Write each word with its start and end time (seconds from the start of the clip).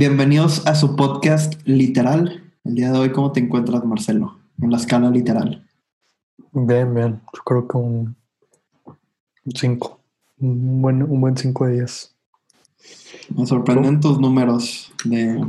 Bienvenidos 0.00 0.64
a 0.64 0.76
su 0.76 0.94
podcast 0.94 1.54
literal. 1.64 2.40
El 2.62 2.76
día 2.76 2.92
de 2.92 2.98
hoy, 3.00 3.10
¿cómo 3.10 3.32
te 3.32 3.40
encuentras, 3.40 3.84
Marcelo? 3.84 4.38
En 4.62 4.70
la 4.70 4.76
escala 4.76 5.10
literal. 5.10 5.66
Bien, 6.52 6.94
bien. 6.94 7.20
Yo 7.34 7.42
creo 7.44 7.66
que 7.66 7.78
un 7.78 8.16
5. 9.52 10.00
Un 10.38 10.82
buen, 10.82 11.02
un 11.02 11.20
buen 11.20 11.36
5 11.36 11.66
de 11.66 11.72
10. 11.72 12.14
Me 13.34 13.44
sorprenden 13.44 13.98
tus 13.98 14.20
números. 14.20 14.92
De... 15.04 15.44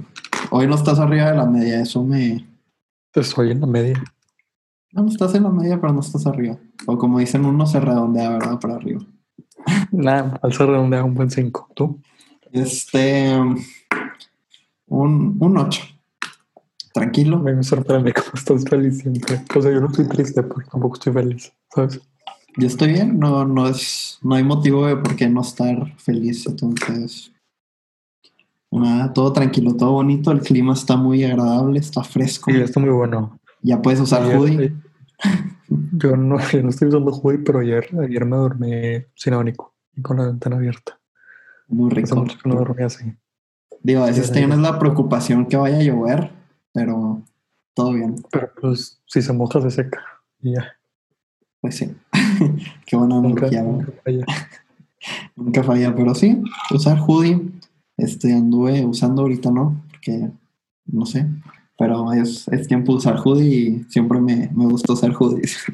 Hoy 0.49 0.65
no 0.65 0.73
estás 0.73 0.97
arriba 0.97 1.29
de 1.29 1.37
la 1.37 1.45
media, 1.45 1.81
eso 1.81 2.03
me. 2.03 2.43
Estoy 3.13 3.51
en 3.51 3.61
la 3.61 3.67
media. 3.67 4.03
No, 4.93 5.05
estás 5.05 5.35
en 5.35 5.43
la 5.43 5.51
media, 5.51 5.79
pero 5.79 5.93
no 5.93 5.99
estás 5.99 6.25
arriba. 6.25 6.57
O 6.87 6.97
como 6.97 7.19
dicen 7.19 7.45
uno, 7.45 7.67
se 7.67 7.79
redondea, 7.79 8.31
¿verdad? 8.31 8.59
Para 8.59 8.77
arriba. 8.77 9.01
Nada, 9.91 10.39
al 10.41 10.53
ser 10.53 10.69
redondea 10.69 11.03
un 11.03 11.13
buen 11.13 11.29
5. 11.29 11.69
¿Tú? 11.75 12.01
Este. 12.51 13.37
Un, 14.89 15.37
un 15.39 15.57
8. 15.57 15.81
Tranquilo. 16.93 17.39
Me 17.39 17.63
sorprende 17.63 18.13
cómo 18.13 18.31
estás 18.33 18.63
feliz 18.65 18.99
siempre. 18.99 19.41
O 19.55 19.61
sea, 19.61 19.71
yo 19.71 19.79
no 19.81 19.87
estoy 19.87 20.05
triste 20.07 20.43
porque 20.43 20.69
tampoco 20.69 20.95
estoy 20.95 21.13
feliz, 21.13 21.51
¿sabes? 21.73 22.01
Yo 22.57 22.67
estoy 22.67 22.93
bien, 22.93 23.19
no, 23.19 23.45
no 23.45 23.67
es, 23.67 24.17
no 24.21 24.35
hay 24.35 24.43
motivo 24.43 24.85
de 24.87 24.97
por 24.97 25.15
qué 25.15 25.29
no 25.29 25.41
estar 25.41 25.95
feliz. 25.97 26.45
Entonces, 26.47 27.31
nada, 28.71 29.13
todo 29.13 29.31
tranquilo, 29.31 29.75
todo 29.75 29.91
bonito. 29.93 30.31
El 30.31 30.41
clima 30.41 30.73
está 30.73 30.97
muy 30.97 31.23
agradable, 31.23 31.79
está 31.79 32.03
fresco. 32.03 32.51
Sí, 32.51 32.57
está 32.59 32.79
muy 32.79 32.89
bueno. 32.89 33.39
Ya 33.61 33.81
puedes 33.81 33.99
usar 34.01 34.23
Ayer- 34.23 34.37
hoodie. 34.37 34.73
Yo 35.91 36.15
no, 36.17 36.39
yo 36.49 36.63
no 36.63 36.69
estoy 36.69 36.87
usando 36.87 37.11
hoodie, 37.11 37.39
pero 37.45 37.59
ayer, 37.59 37.87
ayer 38.01 38.25
me 38.25 38.37
dormí 38.37 38.71
sin 39.15 39.33
abanico 39.33 39.75
y 39.95 40.01
con 40.01 40.17
la 40.17 40.25
ventana 40.25 40.55
abierta. 40.55 40.97
Muy 41.67 41.91
Hace 41.91 41.95
rico. 42.01 42.15
mucho 42.15 42.39
que 42.41 42.49
no 42.49 42.55
dormía 42.55 42.87
así. 42.87 43.13
Digo, 43.81 44.03
a 44.03 44.07
veces 44.07 44.27
Sí, 44.27 44.33
tienes 44.33 44.59
la 44.59 44.77
preocupación 44.79 45.45
que 45.45 45.57
vaya 45.57 45.77
a 45.77 45.83
llover, 45.83 46.31
pero 46.73 47.21
todo 47.73 47.93
bien. 47.93 48.15
Pero 48.31 48.51
pues, 48.59 49.01
si 49.05 49.21
se 49.21 49.33
moja, 49.33 49.61
se 49.61 49.71
seca. 49.71 50.03
Y 50.41 50.53
ya. 50.53 50.67
Pues 51.61 51.77
sí. 51.77 51.95
Qué 52.85 52.95
buena 52.95 53.17
analogía, 53.17 53.63
nunca 53.63 53.91
falla. 54.03 54.25
Nunca 55.37 55.63
falla, 55.63 55.95
pero 55.95 56.13
sí, 56.13 56.43
usar 56.71 56.99
hoodie. 56.99 57.39
Este 57.95 58.33
anduve 58.33 58.85
usando 58.85 59.21
ahorita, 59.21 59.49
¿no? 59.49 59.81
Porque 59.89 60.29
no 60.85 61.05
sé. 61.05 61.25
Pero 61.77 62.11
es, 62.11 62.49
es 62.49 62.67
tiempo 62.67 62.91
de 62.91 62.97
usar 62.97 63.17
hoodie 63.23 63.47
y 63.47 63.83
siempre 63.85 64.19
me, 64.19 64.49
me 64.53 64.65
gusta 64.65 64.93
usar 64.93 65.11
hoodies. 65.13 65.57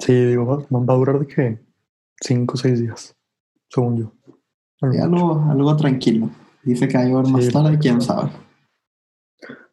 Sí, 0.00 0.14
digo, 0.14 0.46
va, 0.46 0.80
va 0.80 0.94
a 0.94 0.96
durar 0.96 1.18
de 1.18 1.26
que 1.26 1.58
5 2.22 2.54
o 2.54 2.56
6 2.56 2.80
días, 2.80 3.14
según 3.68 3.98
yo. 3.98 4.12
Algo, 4.80 5.44
algo 5.50 5.76
tranquilo. 5.76 6.30
Dice 6.64 6.88
que 6.88 6.96
va 6.96 7.02
a 7.04 7.06
llover 7.06 7.26
más 7.28 7.44
Sí. 7.46 7.52
tarde, 7.52 7.78
quién 7.78 8.00
sabe. 8.00 8.30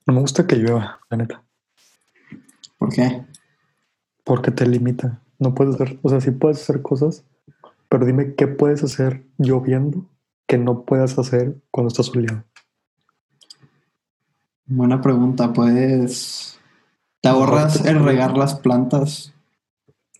No 0.05 0.13
me 0.13 0.21
gusta 0.21 0.47
que 0.47 0.55
llueva, 0.55 0.99
la 1.09 1.17
neta, 1.17 1.43
¿Por 2.77 2.91
qué? 2.93 3.25
porque 4.23 4.51
te 4.51 4.65
limita. 4.67 5.21
No 5.37 5.53
puedes 5.53 5.75
hacer, 5.75 5.99
o 6.01 6.09
sea, 6.09 6.19
sí 6.21 6.31
puedes 6.31 6.61
hacer 6.61 6.81
cosas, 6.81 7.23
pero 7.89 8.05
dime 8.05 8.33
qué 8.35 8.47
puedes 8.47 8.83
hacer 8.83 9.23
lloviendo 9.37 10.05
que 10.47 10.57
no 10.57 10.83
puedas 10.83 11.17
hacer 11.19 11.55
cuando 11.71 11.89
está 11.89 12.01
soleado. 12.03 12.43
Buena 14.65 15.01
pregunta. 15.01 15.51
Puedes. 15.53 16.59
Te 17.21 17.29
ahorras 17.29 17.85
el 17.85 18.03
regar 18.03 18.37
las 18.37 18.55
plantas. 18.55 19.33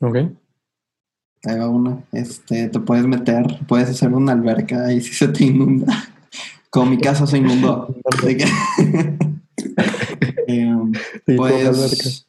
¿Ok? 0.02 0.16
Ahí 1.46 1.58
va 1.58 1.70
una. 1.70 2.04
Este, 2.12 2.68
te 2.70 2.80
puedes 2.80 3.06
meter, 3.08 3.60
puedes 3.68 3.90
hacer 3.90 4.14
una 4.14 4.34
alberca 4.34 4.92
y 4.92 5.02
si 5.02 5.14
se 5.14 5.28
te 5.30 5.46
inunda. 5.46 5.94
Como 6.70 6.92
mi 6.92 7.00
casa 7.00 7.26
se 7.28 7.38
inundó. 7.38 7.96
Em, 10.48 10.92
con 11.26 11.36
puedes, 11.36 12.28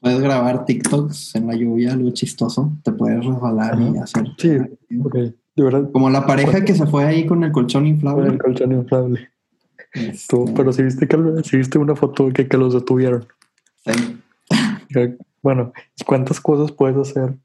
puedes 0.00 0.20
grabar 0.20 0.64
TikToks 0.64 1.34
en 1.34 1.48
la 1.48 1.54
lluvia, 1.54 1.92
algo 1.92 2.10
chistoso. 2.12 2.72
Te 2.82 2.92
puedes 2.92 3.24
resbalar 3.24 3.78
y 3.80 3.98
hacer. 3.98 4.26
Sí, 4.38 4.56
ok. 5.04 5.14
De 5.14 5.64
verdad, 5.64 5.90
Como 5.92 6.08
la 6.08 6.24
pareja 6.24 6.64
que 6.64 6.74
se 6.74 6.86
fue 6.86 7.04
ahí 7.04 7.26
con 7.26 7.44
el 7.44 7.52
colchón 7.52 7.82
con 7.82 7.88
inflable. 7.88 8.28
el 8.28 8.38
colchón 8.38 8.72
inflable. 8.72 9.30
Este, 9.92 10.26
Tú, 10.28 10.52
pero 10.54 10.72
si 10.72 10.82
viste, 10.82 11.08
que, 11.08 11.16
si 11.44 11.56
viste 11.56 11.78
una 11.78 11.96
foto 11.96 12.28
que, 12.30 12.46
que 12.48 12.56
los 12.56 12.74
detuvieron. 12.74 13.26
sí. 13.84 15.16
Bueno, 15.42 15.72
¿cuántas 16.04 16.40
cosas 16.40 16.72
puedes 16.72 16.96
hacer 16.96 17.36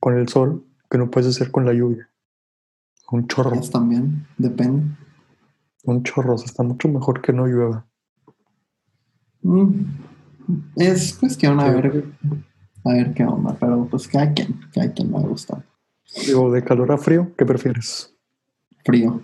con 0.00 0.18
el 0.18 0.28
sol 0.28 0.64
que 0.90 0.98
no 0.98 1.10
puedes 1.10 1.28
hacer 1.28 1.50
con 1.50 1.64
la 1.64 1.72
lluvia? 1.72 2.08
Un 3.10 3.28
chorro, 3.28 3.60
también, 3.70 4.26
depende. 4.36 4.82
Un 5.86 6.02
chorro. 6.02 6.34
O 6.34 6.38
sea, 6.38 6.46
está 6.46 6.62
mucho 6.62 6.88
mejor 6.88 7.20
que 7.20 7.32
no 7.32 7.46
llueva. 7.46 7.86
Mm, 9.42 9.80
Es 10.76 11.14
cuestión 11.14 11.58
a 11.60 11.70
ver, 11.70 12.04
a 12.84 12.92
ver 12.92 13.14
qué 13.14 13.24
onda, 13.24 13.56
pero 13.58 13.86
pues 13.86 14.06
cada 14.08 14.32
quien, 14.32 14.60
cada 14.72 14.92
quien 14.92 15.10
me 15.10 15.20
gusta. 15.20 15.64
Digo, 16.26 16.52
de 16.52 16.62
calor 16.62 16.92
a 16.92 16.98
frío, 16.98 17.32
¿qué 17.36 17.44
prefieres? 17.44 18.14
Frío. 18.84 19.22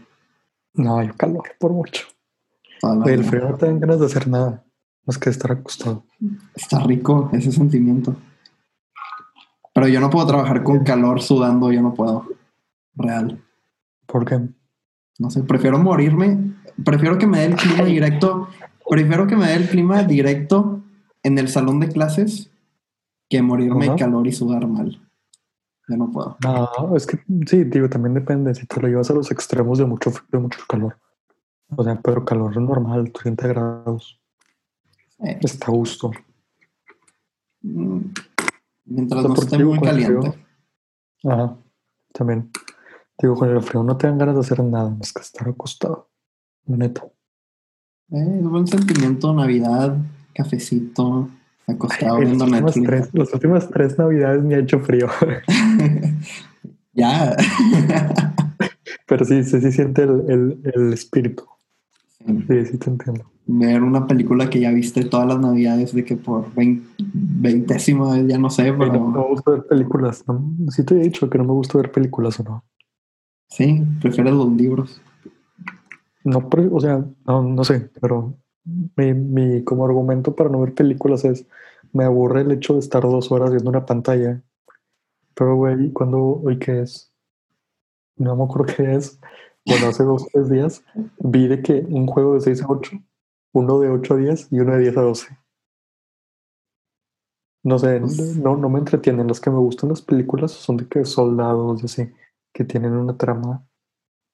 No, 0.75 1.03
yo 1.03 1.15
calor, 1.17 1.45
por 1.61 1.73
mucho. 1.73 2.07
Oye, 2.83 3.15
el 3.15 3.25
frío 3.25 3.49
no 3.49 3.57
te 3.57 3.67
dan 3.67 3.79
ganas 3.79 4.01
de 4.01 4.07
hacer 4.07 4.27
nada, 4.27 4.65
más 5.07 5.19
que 5.19 5.31
estar 5.31 5.53
acostado. 5.53 6.05
Está 6.55 6.81
rico 6.81 7.31
ese 7.33 7.53
sentimiento. 7.53 8.17
Pero 9.75 9.87
yo 9.89 10.01
no 10.01 10.11
puedo 10.11 10.27
trabajar 10.27 10.63
con 10.65 10.83
calor 10.83 11.23
sudando, 11.23 11.71
yo 11.71 11.81
no 11.83 11.95
puedo. 11.95 12.27
Real. 12.95 13.43
¿Por 14.07 14.25
qué? 14.27 14.41
No 15.23 15.31
sé, 15.31 15.45
prefiero 15.45 15.79
morirme. 15.79 16.53
Prefiero 16.85 17.17
que 17.17 17.29
me 17.29 17.39
dé 17.39 17.45
el 17.47 17.55
clima 17.55 17.85
directo. 17.85 18.49
Prefiero 18.91 19.29
que 19.29 19.37
me 19.37 19.47
dé 19.47 19.55
el 19.55 19.69
clima 19.69 20.03
directo 20.03 20.81
en 21.23 21.39
el 21.39 21.49
salón 21.49 21.79
de 21.79 21.89
clases 21.89 22.51
que 23.31 23.41
morirme 23.41 23.89
de 23.89 23.95
calor 23.97 24.27
y 24.27 24.33
sudar 24.33 24.67
mal. 24.67 25.01
Yo 25.89 25.97
no 25.97 26.11
puedo. 26.11 26.37
No, 26.43 26.97
es 26.97 27.07
que 27.07 27.21
sí, 27.47 27.63
digo, 27.63 27.89
también 27.89 28.15
depende. 28.15 28.53
Si 28.57 28.67
te 28.67 28.81
lo 28.81 28.89
llevas 28.89 29.11
a 29.11 29.15
los 29.15 29.31
extremos 29.31 29.79
de 29.79 29.85
mucho 29.87 30.11
frío, 30.11 30.27
de 30.33 30.39
mucho 30.41 30.59
calor. 30.69 30.99
O 31.77 31.85
sea, 31.85 32.01
pero 32.03 32.25
calor 32.25 32.57
normal, 32.61 33.13
30 33.13 33.47
grados. 33.47 34.21
Eh, 35.21 35.39
Está 35.41 35.67
a 35.69 35.71
gusto. 35.71 36.11
mm, 37.63 37.99
mientras 38.87 39.21
O 39.21 39.23
sea, 39.23 39.35
no 39.37 39.41
esté 39.41 39.65
muy 39.65 39.79
caliente. 39.79 40.33
frío- 40.33 41.33
Ajá, 41.33 41.57
también. 42.13 42.51
Digo, 43.23 43.35
con 43.37 43.49
el 43.49 43.63
frío 43.63 43.83
no 43.85 43.97
te 43.97 44.07
dan 44.09 44.19
ganas 44.19 44.35
de 44.35 44.41
hacer 44.41 44.63
nada 44.65 44.91
más 44.91 45.13
que 45.13 45.23
estar 45.23 45.49
acostado. 45.49 46.09
La 46.67 46.77
Neta. 46.77 47.05
Eh, 48.11 48.39
es 48.41 48.43
buen 48.45 48.67
sentimiento, 48.67 49.33
Navidad, 49.33 49.97
cafecito, 50.35 51.29
acostado 51.67 52.19
Las 52.19 52.27
viendo 52.29 52.47
Netflix. 52.47 52.87
tres, 52.87 53.09
las 53.13 53.33
últimas 53.33 53.69
tres 53.71 53.97
navidades 53.99 54.43
me 54.43 54.57
ha 54.57 54.59
hecho 54.59 54.81
frío. 54.81 55.07
ya. 56.93 57.37
Pero 59.07 59.25
sí, 59.25 59.43
sí, 59.45 59.61
sí 59.61 59.73
siente 59.73 60.03
el, 60.03 60.25
el, 60.29 60.61
el 60.75 60.93
espíritu. 60.93 61.45
Sí, 62.27 62.67
sí 62.67 62.79
te 62.79 62.91
entiendo. 62.91 63.25
Ver 63.47 63.83
una 63.83 64.07
película 64.07 64.49
que 64.49 64.61
ya 64.61 64.71
viste 64.71 65.05
todas 65.05 65.27
las 65.27 65.39
navidades 65.41 65.93
de 65.95 66.05
que 66.05 66.17
por 66.17 66.53
vein- 66.55 66.85
veintésima 66.99 68.15
vez, 68.15 68.27
ya 68.29 68.39
no 68.39 68.49
sé, 68.51 68.63
Ay, 68.63 68.73
no, 68.73 68.79
pero 68.79 69.01
me 69.09 69.21
gusta 69.29 69.51
ver 69.51 69.67
películas. 69.67 70.25
¿no? 70.29 70.45
Sí 70.71 70.85
te 70.85 70.95
he 70.95 70.99
dicho 71.03 71.29
que 71.29 71.39
no 71.39 71.45
me 71.45 71.53
gusta 71.53 71.79
ver 71.79 71.91
películas 71.91 72.39
o 72.41 72.45
no. 72.45 72.65
Sí, 73.57 73.83
prefieres 74.01 74.33
los 74.33 74.51
libros. 74.53 75.01
No, 76.25 76.49
o 76.73 76.81
sea, 76.81 77.05
no, 77.27 77.43
no 77.43 77.65
sé, 77.65 77.91
pero 78.01 78.35
mi, 78.97 79.13
mi 79.13 79.65
como 79.65 79.85
argumento 79.85 80.35
para 80.35 80.51
no 80.51 80.61
ver 80.61 80.75
películas 80.75 81.25
es 81.25 81.47
me 81.93 82.05
aburre 82.05 82.43
el 82.43 82.53
hecho 82.53 82.75
de 82.75 82.81
estar 82.81 83.03
dos 83.03 83.31
horas 83.31 83.51
viendo 83.51 83.71
una 83.71 83.85
pantalla. 83.85 84.43
Pero, 85.35 85.57
güey, 85.57 85.93
cuando 85.93 86.41
hoy 86.43 86.59
qué 86.59 86.83
es? 86.83 87.13
No 88.17 88.37
me 88.37 88.45
acuerdo 88.45 88.75
qué 88.75 88.95
es. 88.95 89.19
Bueno, 89.65 89.89
hace 89.89 90.03
dos 90.03 90.23
o 90.25 90.27
tres 90.33 90.51
días 90.51 90.85
vi 91.19 91.47
de 91.49 91.63
que 91.63 91.85
un 91.89 92.07
juego 92.07 92.35
de 92.35 92.41
6 92.41 92.63
a 92.63 92.67
8, 92.69 92.99
uno 93.53 93.79
de 93.79 93.91
8 93.91 94.15
a 94.15 94.17
10 94.17 94.49
y 94.51 94.61
uno 94.61 94.73
de 94.73 94.81
10 94.81 94.97
a 94.97 95.03
12. 95.03 95.39
No 97.65 97.79
sé, 97.79 98.01
no, 98.41 98.57
no 98.57 98.69
me 98.69 98.81
entretienen. 98.81 99.29
Las 99.29 99.41
que 99.41 99.51
me 99.51 99.59
gustan 99.59 99.91
las 99.91 100.03
películas 100.03 100.51
son 100.51 100.79
de 100.79 100.89
que 100.89 101.05
soldados 101.05 101.83
y 101.83 101.85
así, 101.85 102.13
que 102.53 102.65
tienen 102.65 102.93
una 102.93 103.17
trama, 103.17 103.65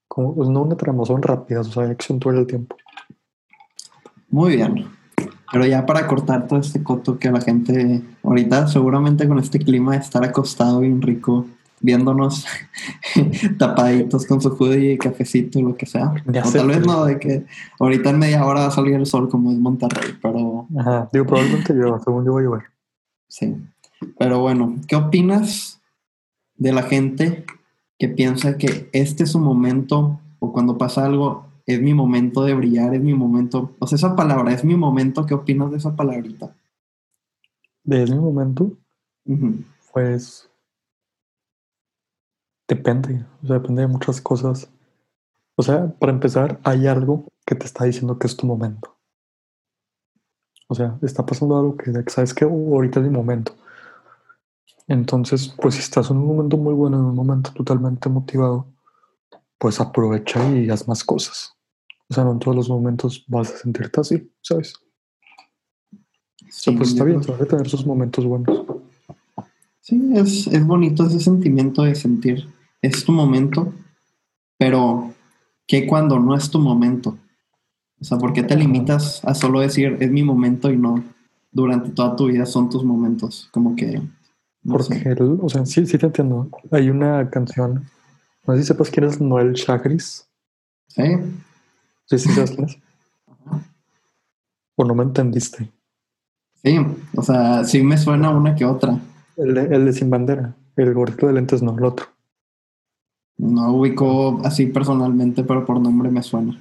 como, 0.09 0.35
pues 0.35 0.49
no 0.49 0.63
una 0.63 0.77
trama, 0.77 1.05
son 1.05 1.23
rápidas, 1.23 1.69
o 1.69 1.73
sea, 1.73 1.83
hay 1.85 1.91
acción 1.91 2.19
todo 2.19 2.33
el 2.33 2.47
tiempo. 2.47 2.77
Muy 4.31 4.57
bien. 4.57 4.87
Pero 5.51 5.65
ya 5.65 5.87
para 5.87 6.07
cortar 6.07 6.47
todo 6.47 6.59
este 6.59 6.83
coto 6.83 7.19
que 7.19 7.31
la 7.31 7.41
gente 7.41 8.03
ahorita 8.23 8.69
seguramente 8.69 9.27
con 9.27 9.39
este 9.39 9.59
clima 9.59 9.93
de 9.93 9.99
estar 9.99 10.23
acostado 10.23 10.81
bien 10.81 11.01
rico 11.01 11.47
viéndonos 11.81 12.45
tapaditos 13.59 14.27
con 14.27 14.41
su 14.41 14.51
hoodie 14.51 14.95
y 14.95 14.99
cafecito, 14.99 15.61
lo 15.63 15.77
que 15.77 15.87
sea. 15.87 16.13
Ya 16.27 16.45
o 16.45 16.53
tal 16.53 16.69
vez 16.69 16.85
no, 16.85 17.05
de 17.05 17.19
que 17.19 17.45
ahorita 17.79 18.11
en 18.11 18.19
media 18.19 18.45
hora 18.45 18.61
va 18.63 18.67
a 18.67 18.71
salir 18.71 18.95
el 18.95 19.07
sol 19.07 19.29
como 19.29 19.53
es 19.53 19.59
Monterrey, 19.59 20.19
pero 20.21 20.67
Ajá, 20.79 21.09
digo, 21.13 21.27
probablemente 21.27 21.73
llueva, 21.75 22.01
según 22.01 22.25
yo 22.25 22.35
va 22.35 22.41
a 22.41 22.43
llover. 22.43 22.63
sí. 23.29 23.57
Pero 24.17 24.39
bueno, 24.39 24.77
¿qué 24.87 24.95
opinas 24.95 25.81
de 26.55 26.73
la 26.73 26.83
gente 26.83 27.45
que 27.99 28.09
piensa 28.09 28.57
que 28.57 28.89
este 28.93 29.25
es 29.25 29.33
su 29.33 29.41
momento 29.41 30.21
o 30.39 30.53
cuando 30.53 30.79
pasa 30.79 31.05
algo 31.05 31.47
es 31.67 31.83
mi 31.83 31.93
momento 31.93 32.45
de 32.45 32.55
brillar, 32.55 32.95
es 32.95 33.03
mi 33.03 33.13
momento, 33.13 33.75
o 33.79 33.87
sea, 33.87 33.97
esa 33.97 34.17
palabra, 34.17 34.55
es 34.55 34.65
mi 34.65 34.75
momento, 34.75 35.27
¿qué 35.27 35.35
opinas 35.35 35.71
de 35.71 35.77
esa 35.77 35.95
palabrita? 35.95 36.55
¿De 37.85 38.07
mi 38.07 38.19
momento? 38.19 38.73
Pues 39.93 40.49
depende, 42.67 43.25
o 43.43 43.47
sea, 43.47 43.59
depende 43.59 43.83
de 43.83 43.89
muchas 43.89 44.21
cosas. 44.21 44.71
O 45.57 45.63
sea, 45.63 45.89
para 45.99 46.13
empezar, 46.13 46.61
hay 46.63 46.87
algo 46.87 47.27
que 47.45 47.55
te 47.55 47.67
está 47.67 47.85
diciendo 47.85 48.19
que 48.19 48.29
es 48.29 48.37
tu 48.37 48.47
momento. 48.47 48.97
O 50.69 50.75
sea, 50.75 50.99
está 51.03 51.27
pasando 51.27 51.59
algo 51.59 51.77
que 51.77 51.93
sabes 52.09 52.33
que 52.33 52.45
ahorita 52.45 53.01
es 53.01 53.07
mi 53.07 53.11
momento. 53.11 53.55
Entonces, 54.89 55.55
pues 55.61 55.75
si 55.75 55.81
estás 55.81 56.11
en 56.11 56.17
un 56.17 56.27
momento 56.27 56.57
muy 56.57 56.75
bueno, 56.75 56.99
en 56.99 57.05
un 57.05 57.15
momento 57.15 57.53
totalmente 57.53 58.09
motivado, 58.09 58.67
pues 59.59 59.81
aprovecha 59.81 60.49
y 60.57 60.71
haz 60.71 60.89
más 60.89 61.05
cosas. 61.05 61.55
O 62.09 62.15
sea, 62.15 62.25
no 62.25 62.33
en 62.33 62.39
todos 62.39 62.57
los 62.57 62.71
momentos 62.71 63.25
vas 63.29 63.53
a 63.53 63.59
sentirte 63.59 64.01
así, 64.01 64.33
¿sabes? 64.41 64.75
O 65.93 65.97
sea, 66.49 66.75
pues 66.75 66.89
Sí, 66.89 66.95
está 66.95 67.05
bien, 67.05 67.21
vas 67.21 67.41
a 67.41 67.45
tener 67.45 67.69
sus 67.69 67.85
momentos 67.85 68.25
buenos. 68.25 68.65
Sí, 69.81 70.11
es, 70.15 70.47
es 70.47 70.67
bonito 70.67 71.07
ese 71.07 71.21
sentimiento 71.21 71.83
de 71.83 71.95
sentir, 71.95 72.49
es 72.81 73.05
tu 73.05 73.13
momento, 73.13 73.73
pero 74.59 75.13
¿qué 75.67 75.87
cuando 75.87 76.19
no 76.19 76.35
es 76.35 76.51
tu 76.51 76.59
momento? 76.59 77.19
O 78.01 78.05
sea, 78.05 78.19
¿por 78.19 78.33
qué 78.33 78.43
te 78.43 78.57
limitas 78.57 79.25
a 79.25 79.35
solo 79.35 79.61
decir 79.61 79.97
es 80.01 80.11
mi 80.11 80.23
momento 80.23 80.71
y 80.71 80.77
no 80.77 81.03
durante 81.51 81.91
toda 81.91 82.17
tu 82.17 82.27
vida 82.27 82.47
son 82.47 82.71
tus 82.71 82.85
momentos? 82.85 83.49
Como 83.51 83.77
que, 83.77 84.01
Porque, 84.67 84.95
el- 85.11 85.39
o 85.41 85.49
sea, 85.49 85.65
sí, 85.67 85.87
sí 85.87 85.99
te 85.99 86.07
entiendo. 86.07 86.49
Hay 86.73 86.91
una 86.91 87.29
canción, 87.31 87.85
no 88.47 88.55
sé 88.55 88.61
si 88.63 88.67
sepas 88.69 88.91
quién 88.91 89.07
es 89.07 89.21
Noel 89.21 89.55
Chagris. 89.55 90.29
Sí, 90.89 91.03
Sí, 92.07 92.19
sí 92.19 92.33
sabes 92.33 92.53
quién 92.53 92.65
es. 92.69 92.79
O 94.77 94.85
no 94.85 94.95
me 94.95 95.03
entendiste. 95.05 95.71
sí, 96.63 96.79
o 97.17 97.23
sea, 97.23 97.65
sí 97.65 97.83
me 97.83 97.97
suena 97.99 98.31
una 98.31 98.55
que 98.55 98.65
otra. 98.65 98.99
El 99.37 99.55
de, 99.55 99.63
el 99.77 99.85
de 99.85 99.93
Sin 99.93 100.11
Bandera. 100.11 100.55
El 100.77 100.95
gordito 100.95 101.27
de 101.27 101.33
lentes, 101.35 101.63
no, 101.63 101.77
el 101.77 101.85
otro. 101.85 102.07
No 103.37 103.73
ubico 103.73 104.41
así 104.45 104.67
personalmente, 104.67 105.45
pero 105.45 105.65
por 105.65 105.81
nombre 105.81 106.11
me 106.11 106.23
suena. 106.23 106.59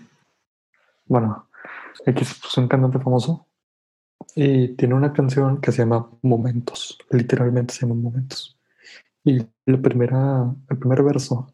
Bueno, 1.05 1.47
X 2.05 2.39
es 2.45 2.57
un 2.57 2.67
cantante 2.67 2.99
famoso 2.99 3.46
y 4.35 4.69
tiene 4.75 4.93
una 4.93 5.13
canción 5.13 5.59
que 5.61 5.71
se 5.71 5.79
llama 5.79 6.09
Momentos. 6.21 6.97
Literalmente 7.09 7.73
se 7.73 7.81
llama 7.81 7.99
Momentos. 8.01 8.57
Y 9.23 9.45
la 9.65 9.81
primera, 9.81 10.53
el 10.69 10.77
primer 10.77 11.03
verso, 11.03 11.51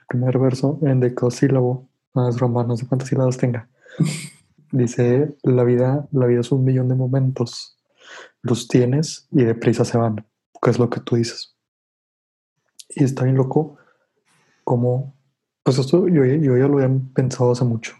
el 0.00 0.06
primer 0.08 0.38
verso 0.38 0.78
en 0.82 1.00
decasílabo, 1.00 1.88
no 2.14 2.28
es 2.28 2.36
broma, 2.36 2.64
no 2.64 2.76
sé 2.76 2.86
cuántas 2.86 3.08
sílabas 3.08 3.36
tenga. 3.36 3.68
Dice, 4.72 5.36
la 5.42 5.62
vida, 5.62 6.08
la 6.10 6.26
vida 6.26 6.40
es 6.40 6.50
un 6.50 6.64
millón 6.64 6.88
de 6.88 6.96
momentos. 6.96 7.78
Los 8.42 8.66
tienes 8.66 9.28
y 9.30 9.44
deprisa 9.44 9.84
se 9.84 9.96
van, 9.96 10.26
que 10.60 10.70
es 10.70 10.78
lo 10.78 10.90
que 10.90 11.00
tú 11.00 11.16
dices. 11.16 11.56
Y 12.88 13.04
está 13.04 13.24
bien 13.24 13.36
loco 13.36 13.76
como, 14.64 15.14
pues 15.62 15.78
esto 15.78 16.08
yo, 16.08 16.24
yo 16.24 16.56
ya 16.56 16.66
lo 16.66 16.78
había 16.78 16.90
pensado 17.14 17.52
hace 17.52 17.64
mucho, 17.64 17.94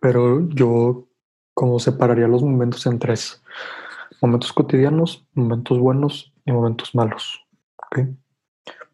pero 0.00 0.48
yo 0.50 1.07
como 1.58 1.80
separaría 1.80 2.28
los 2.28 2.44
momentos 2.44 2.86
en 2.86 3.00
tres. 3.00 3.42
Momentos 4.22 4.52
cotidianos, 4.52 5.26
momentos 5.34 5.76
buenos 5.80 6.32
y 6.46 6.52
momentos 6.52 6.94
malos. 6.94 7.44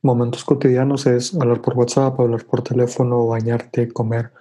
Momentos 0.01 0.47
cotidianos 0.47 1.05
es 1.05 1.35
hablar 1.35 1.61
por 1.61 1.77
WhatsApp, 1.77 2.19
hablar 2.19 2.47
por 2.47 2.63
teléfono, 2.63 3.27
bañarte, 3.27 3.93
comer, 3.93 4.33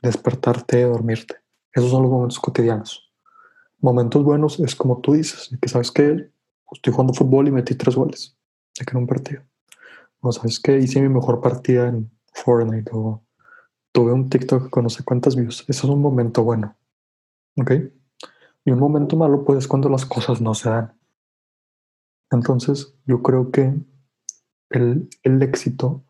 despertarte, 0.00 0.84
dormirte. 0.84 1.38
Esos 1.72 1.90
son 1.90 2.02
los 2.02 2.12
momentos 2.12 2.38
cotidianos. 2.38 3.10
Momentos 3.80 4.22
buenos 4.22 4.60
es 4.60 4.76
como 4.76 5.00
tú 5.00 5.14
dices, 5.14 5.50
que 5.60 5.68
sabes 5.68 5.90
que 5.90 6.30
estoy 6.70 6.92
jugando 6.92 7.14
fútbol 7.14 7.48
y 7.48 7.50
metí 7.50 7.74
tres 7.74 7.96
goles 7.96 8.36
en 8.78 8.96
un 8.96 9.08
partido. 9.08 9.42
O 10.20 10.30
sabes 10.30 10.60
que 10.60 10.78
hice 10.78 11.00
mi 11.00 11.08
mejor 11.08 11.40
partida 11.40 11.88
en 11.88 12.12
Fortnite 12.32 12.92
o 12.94 13.24
tuve 13.90 14.12
un 14.12 14.30
TikTok 14.30 14.70
con 14.70 14.84
no 14.84 14.88
sé 14.88 15.02
cuántas 15.02 15.34
views. 15.34 15.64
Eso 15.66 15.88
es 15.88 15.92
un 15.92 16.00
momento 16.00 16.44
bueno. 16.44 16.76
¿Ok? 17.56 17.72
Y 18.64 18.70
un 18.70 18.78
momento 18.78 19.16
malo 19.16 19.44
pues 19.44 19.60
es 19.60 19.68
cuando 19.68 19.88
las 19.88 20.06
cosas 20.06 20.40
no 20.40 20.54
se 20.54 20.70
dan. 20.70 20.98
Entonces 22.30 22.94
yo 23.06 23.22
creo 23.22 23.50
que 23.50 23.74
el, 24.70 25.08
el 25.22 25.42
éxito 25.42 26.04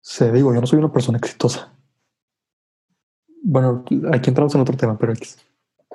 se 0.00 0.30
digo, 0.30 0.54
yo 0.54 0.60
no 0.60 0.66
soy 0.68 0.78
una 0.78 0.92
persona 0.92 1.18
exitosa. 1.18 1.72
Bueno, 3.42 3.84
aquí 4.12 4.30
entramos 4.30 4.54
en 4.54 4.60
otro 4.60 4.76
tema, 4.76 4.96
pero 4.98 5.12
X. 5.12 5.38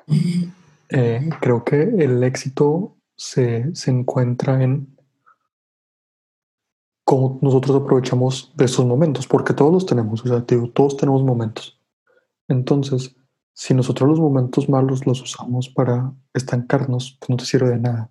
Eh, 0.93 1.29
creo 1.39 1.63
que 1.63 1.83
el 1.83 2.21
éxito 2.21 2.97
se, 3.15 3.73
se 3.73 3.91
encuentra 3.91 4.61
en 4.61 4.97
cómo 7.05 7.39
nosotros 7.41 7.81
aprovechamos 7.81 8.51
de 8.57 8.65
esos 8.65 8.85
momentos, 8.85 9.25
porque 9.25 9.53
todos 9.53 9.71
los 9.71 9.85
tenemos, 9.85 10.25
o 10.25 10.27
sea, 10.27 10.41
digo, 10.41 10.69
todos 10.71 10.97
tenemos 10.97 11.23
momentos. 11.23 11.79
Entonces, 12.49 13.15
si 13.53 13.73
nosotros 13.73 14.09
los 14.09 14.19
momentos 14.19 14.69
malos 14.69 15.05
los 15.05 15.21
usamos 15.21 15.69
para 15.69 16.13
estancarnos, 16.33 17.17
pues 17.19 17.29
no 17.29 17.37
te 17.37 17.45
sirve 17.45 17.69
de 17.69 17.79
nada. 17.79 18.09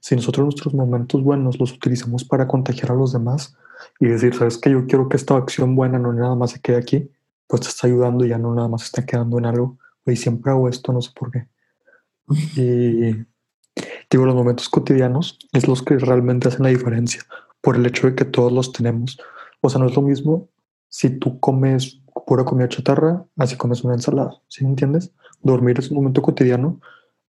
Si 0.00 0.16
nosotros 0.16 0.44
nuestros 0.44 0.74
momentos 0.74 1.22
buenos 1.22 1.60
los 1.60 1.72
utilizamos 1.72 2.24
para 2.24 2.48
contagiar 2.48 2.92
a 2.92 2.94
los 2.94 3.12
demás 3.12 3.56
y 4.00 4.06
decir, 4.06 4.34
sabes 4.34 4.58
que 4.58 4.70
yo 4.70 4.86
quiero 4.86 5.08
que 5.08 5.16
esta 5.16 5.36
acción 5.36 5.76
buena 5.76 5.98
no 5.98 6.12
nada 6.12 6.34
más 6.34 6.52
se 6.52 6.60
quede 6.60 6.76
aquí, 6.76 7.10
pues 7.46 7.62
te 7.62 7.68
está 7.68 7.86
ayudando 7.86 8.24
y 8.24 8.30
ya 8.30 8.38
no 8.38 8.54
nada 8.54 8.68
más 8.68 8.84
está 8.84 9.04
quedando 9.04 9.38
en 9.38 9.46
algo. 9.46 9.78
Y 10.06 10.16
siempre 10.16 10.50
hago 10.52 10.68
esto, 10.68 10.92
no 10.92 11.02
sé 11.02 11.10
por 11.14 11.30
qué. 11.30 11.46
Y 12.56 13.26
digo, 14.10 14.26
los 14.26 14.34
momentos 14.34 14.68
cotidianos 14.68 15.38
es 15.52 15.68
los 15.68 15.82
que 15.82 15.98
realmente 15.98 16.48
hacen 16.48 16.62
la 16.62 16.70
diferencia 16.70 17.22
por 17.60 17.76
el 17.76 17.86
hecho 17.86 18.06
de 18.06 18.14
que 18.14 18.24
todos 18.24 18.52
los 18.52 18.72
tenemos. 18.72 19.18
O 19.60 19.68
sea, 19.68 19.80
no 19.80 19.86
es 19.86 19.94
lo 19.94 20.02
mismo 20.02 20.48
si 20.88 21.10
tú 21.10 21.38
comes 21.40 22.00
pura 22.28 22.44
comida 22.44 22.68
chatarra, 22.68 23.24
así 23.38 23.56
comes 23.56 23.82
una 23.84 23.94
ensalada, 23.94 24.38
¿sí 24.48 24.62
me 24.62 24.70
entiendes? 24.70 25.14
Dormir 25.40 25.78
es 25.78 25.90
un 25.90 25.96
momento 25.96 26.20
cotidiano, 26.20 26.78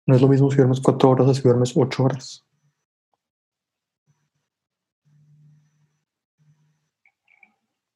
no 0.07 0.17
es 0.17 0.21
lo 0.21 0.27
mismo 0.27 0.51
si 0.51 0.57
duermes 0.57 0.81
cuatro 0.81 1.11
horas 1.11 1.29
o 1.29 1.35
si 1.35 1.41
duermes 1.43 1.73
ocho 1.77 2.03
horas. 2.03 2.45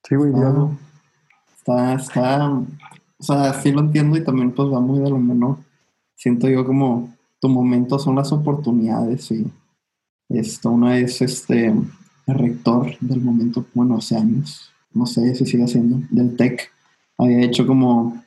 Sí, 0.05 0.15
güey, 0.15 0.33
ya 0.33 0.51
no. 0.51 0.79
Está, 1.57 1.95
está, 1.95 2.51
o 2.53 2.67
sea, 3.19 3.53
sí 3.55 3.73
lo 3.73 3.81
entiendo 3.81 4.17
y 4.17 4.23
también 4.23 4.53
pues 4.53 4.73
va 4.73 4.79
muy 4.79 5.01
de 5.01 5.11
lo 5.11 5.19
menos. 5.19 5.59
Siento 6.15 6.49
yo 6.49 6.65
como 6.65 7.13
tu 7.41 7.49
momento 7.49 7.99
son 7.99 8.15
las 8.15 8.31
oportunidades 8.31 9.29
y 9.33 9.51
esto, 10.29 10.71
una 10.71 10.99
es 10.99 11.21
este 11.21 11.67
el 11.67 11.85
rector 12.27 12.97
del 13.01 13.21
momento, 13.21 13.67
bueno, 13.75 13.97
hace 13.97 14.17
años, 14.17 14.73
no 14.93 15.05
sé 15.07 15.35
si 15.35 15.47
sigue 15.47 15.67
siendo, 15.67 16.01
del 16.11 16.37
TEC, 16.37 16.72
había 17.25 17.43
hecho 17.43 17.67
como, 17.67 18.23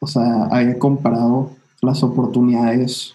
o 0.00 0.06
sea, 0.06 0.44
había 0.44 0.78
comparado 0.78 1.50
las 1.80 2.02
oportunidades 2.02 3.14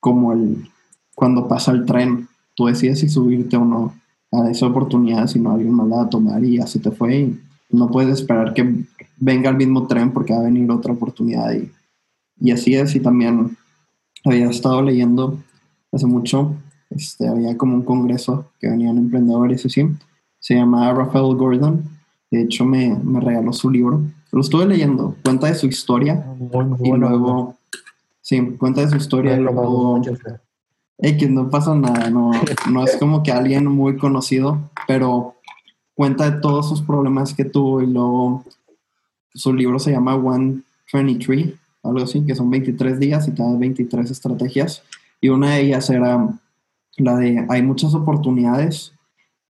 como 0.00 0.32
el, 0.32 0.68
cuando 1.14 1.48
pasa 1.48 1.72
el 1.72 1.84
tren, 1.84 2.28
tú 2.54 2.66
decides 2.66 3.00
si 3.00 3.08
subirte 3.08 3.56
o 3.56 3.64
no 3.64 3.94
a 4.32 4.50
esa 4.50 4.66
oportunidad, 4.66 5.26
si 5.26 5.38
no 5.38 5.52
alguien 5.52 5.74
más 5.74 5.88
la 5.88 5.96
va 5.96 6.02
a 6.04 6.10
tomar 6.10 6.42
y 6.42 6.56
ya 6.56 6.66
se 6.66 6.80
te 6.80 6.90
fue 6.90 7.16
y 7.20 7.40
no 7.70 7.90
puedes 7.90 8.14
esperar 8.14 8.54
que 8.54 8.84
venga 9.18 9.50
el 9.50 9.56
mismo 9.56 9.86
tren 9.86 10.12
porque 10.12 10.32
va 10.32 10.40
a 10.40 10.44
venir 10.44 10.70
otra 10.70 10.92
oportunidad 10.92 11.52
y, 11.52 11.70
y 12.40 12.50
así 12.50 12.74
es 12.74 12.94
y 12.94 13.00
también 13.00 13.56
había 14.24 14.48
estado 14.48 14.82
leyendo 14.82 15.38
hace 15.92 16.06
mucho 16.06 16.56
este, 16.96 17.26
había 17.26 17.56
como 17.56 17.74
un 17.74 17.82
congreso 17.82 18.50
que 18.60 18.68
venían 18.68 18.98
emprendedores 18.98 19.64
así. 19.64 19.88
Se 20.38 20.54
llamaba 20.54 20.92
Rafael 20.92 21.36
Gordon. 21.36 21.84
De 22.30 22.42
hecho, 22.42 22.64
me, 22.64 22.96
me, 23.02 23.20
regaló 23.20 23.52
su 23.52 23.70
libro. 23.70 24.02
Lo 24.32 24.40
estuve 24.40 24.66
leyendo. 24.66 25.14
Cuenta 25.22 25.46
de 25.46 25.54
su 25.54 25.66
historia. 25.66 26.14
Muy, 26.38 26.64
muy 26.64 26.78
y 26.82 26.88
bueno, 26.88 27.10
luego, 27.10 27.56
sí, 28.22 28.40
cuenta 28.58 28.80
de 28.80 28.88
su 28.88 28.96
historia. 28.96 29.36
y 29.36 29.40
luego, 29.40 30.00
no, 30.04 30.12
no, 30.12 30.12
no. 30.12 30.40
X, 30.98 31.28
pasa 31.50 31.74
nada. 31.74 32.08
No, 32.10 32.30
no 32.70 32.84
es 32.84 32.96
como 32.96 33.22
que 33.22 33.30
alguien 33.30 33.66
muy 33.66 33.96
conocido, 33.98 34.58
pero 34.86 35.34
cuenta 35.94 36.30
de 36.30 36.40
todos 36.40 36.68
sus 36.68 36.80
problemas 36.80 37.34
que 37.34 37.44
tuvo. 37.44 37.82
Y 37.82 37.86
luego, 37.86 38.44
su 39.34 39.52
libro 39.52 39.78
se 39.78 39.90
llama 39.90 40.14
123, 40.14 41.54
algo 41.82 42.02
así, 42.02 42.24
que 42.24 42.34
son 42.34 42.50
23 42.50 42.98
días 42.98 43.28
y 43.28 43.32
te 43.32 43.42
da 43.42 43.54
23 43.54 44.10
estrategias. 44.10 44.82
Y 45.20 45.28
una 45.28 45.54
de 45.54 45.60
ellas 45.60 45.90
era 45.90 46.26
la 46.96 47.16
de 47.16 47.44
hay 47.48 47.62
muchas 47.62 47.94
oportunidades 47.94 48.92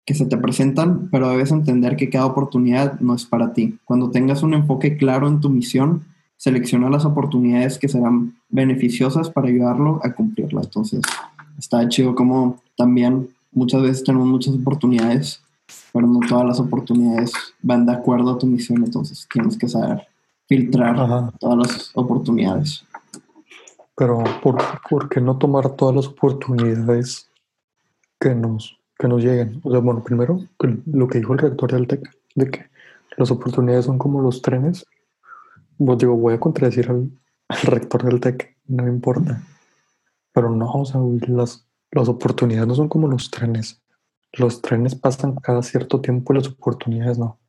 que 0.05 0.15
se 0.15 0.27
te 0.27 0.37
presentan, 0.37 1.09
pero 1.11 1.29
debes 1.29 1.53
entender 1.53 1.97
que 1.97 2.11
cada 2.11 2.27
oportunidad 2.27 2.99
no 3.01 3.15
es 3.15 3.25
para 3.25 3.53
ti. 3.53 3.79
Cuando 3.85 4.11
tengas 4.11 4.43
un 4.43 4.55
enfoque 4.55 4.97
claro 4.97 5.29
en 5.29 5.41
tu 5.41 5.49
misión, 5.49 6.05
selecciona 6.37 6.91
las 6.91 7.05
oportunidades 7.05 7.79
que 7.79 7.89
serán 7.89 8.35
beneficiosas 8.49 9.31
para 9.31 9.49
ayudarlo 9.49 10.01
a 10.03 10.13
cumplirla. 10.13 10.63
Entonces, 10.63 11.03
está 11.57 11.89
chido 11.89 12.17
como 12.17 12.61
también 12.77 13.29
muchas 13.53 13.83
veces 13.83 14.03
tenemos 14.03 14.27
muchas 14.27 14.55
oportunidades, 14.55 15.41
pero 15.93 16.07
no 16.07 16.19
todas 16.29 16.47
las 16.47 16.59
oportunidades 16.59 17.33
van 17.61 17.87
de 17.87 17.93
acuerdo 17.93 18.33
a 18.33 18.39
tu 18.39 18.47
misión, 18.47 18.83
entonces 18.85 19.29
tienes 19.33 19.57
que 19.57 19.69
saber 19.69 20.09
filtrar 20.49 20.99
Ajá. 20.99 21.33
todas 21.39 21.59
las 21.59 21.91
oportunidades. 21.95 22.85
Pero 23.95 24.25
¿por, 24.43 24.61
por 24.91 25.09
qué 25.09 25.21
no 25.21 25.39
tomar 25.39 25.77
todas 25.77 25.95
las 25.95 26.07
oportunidades 26.09 27.29
que 28.19 28.35
nos, 28.35 28.79
que 29.03 29.09
nos 29.09 29.21
lleguen? 29.21 29.61
O 29.65 29.71
sea, 29.73 29.81
bueno, 29.81 30.05
primero, 30.05 30.39
que 30.57 30.79
lo 30.87 31.09
que 31.09 31.19
dijo 31.19 31.33
el 31.33 31.41
rector 31.41 31.73
del 31.73 31.89
TEC, 31.89 32.09
de 32.37 32.51
que 32.51 32.71
las 33.17 33.33
oportunidades 33.33 33.87
son 33.87 33.99
como 33.99 34.21
los 34.21 34.41
trenes. 34.43 34.87
Pues 35.77 35.99
digo, 35.99 36.17
voy 36.17 36.35
a 36.35 36.41
contradecir 36.41 36.89
al, 36.89 37.11
al 37.49 37.61
rector 37.63 38.05
del 38.05 38.21
TEC, 38.21 38.57
no 38.69 38.85
me 38.85 38.91
importa. 38.91 39.43
Pero 40.33 40.51
no, 40.51 40.71
o 40.73 40.85
sea, 40.85 41.01
las, 41.27 41.67
las 41.91 42.09
oportunidades 42.09 42.69
no 42.69 42.77
son 42.77 42.89
como 42.89 43.09
los 43.09 43.29
trenes. 43.29 43.83
Los 44.35 44.63
trenes 44.63 44.95
pasan 44.95 45.35
cada 45.35 45.65
cierto 45.65 46.01
tiempo 46.01 46.33
y 46.33 46.37
las 46.37 46.47
oportunidades 46.47 47.19
no. 47.19 47.41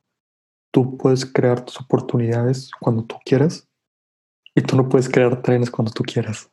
Tú 0.72 0.98
puedes 0.98 1.24
crear 1.24 1.64
tus 1.64 1.80
oportunidades 1.80 2.72
cuando 2.80 3.04
tú 3.04 3.14
quieras 3.24 3.68
y 4.56 4.60
tú 4.62 4.76
no 4.76 4.88
puedes 4.88 5.08
crear 5.08 5.40
trenes 5.40 5.70
cuando 5.70 5.92
tú 5.92 6.02
quieras. 6.02 6.50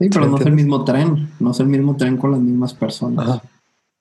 Sí, 0.00 0.08
pero 0.08 0.24
¿Sí 0.24 0.30
no 0.30 0.38
es 0.38 0.46
el 0.46 0.52
mismo 0.54 0.84
tren, 0.84 1.30
no 1.38 1.50
es 1.50 1.60
el 1.60 1.66
mismo 1.66 1.94
tren 1.96 2.16
con 2.16 2.30
las 2.30 2.40
mismas 2.40 2.72
personas. 2.72 3.28
Ajá. 3.28 3.42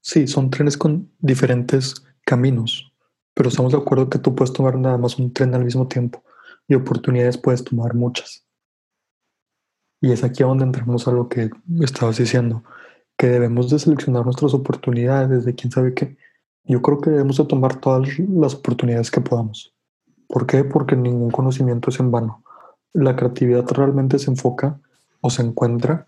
Sí, 0.02 0.28
son 0.28 0.50
trenes 0.50 0.78
con 0.78 1.12
diferentes 1.20 2.06
caminos, 2.26 2.94
pero 3.34 3.50
estamos 3.50 3.74
de 3.74 3.80
acuerdo 3.80 4.10
que 4.10 4.18
tú 4.18 4.34
puedes 4.34 4.54
tomar 4.54 4.78
nada 4.78 4.98
más 4.98 5.20
un 5.20 5.34
tren 5.34 5.54
al 5.54 5.66
mismo 5.66 5.88
tiempo 5.88 6.24
y 6.70 6.76
oportunidades 6.76 7.38
puedes 7.38 7.66
tomar 7.66 7.96
muchas. 7.96 8.46
Y 10.02 10.14
es 10.14 10.24
aquí 10.24 10.42
a 10.44 10.46
donde 10.46 10.64
entramos 10.64 11.06
a 11.10 11.12
lo 11.12 11.28
que 11.28 11.50
estabas 11.82 12.18
diciendo, 12.18 12.64
que 13.18 13.28
debemos 13.28 13.70
de 13.70 13.80
seleccionar 13.80 14.24
nuestras 14.24 14.54
oportunidades 14.54 15.44
de 15.44 15.54
quién 15.54 15.72
sabe 15.72 15.94
qué. 15.94 16.18
Yo 16.64 16.82
creo 16.82 17.02
que 17.02 17.10
debemos 17.10 17.36
de 17.38 17.46
tomar 17.46 17.82
todas 17.82 18.08
las 18.20 18.54
oportunidades 18.54 19.12
que 19.12 19.20
podamos. 19.20 19.76
¿Por 20.28 20.48
qué? 20.48 20.64
Porque 20.64 20.96
ningún 20.96 21.32
conocimiento 21.32 21.90
es 21.90 22.00
en 22.00 22.12
vano. 22.12 22.44
La 22.94 23.18
creatividad 23.18 23.68
realmente 23.72 24.18
se 24.20 24.32
enfoca 24.32 24.80
o 25.22 25.30
se 25.30 25.42
encuentra 25.42 26.08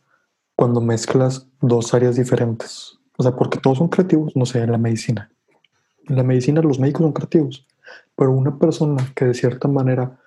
cuando 0.55 0.81
mezclas 0.81 1.47
dos 1.61 1.93
áreas 1.93 2.15
diferentes. 2.15 2.99
O 3.17 3.23
sea, 3.23 3.35
porque 3.35 3.59
todos 3.59 3.77
son 3.77 3.89
creativos, 3.89 4.35
no 4.35 4.45
sé, 4.45 4.61
en 4.61 4.71
la 4.71 4.77
medicina. 4.77 5.31
En 6.07 6.15
la 6.15 6.23
medicina 6.23 6.61
los 6.61 6.79
médicos 6.79 7.03
son 7.03 7.13
creativos, 7.13 7.67
pero 8.15 8.31
una 8.31 8.57
persona 8.57 8.97
que 9.15 9.25
de 9.25 9.33
cierta 9.33 9.67
manera 9.67 10.19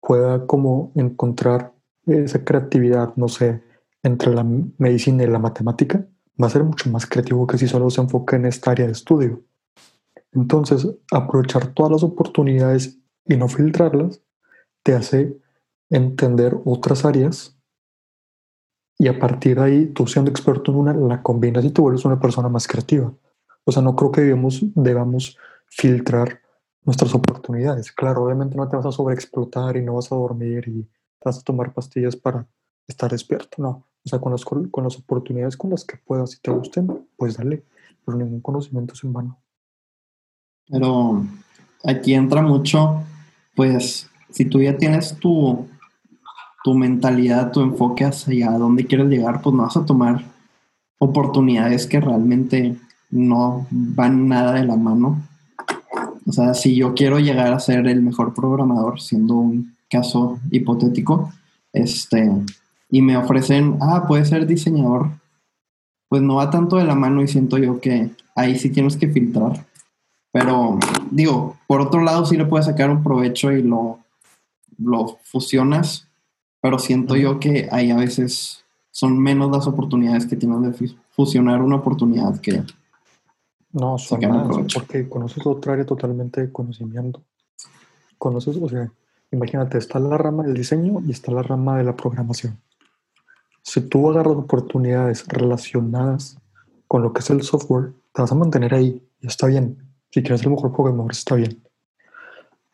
pueda 0.00 0.46
como 0.46 0.92
encontrar 0.94 1.72
esa 2.06 2.44
creatividad, 2.44 3.14
no 3.16 3.28
sé, 3.28 3.62
entre 4.02 4.34
la 4.34 4.44
medicina 4.78 5.24
y 5.24 5.26
la 5.26 5.38
matemática, 5.38 6.06
va 6.40 6.46
a 6.46 6.50
ser 6.50 6.64
mucho 6.64 6.88
más 6.90 7.06
creativo 7.06 7.46
que 7.46 7.58
si 7.58 7.66
solo 7.66 7.90
se 7.90 8.00
enfoca 8.00 8.36
en 8.36 8.46
esta 8.46 8.70
área 8.70 8.86
de 8.86 8.92
estudio. 8.92 9.42
Entonces, 10.32 10.86
aprovechar 11.10 11.74
todas 11.74 11.92
las 11.92 12.02
oportunidades 12.02 12.98
y 13.24 13.36
no 13.36 13.48
filtrarlas 13.48 14.22
te 14.82 14.94
hace 14.94 15.36
entender 15.90 16.56
otras 16.64 17.04
áreas 17.04 17.57
y 18.98 19.06
a 19.06 19.18
partir 19.18 19.56
de 19.56 19.64
ahí, 19.64 19.86
tú 19.86 20.06
siendo 20.06 20.30
experto 20.30 20.72
en 20.72 20.78
una, 20.78 20.92
la 20.92 21.22
combinas 21.22 21.64
y 21.64 21.70
te 21.70 21.80
vuelves 21.80 22.04
una 22.04 22.18
persona 22.18 22.48
más 22.48 22.66
creativa. 22.66 23.12
O 23.64 23.70
sea, 23.70 23.80
no 23.80 23.94
creo 23.94 24.10
que 24.10 24.22
debemos, 24.22 24.60
debamos 24.74 25.38
filtrar 25.66 26.40
nuestras 26.84 27.14
oportunidades. 27.14 27.92
Claro, 27.92 28.24
obviamente 28.24 28.56
no 28.56 28.68
te 28.68 28.76
vas 28.76 28.86
a 28.86 28.92
sobreexplotar 28.92 29.76
y 29.76 29.82
no 29.82 29.94
vas 29.94 30.10
a 30.10 30.16
dormir 30.16 30.66
y 30.66 30.88
vas 31.24 31.38
a 31.38 31.42
tomar 31.42 31.72
pastillas 31.72 32.16
para 32.16 32.48
estar 32.88 33.10
despierto, 33.10 33.62
no. 33.62 33.86
O 34.04 34.08
sea, 34.08 34.18
con 34.18 34.32
las, 34.32 34.44
con 34.44 34.84
las 34.84 34.96
oportunidades 34.96 35.56
con 35.56 35.70
las 35.70 35.84
que 35.84 35.96
puedas 35.96 36.34
y 36.34 36.40
te 36.40 36.50
gusten, 36.50 37.06
pues 37.16 37.36
dale, 37.36 37.64
pero 38.04 38.18
ningún 38.18 38.40
conocimiento 38.40 38.94
es 38.94 39.04
en 39.04 39.12
vano. 39.12 39.38
Pero 40.66 41.22
aquí 41.84 42.14
entra 42.14 42.42
mucho, 42.42 43.02
pues, 43.54 44.08
si 44.30 44.46
tú 44.46 44.60
ya 44.60 44.76
tienes 44.76 45.16
tu, 45.18 45.68
tu 46.68 46.74
mentalidad, 46.74 47.50
tu 47.50 47.62
enfoque 47.62 48.04
hacia 48.04 48.50
dónde 48.50 48.84
quieres 48.84 49.08
llegar, 49.08 49.40
pues 49.40 49.56
no 49.56 49.62
vas 49.62 49.78
a 49.78 49.86
tomar 49.86 50.22
oportunidades 50.98 51.86
que 51.86 51.98
realmente 51.98 52.76
no 53.08 53.66
van 53.70 54.28
nada 54.28 54.52
de 54.52 54.66
la 54.66 54.76
mano. 54.76 55.18
O 56.26 56.30
sea, 56.30 56.52
si 56.52 56.76
yo 56.76 56.92
quiero 56.92 57.20
llegar 57.20 57.54
a 57.54 57.58
ser 57.58 57.86
el 57.86 58.02
mejor 58.02 58.34
programador, 58.34 59.00
siendo 59.00 59.36
un 59.36 59.76
caso 59.88 60.40
hipotético, 60.50 61.32
este, 61.72 62.30
y 62.90 63.00
me 63.00 63.16
ofrecen, 63.16 63.78
ah, 63.80 64.04
puedes 64.06 64.28
ser 64.28 64.46
diseñador, 64.46 65.08
pues 66.10 66.20
no 66.20 66.34
va 66.34 66.50
tanto 66.50 66.76
de 66.76 66.84
la 66.84 66.94
mano 66.94 67.22
y 67.22 67.28
siento 67.28 67.56
yo 67.56 67.80
que 67.80 68.10
ahí 68.36 68.58
sí 68.58 68.68
tienes 68.68 68.98
que 68.98 69.08
filtrar. 69.08 69.64
Pero 70.32 70.78
digo, 71.10 71.56
por 71.66 71.80
otro 71.80 72.02
lado 72.02 72.26
sí 72.26 72.36
le 72.36 72.44
puedes 72.44 72.66
sacar 72.66 72.90
un 72.90 73.02
provecho 73.02 73.52
y 73.52 73.62
lo, 73.62 74.00
lo 74.76 75.16
fusionas, 75.24 76.07
pero 76.60 76.78
siento 76.78 77.16
yo 77.16 77.38
que 77.38 77.68
ahí 77.70 77.90
a 77.90 77.96
veces 77.96 78.64
son 78.90 79.18
menos 79.18 79.50
las 79.50 79.66
oportunidades 79.66 80.26
que 80.26 80.36
tienes 80.36 80.78
de 80.78 80.96
fusionar 81.10 81.62
una 81.62 81.76
oportunidad 81.76 82.40
que... 82.40 82.62
No, 83.72 83.98
son 83.98 84.20
más, 84.28 84.74
porque 84.74 85.08
conoces 85.08 85.46
otra 85.46 85.74
área 85.74 85.84
totalmente 85.84 86.40
de 86.40 86.50
conocimiento. 86.50 87.22
Conoces, 88.16 88.56
o 88.56 88.68
sea, 88.68 88.90
imagínate, 89.30 89.78
está 89.78 89.98
la 89.98 90.16
rama 90.16 90.44
del 90.44 90.54
diseño 90.54 91.00
y 91.06 91.10
está 91.12 91.30
la 91.30 91.42
rama 91.42 91.76
de 91.76 91.84
la 91.84 91.94
programación. 91.94 92.58
Si 93.62 93.82
tú 93.82 94.10
agarras 94.10 94.34
oportunidades 94.34 95.28
relacionadas 95.28 96.38
con 96.88 97.02
lo 97.02 97.12
que 97.12 97.20
es 97.20 97.30
el 97.30 97.42
software, 97.42 97.92
te 98.14 98.22
vas 98.22 98.32
a 98.32 98.34
mantener 98.34 98.74
ahí 98.74 99.06
y 99.20 99.26
está 99.26 99.46
bien. 99.46 99.78
Si 100.10 100.22
quieres 100.22 100.40
ser 100.40 100.48
el 100.48 100.54
mejor 100.54 100.72
programador, 100.72 101.12
está 101.12 101.34
bien. 101.34 101.62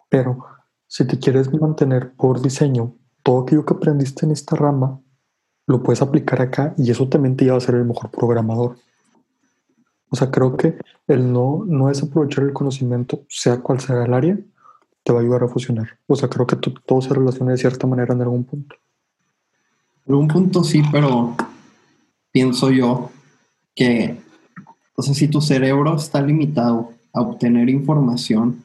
Pero 0.08 0.46
si 0.86 1.04
te 1.06 1.18
quieres 1.18 1.52
mantener 1.52 2.12
por 2.12 2.40
diseño, 2.40 2.94
todo 3.24 3.42
aquello 3.42 3.64
que 3.64 3.74
aprendiste 3.74 4.24
en 4.24 4.30
esta 4.30 4.54
rama 4.54 5.00
lo 5.66 5.82
puedes 5.82 6.02
aplicar 6.02 6.40
acá 6.42 6.74
y 6.78 6.90
eso 6.90 7.08
también 7.08 7.36
te 7.36 7.46
lleva 7.46 7.56
a 7.56 7.60
ser 7.60 7.74
el 7.74 7.84
mejor 7.84 8.10
programador. 8.10 8.76
O 10.10 10.16
sea, 10.16 10.30
creo 10.30 10.56
que 10.56 10.76
el 11.08 11.32
no, 11.32 11.64
no 11.66 11.88
desaprovechar 11.88 12.44
el 12.44 12.52
conocimiento, 12.52 13.22
sea 13.28 13.60
cual 13.60 13.80
sea 13.80 14.04
el 14.04 14.14
área, 14.14 14.38
te 15.02 15.12
va 15.12 15.18
a 15.18 15.22
ayudar 15.22 15.42
a 15.42 15.48
fusionar. 15.48 15.98
O 16.06 16.14
sea, 16.14 16.28
creo 16.28 16.46
que 16.46 16.56
to- 16.56 16.74
todo 16.86 17.00
se 17.00 17.12
relaciona 17.12 17.52
de 17.52 17.58
cierta 17.58 17.86
manera 17.86 18.14
en 18.14 18.20
algún 18.20 18.44
punto. 18.44 18.76
En 20.06 20.12
algún 20.12 20.28
punto 20.28 20.62
sí, 20.62 20.82
pero 20.92 21.34
pienso 22.30 22.70
yo 22.70 23.10
que, 23.74 24.20
o 24.94 25.02
si 25.02 25.28
tu 25.28 25.40
cerebro 25.40 25.96
está 25.96 26.20
limitado 26.20 26.92
a 27.12 27.22
obtener 27.22 27.70
información, 27.70 28.62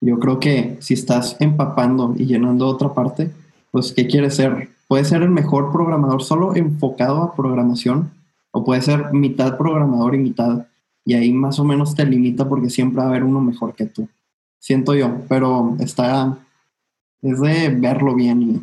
yo 0.00 0.18
creo 0.20 0.38
que 0.38 0.76
si 0.80 0.94
estás 0.94 1.36
empapando 1.40 2.14
y 2.16 2.26
llenando 2.26 2.68
otra 2.68 2.94
parte, 2.94 3.32
pues, 3.76 3.92
¿qué 3.92 4.06
quieres 4.06 4.36
ser? 4.36 4.70
Puedes 4.88 5.08
ser 5.08 5.20
el 5.20 5.28
mejor 5.28 5.70
programador 5.70 6.22
solo 6.22 6.56
enfocado 6.56 7.22
a 7.22 7.34
programación, 7.34 8.10
o 8.50 8.64
puedes 8.64 8.86
ser 8.86 9.12
mitad 9.12 9.58
programador 9.58 10.14
y 10.14 10.18
mitad, 10.18 10.66
y 11.04 11.12
ahí 11.12 11.30
más 11.30 11.58
o 11.58 11.64
menos 11.64 11.94
te 11.94 12.06
limita 12.06 12.48
porque 12.48 12.70
siempre 12.70 13.00
va 13.00 13.04
a 13.04 13.08
haber 13.10 13.22
uno 13.22 13.38
mejor 13.42 13.74
que 13.74 13.84
tú. 13.84 14.08
Siento 14.58 14.94
yo, 14.94 15.14
pero 15.28 15.76
está, 15.78 16.38
es 17.20 17.38
de 17.38 17.68
verlo 17.68 18.14
bien 18.14 18.42
y 18.42 18.62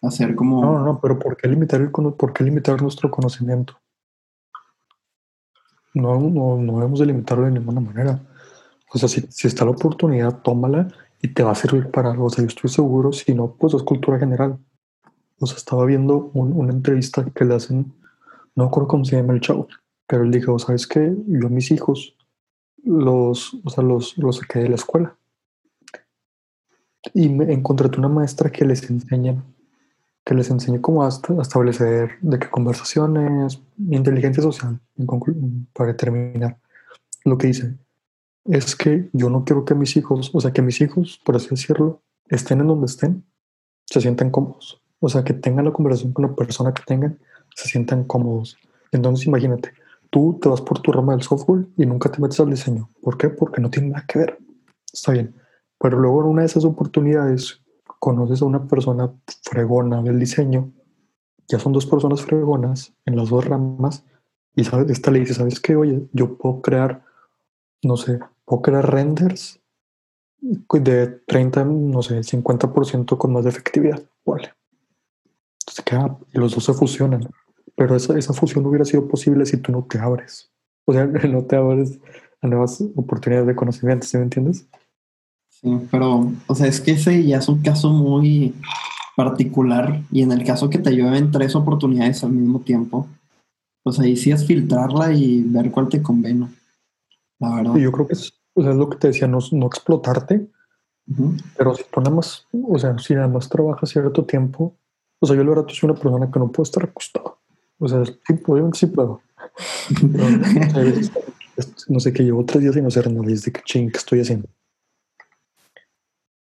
hacer 0.00 0.34
como... 0.34 0.62
No, 0.64 0.78
no, 0.78 0.84
no, 0.86 0.98
pero 0.98 1.18
¿por 1.18 1.36
qué 1.36 1.46
limitar, 1.46 1.82
el, 1.82 1.90
por 1.90 2.32
qué 2.32 2.42
limitar 2.42 2.80
nuestro 2.80 3.10
conocimiento? 3.10 3.78
No, 5.92 6.18
no, 6.18 6.56
no 6.56 6.76
debemos 6.78 7.00
de 7.00 7.04
limitarlo 7.04 7.44
de 7.44 7.50
ninguna 7.50 7.82
manera. 7.82 8.18
O 8.94 8.98
sea, 8.98 9.10
si, 9.10 9.26
si 9.28 9.46
está 9.46 9.66
la 9.66 9.72
oportunidad, 9.72 10.40
tómala 10.40 10.88
y 11.24 11.28
te 11.28 11.42
va 11.42 11.52
a 11.52 11.54
servir 11.54 11.90
para 11.90 12.10
algo. 12.10 12.26
O 12.26 12.30
sea, 12.30 12.42
yo 12.44 12.48
estoy 12.48 12.68
seguro, 12.68 13.10
si 13.12 13.34
no, 13.34 13.54
pues 13.58 13.72
es 13.72 13.82
cultura 13.82 14.18
general. 14.18 14.58
O 15.40 15.46
sea, 15.46 15.56
estaba 15.56 15.86
viendo 15.86 16.30
un- 16.34 16.52
una 16.52 16.70
entrevista 16.72 17.24
que 17.34 17.44
le 17.46 17.54
hacen, 17.54 17.94
no 18.54 18.64
recuerdo 18.66 18.88
cómo 18.88 19.04
se 19.06 19.16
llama 19.16 19.32
el 19.32 19.40
chavo, 19.40 19.66
pero 20.06 20.22
él 20.24 20.30
dijo, 20.30 20.58
¿sabes 20.58 20.86
qué? 20.86 21.14
Yo 21.26 21.46
a 21.46 21.50
mis 21.50 21.70
hijos 21.70 22.14
los, 22.84 23.54
o 23.64 23.70
sea, 23.70 23.82
los, 23.82 24.18
los 24.18 24.36
saqué 24.36 24.58
de 24.60 24.68
la 24.68 24.74
escuela. 24.74 25.16
Y 27.14 27.28
me 27.30 27.50
encontré 27.52 27.88
una 27.98 28.08
maestra 28.08 28.50
que 28.50 28.64
les 28.66 28.88
enseña, 28.90 29.42
que 30.26 30.34
les 30.34 30.50
enseña 30.50 30.80
cómo 30.82 31.04
a 31.04 31.08
est- 31.08 31.30
a 31.30 31.40
establecer 31.42 32.18
de 32.20 32.38
qué 32.38 32.48
conversaciones, 32.50 33.60
inteligencia 33.78 34.42
social, 34.42 34.78
para 35.72 35.96
terminar. 35.96 36.58
Lo 37.24 37.38
que 37.38 37.46
dice 37.46 37.78
es 38.44 38.76
que 38.76 39.08
yo 39.12 39.30
no 39.30 39.44
quiero 39.44 39.64
que 39.64 39.74
mis 39.74 39.96
hijos, 39.96 40.30
o 40.32 40.40
sea, 40.40 40.52
que 40.52 40.62
mis 40.62 40.80
hijos, 40.80 41.20
por 41.24 41.36
así 41.36 41.48
decirlo, 41.50 42.02
estén 42.28 42.60
en 42.60 42.68
donde 42.68 42.86
estén, 42.86 43.24
se 43.86 44.00
sientan 44.00 44.30
cómodos. 44.30 44.80
O 45.00 45.08
sea, 45.08 45.24
que 45.24 45.34
tengan 45.34 45.64
la 45.64 45.72
conversación 45.72 46.12
con 46.12 46.26
la 46.26 46.34
persona 46.34 46.72
que 46.72 46.82
tengan, 46.86 47.18
se 47.54 47.68
sientan 47.68 48.04
cómodos. 48.04 48.56
Entonces, 48.92 49.26
imagínate, 49.26 49.72
tú 50.10 50.38
te 50.40 50.48
vas 50.48 50.60
por 50.60 50.80
tu 50.80 50.92
rama 50.92 51.12
del 51.12 51.22
software 51.22 51.66
y 51.76 51.86
nunca 51.86 52.10
te 52.10 52.20
metes 52.20 52.40
al 52.40 52.50
diseño. 52.50 52.90
¿Por 53.02 53.18
qué? 53.18 53.28
Porque 53.28 53.60
no 53.60 53.70
tiene 53.70 53.88
nada 53.88 54.04
que 54.06 54.18
ver. 54.18 54.38
Está 54.92 55.12
bien. 55.12 55.34
Pero 55.78 55.98
luego 55.98 56.22
en 56.22 56.28
una 56.28 56.42
de 56.42 56.46
esas 56.46 56.64
oportunidades 56.64 57.60
conoces 57.98 58.42
a 58.42 58.44
una 58.44 58.66
persona 58.66 59.12
fregona 59.42 60.02
del 60.02 60.18
diseño, 60.18 60.72
ya 61.48 61.58
son 61.58 61.72
dos 61.72 61.86
personas 61.86 62.22
fregonas 62.22 62.94
en 63.04 63.16
las 63.16 63.28
dos 63.30 63.44
ramas, 63.44 64.04
y 64.54 64.64
sabes, 64.64 64.90
esta 64.90 65.10
le 65.10 65.20
dice, 65.20 65.34
¿sabes 65.34 65.60
qué? 65.60 65.74
Oye, 65.74 66.06
yo 66.12 66.38
puedo 66.38 66.62
crear, 66.62 67.02
no 67.82 67.96
sé, 67.96 68.20
puedo 68.44 68.62
crear 68.62 68.90
renders 68.90 69.60
de 70.40 71.06
30, 71.26 71.64
no 71.64 72.02
sé, 72.02 72.22
50% 72.22 73.16
con 73.16 73.32
más 73.32 73.46
efectividad. 73.46 74.02
Vale. 74.24 74.52
Entonces 75.60 75.84
queda, 75.84 76.18
y 76.32 76.38
los 76.38 76.54
dos 76.54 76.64
se 76.64 76.74
fusionan. 76.74 77.28
Pero 77.76 77.96
esa, 77.96 78.16
esa 78.18 78.32
fusión 78.32 78.62
no 78.62 78.70
hubiera 78.70 78.84
sido 78.84 79.08
posible 79.08 79.46
si 79.46 79.56
tú 79.56 79.72
no 79.72 79.84
te 79.84 79.98
abres. 79.98 80.50
O 80.84 80.92
sea, 80.92 81.06
no 81.28 81.44
te 81.44 81.56
abres 81.56 81.98
a 82.40 82.46
nuevas 82.46 82.82
oportunidades 82.94 83.46
de 83.46 83.56
conocimiento, 83.56 84.06
¿sí 84.06 84.16
me 84.18 84.24
entiendes? 84.24 84.66
Sí, 85.48 85.70
pero, 85.90 86.30
o 86.46 86.54
sea, 86.54 86.66
es 86.66 86.80
que 86.80 86.92
ese 86.92 87.24
ya 87.24 87.38
es 87.38 87.48
un 87.48 87.62
caso 87.62 87.90
muy 87.90 88.54
particular 89.16 90.02
y 90.10 90.22
en 90.22 90.32
el 90.32 90.44
caso 90.44 90.68
que 90.68 90.78
te 90.78 90.90
llueven 90.90 91.30
tres 91.30 91.54
oportunidades 91.54 92.22
al 92.24 92.32
mismo 92.32 92.60
tiempo, 92.60 93.06
pues 93.82 93.98
ahí 93.98 94.16
sí 94.16 94.30
es 94.30 94.46
filtrarla 94.46 95.12
y 95.12 95.42
ver 95.42 95.70
cuál 95.70 95.88
te 95.88 96.02
conviene. 96.02 96.48
La 97.38 97.56
verdad. 97.56 97.76
yo 97.76 97.92
creo 97.92 98.06
que 98.06 98.14
es, 98.14 98.32
o 98.54 98.62
sea, 98.62 98.70
es 98.70 98.76
lo 98.76 98.88
que 98.88 98.96
te 98.98 99.08
decía, 99.08 99.26
no, 99.28 99.38
no 99.52 99.66
explotarte, 99.66 100.48
pero 101.56 101.74
si 101.74 101.84
tú 101.84 102.00
nada 102.00 102.16
más, 102.16 102.46
o 102.52 102.78
sea, 102.78 102.98
si 102.98 103.14
nada 103.14 103.28
más 103.28 103.48
trabajas 103.48 103.90
cierto 103.90 104.24
tiempo, 104.24 104.76
o 105.20 105.26
sea, 105.26 105.36
yo 105.36 105.44
la 105.44 105.50
verdad 105.50 105.66
soy 105.68 105.90
una 105.90 105.98
persona 105.98 106.30
que 106.30 106.38
no 106.38 106.50
puedo 106.50 106.64
estar 106.64 106.84
acostado. 106.84 107.38
O 107.78 107.88
sea, 107.88 108.04
sí, 108.04 108.14
obviamente 108.46 108.78
sí 108.78 108.86
puedo. 108.86 109.20
no 111.88 112.00
sé, 112.00 112.12
que 112.12 112.22
llevo 112.22 112.44
tres 112.44 112.62
días 112.62 112.74
sin 112.74 112.86
hacer 112.86 113.10
nada 113.12 113.30
y 113.30 113.34
es 113.34 113.42
de 113.42 113.52
que 113.52 113.60
ching, 113.62 113.90
¿qué 113.90 113.98
estoy 113.98 114.20
haciendo? 114.20 114.48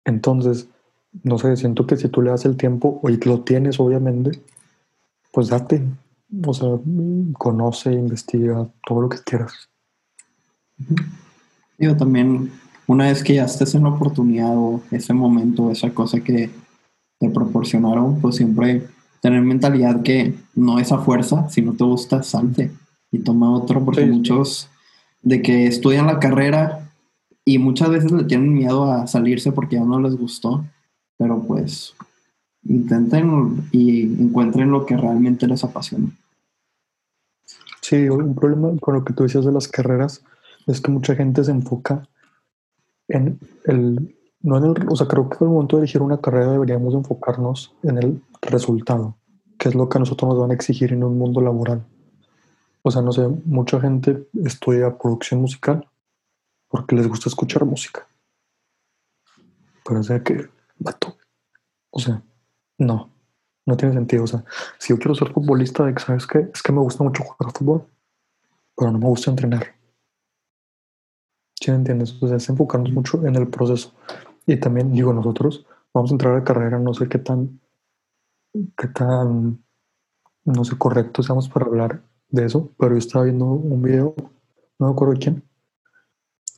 Entonces, 0.05 0.69
no 1.24 1.38
sé, 1.38 1.55
siento 1.57 1.86
que 1.86 1.98
si 1.98 2.07
tú 2.07 2.22
le 2.22 2.29
das 2.31 2.46
el 2.46 2.55
tiempo 2.55 3.01
y 3.03 3.17
lo 3.25 3.41
tienes, 3.41 3.79
obviamente, 3.79 4.39
pues 5.31 5.50
date. 5.50 5.84
O 6.46 6.53
sea, 6.53 6.69
conoce, 7.38 7.91
investiga, 7.93 8.69
todo 8.86 9.01
lo 9.01 9.10
que 9.10 9.19
quieras. 9.19 9.69
Yo 11.77 11.96
también, 11.96 12.51
una 12.88 13.05
vez 13.05 13.24
que 13.24 13.36
ya 13.36 13.46
estés 13.46 13.75
en 13.75 13.84
la 13.84 13.89
oportunidad 13.89 14.55
o 14.55 14.81
ese 14.91 15.13
momento, 15.13 15.72
esa 15.72 15.91
cosa 15.91 16.19
que 16.22 16.50
te 17.19 17.29
proporcionaron, 17.29 18.19
pues 18.19 18.36
siempre 18.36 18.88
tener 19.22 19.41
mentalidad 19.41 20.03
que 20.03 20.36
no 20.55 20.79
es 20.79 20.91
a 20.91 21.00
fuerza, 21.00 21.50
si 21.50 21.62
no 21.62 21.74
te 21.74 21.84
gusta, 21.84 22.24
salte 22.24 22.72
y 23.12 23.19
toma 23.19 23.51
otro, 23.51 23.84
porque 23.84 24.05
muchos 24.05 24.69
de 25.22 25.41
que 25.41 25.67
estudian 25.67 26.07
la 26.07 26.19
carrera 26.19 26.91
y 27.46 27.57
muchas 27.60 27.89
veces 27.89 28.12
le 28.12 28.25
tienen 28.25 28.53
miedo 28.53 28.91
a 28.91 29.07
salirse 29.07 29.51
porque 29.51 29.77
ya 29.77 29.84
no 29.84 30.00
les 30.00 30.15
gustó, 30.15 30.65
pero 31.17 31.41
pues 31.41 31.96
intenten 32.63 33.67
y 33.72 34.03
encuentren 34.03 34.72
lo 34.72 34.86
que 34.86 34.98
realmente 34.98 35.48
les 35.48 35.63
apasiona. 35.63 36.10
Sí, 37.81 38.10
un 38.10 38.36
problema 38.36 38.77
con 38.79 38.96
lo 38.96 39.05
que 39.05 39.13
tú 39.13 39.24
decías 39.24 39.46
de 39.46 39.51
las 39.51 39.67
carreras 39.67 40.22
es 40.67 40.81
que 40.81 40.91
mucha 40.91 41.15
gente 41.15 41.43
se 41.43 41.51
enfoca 41.51 42.07
en 43.07 43.39
el, 43.65 44.15
no 44.41 44.57
en 44.57 44.65
el, 44.65 44.89
o 44.89 44.95
sea, 44.95 45.07
creo 45.07 45.29
que 45.29 45.38
al 45.41 45.50
momento 45.50 45.77
de 45.77 45.83
elegir 45.83 46.01
una 46.01 46.19
carrera 46.19 46.51
deberíamos 46.51 46.93
enfocarnos 46.93 47.74
en 47.83 47.97
el 47.97 48.21
resultado, 48.41 49.15
que 49.57 49.69
es 49.69 49.75
lo 49.75 49.88
que 49.88 49.97
a 49.97 50.00
nosotros 50.00 50.29
nos 50.29 50.39
van 50.39 50.51
a 50.51 50.53
exigir 50.53 50.91
en 50.91 51.03
un 51.03 51.17
mundo 51.17 51.41
laboral. 51.41 51.86
O 52.83 52.91
sea, 52.91 53.01
no 53.01 53.12
sé, 53.12 53.27
mucha 53.45 53.79
gente 53.79 54.27
estudia 54.43 54.97
producción 54.97 55.41
musical 55.41 55.88
porque 56.67 56.95
les 56.95 57.07
gusta 57.07 57.29
escuchar 57.29 57.65
música. 57.65 58.05
Pero 59.86 60.01
o 60.01 60.03
sea 60.03 60.21
que, 60.21 60.50
vato, 60.79 61.15
o 61.91 62.00
sea, 62.00 62.21
no, 62.77 63.09
no 63.65 63.77
tiene 63.77 63.93
sentido. 63.93 64.25
O 64.25 64.27
sea, 64.27 64.43
si 64.77 64.89
yo 64.89 64.97
quiero 64.97 65.15
ser 65.15 65.31
futbolista, 65.31 65.93
sabes 65.97 66.27
que 66.27 66.50
es 66.53 66.62
que 66.62 66.71
me 66.74 66.81
gusta 66.81 67.03
mucho 67.03 67.24
jugar 67.24 67.53
fútbol, 67.53 67.86
pero 68.75 68.91
no 68.91 69.00
me 69.00 69.07
gusta 69.07 69.31
entrenar. 69.31 69.76
¿Sí 71.59 71.71
me 71.71 71.77
entiendes? 71.77 72.15
O 72.21 72.27
sea, 72.27 72.37
es 72.37 72.49
enfocarnos 72.49 72.91
mucho 72.91 73.25
en 73.25 73.35
el 73.35 73.47
proceso. 73.47 73.91
Y 74.45 74.57
también 74.57 74.91
digo, 74.91 75.11
nosotros 75.13 75.65
vamos 75.93 76.11
a 76.11 76.13
entrar 76.13 76.33
a 76.33 76.37
la 76.37 76.43
carrera, 76.43 76.79
no 76.79 76.93
sé 76.93 77.07
qué 77.07 77.17
tan, 77.17 77.59
qué 78.77 78.87
tan, 78.87 79.63
no 80.45 80.63
sé, 80.63 80.77
correcto 80.77 81.23
seamos 81.23 81.49
para 81.49 81.65
hablar 81.65 82.01
de 82.29 82.45
eso, 82.45 82.71
pero 82.77 82.91
yo 82.91 82.99
estaba 82.99 83.25
viendo 83.25 83.45
un 83.45 83.82
video, 83.82 84.13
no 84.79 84.88
me 84.88 84.93
acuerdo 84.93 85.15
quién, 85.19 85.43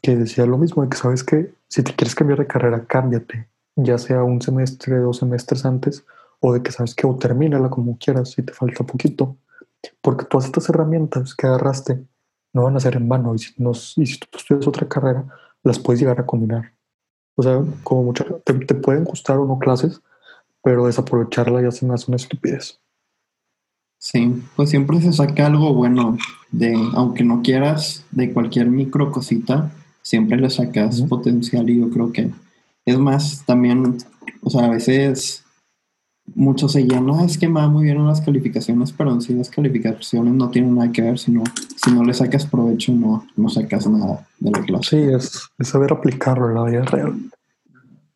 que 0.01 0.15
decía 0.15 0.45
lo 0.45 0.57
mismo, 0.57 0.83
de 0.83 0.89
que 0.89 0.97
sabes 0.97 1.23
que 1.23 1.53
si 1.67 1.83
te 1.83 1.93
quieres 1.93 2.15
cambiar 2.15 2.39
de 2.39 2.47
carrera, 2.47 2.85
cámbiate, 2.85 3.49
ya 3.75 3.97
sea 3.97 4.23
un 4.23 4.41
semestre, 4.41 4.97
dos 4.97 5.17
semestres 5.17 5.65
antes, 5.65 6.05
o 6.39 6.53
de 6.53 6.61
que 6.61 6.71
sabes 6.71 6.95
que 6.95 7.07
o 7.07 7.15
termínala 7.15 7.69
como 7.69 7.97
quieras 7.97 8.31
si 8.31 8.43
te 8.43 8.53
falta 8.53 8.83
poquito, 8.83 9.37
porque 10.01 10.25
todas 10.25 10.45
estas 10.45 10.69
herramientas 10.69 11.35
que 11.35 11.47
agarraste 11.47 12.03
no 12.53 12.63
van 12.63 12.75
a 12.75 12.79
ser 12.79 12.95
en 12.95 13.07
vano, 13.07 13.35
y 13.35 13.39
si, 13.39 13.53
no, 13.57 13.71
y 13.71 14.05
si 14.05 14.19
tú 14.19 14.37
estudias 14.37 14.67
otra 14.67 14.87
carrera, 14.87 15.25
las 15.63 15.79
puedes 15.79 15.99
llegar 15.99 16.19
a 16.19 16.25
combinar. 16.25 16.73
O 17.35 17.43
sea, 17.43 17.63
como 17.83 18.03
muchas, 18.03 18.27
te, 18.43 18.53
te 18.53 18.75
pueden 18.75 19.03
gustar 19.03 19.37
o 19.37 19.45
no 19.45 19.59
clases, 19.59 20.01
pero 20.63 20.85
desaprovecharla 20.85 21.61
ya 21.61 21.71
se 21.71 21.85
me 21.85 21.93
hace 21.93 22.05
una 22.07 22.17
estupidez. 22.17 22.79
Sí, 23.97 24.41
pues 24.55 24.69
siempre 24.69 25.01
se 25.01 25.11
saca 25.11 25.47
algo 25.47 25.73
bueno 25.73 26.17
de, 26.51 26.73
aunque 26.93 27.23
no 27.23 27.41
quieras, 27.41 28.05
de 28.11 28.31
cualquier 28.33 28.67
micro 28.67 29.11
cosita, 29.11 29.71
siempre 30.01 30.37
le 30.37 30.49
sacas 30.49 31.01
potencial 31.01 31.69
y 31.69 31.79
yo 31.79 31.89
creo 31.89 32.11
que 32.11 32.31
es 32.85 32.97
más 32.97 33.43
también, 33.45 33.97
o 34.41 34.49
sea, 34.49 34.65
a 34.65 34.69
veces 34.69 35.43
muchos 36.35 36.73
se 36.73 36.85
llaman, 36.85 37.05
no, 37.05 37.25
es 37.25 37.37
que 37.37 37.47
me 37.47 37.61
va 37.61 37.67
muy 37.67 37.85
bien 37.85 37.97
en 37.97 38.07
las 38.07 38.21
calificaciones, 38.21 38.91
pero 38.91 39.11
en 39.11 39.21
sí 39.21 39.33
las 39.33 39.49
calificaciones 39.49 40.33
no 40.33 40.49
tienen 40.49 40.75
nada 40.75 40.91
que 40.91 41.01
ver, 41.01 41.17
sino 41.17 41.43
si 41.75 41.91
no 41.91 42.03
le 42.03 42.13
sacas 42.13 42.45
provecho 42.45 42.91
no, 42.91 43.25
no 43.35 43.49
sacas 43.49 43.87
nada 43.87 44.27
de 44.39 44.51
la 44.51 44.61
clase. 44.61 44.89
Sí, 44.89 45.13
es, 45.13 45.49
es 45.57 45.67
saber 45.67 45.93
aplicarlo 45.93 46.49
en 46.49 46.55
la 46.55 46.63
vida 46.63 46.81
real. 46.85 47.15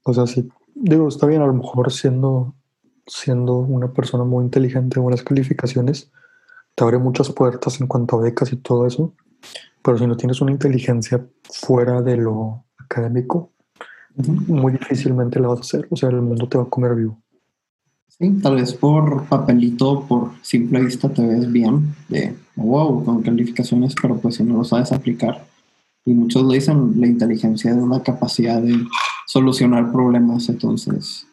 O 0.03 0.13
sea, 0.13 0.27
sí, 0.27 0.49
digo, 0.75 1.07
está 1.07 1.27
bien 1.27 1.41
a 1.41 1.47
lo 1.47 1.53
mejor 1.53 1.91
siendo 1.91 2.53
siendo 3.05 3.57
una 3.57 3.91
persona 3.91 4.23
muy 4.23 4.43
inteligente, 4.43 4.99
buenas 4.99 5.23
calificaciones, 5.23 6.11
te 6.75 6.83
abre 6.83 6.97
muchas 6.97 7.31
puertas 7.31 7.79
en 7.81 7.87
cuanto 7.87 8.17
a 8.17 8.21
becas 8.21 8.51
y 8.51 8.57
todo 8.57 8.87
eso. 8.87 9.13
Pero 9.83 9.97
si 9.97 10.07
no 10.07 10.15
tienes 10.15 10.41
una 10.41 10.51
inteligencia 10.51 11.25
fuera 11.43 12.01
de 12.01 12.17
lo 12.17 12.63
académico, 12.77 13.51
muy 14.15 14.73
difícilmente 14.73 15.39
la 15.39 15.49
vas 15.49 15.59
a 15.59 15.61
hacer. 15.61 15.87
O 15.89 15.95
sea, 15.95 16.09
el 16.09 16.21
mundo 16.21 16.47
te 16.47 16.57
va 16.57 16.63
a 16.63 16.69
comer 16.69 16.95
vivo. 16.95 17.21
Sí, 18.17 18.29
tal 18.41 18.55
vez 18.55 18.73
por 18.73 19.25
papelito, 19.25 20.05
por 20.07 20.31
simple 20.43 20.81
vista 20.81 21.09
te 21.09 21.25
ves 21.25 21.51
bien, 21.51 21.95
de 22.09 22.35
wow, 22.55 23.03
con 23.03 23.23
calificaciones, 23.23 23.95
pero 23.99 24.17
pues 24.17 24.35
si 24.35 24.43
no 24.43 24.57
lo 24.57 24.63
sabes 24.63 24.91
aplicar. 24.91 25.45
Y 26.05 26.13
muchos 26.13 26.45
le 26.45 26.55
dicen, 26.55 26.99
la 26.99 27.07
inteligencia 27.07 27.71
es 27.71 27.77
una 27.77 28.03
capacidad 28.03 28.61
de 28.61 28.75
solucionar 29.25 29.91
problemas, 29.91 30.47
entonces 30.49 31.25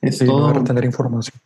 es 0.00 0.18
todo. 0.18 0.52
retener 0.52 0.84
información. 0.84 1.40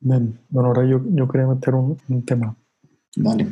Bien, 0.00 0.38
bueno, 0.48 0.68
ahora 0.68 0.84
yo, 0.84 1.00
yo 1.10 1.28
quería 1.28 1.46
meter 1.46 1.74
un, 1.74 2.24
tema. 2.24 2.56
Dale. 3.14 3.48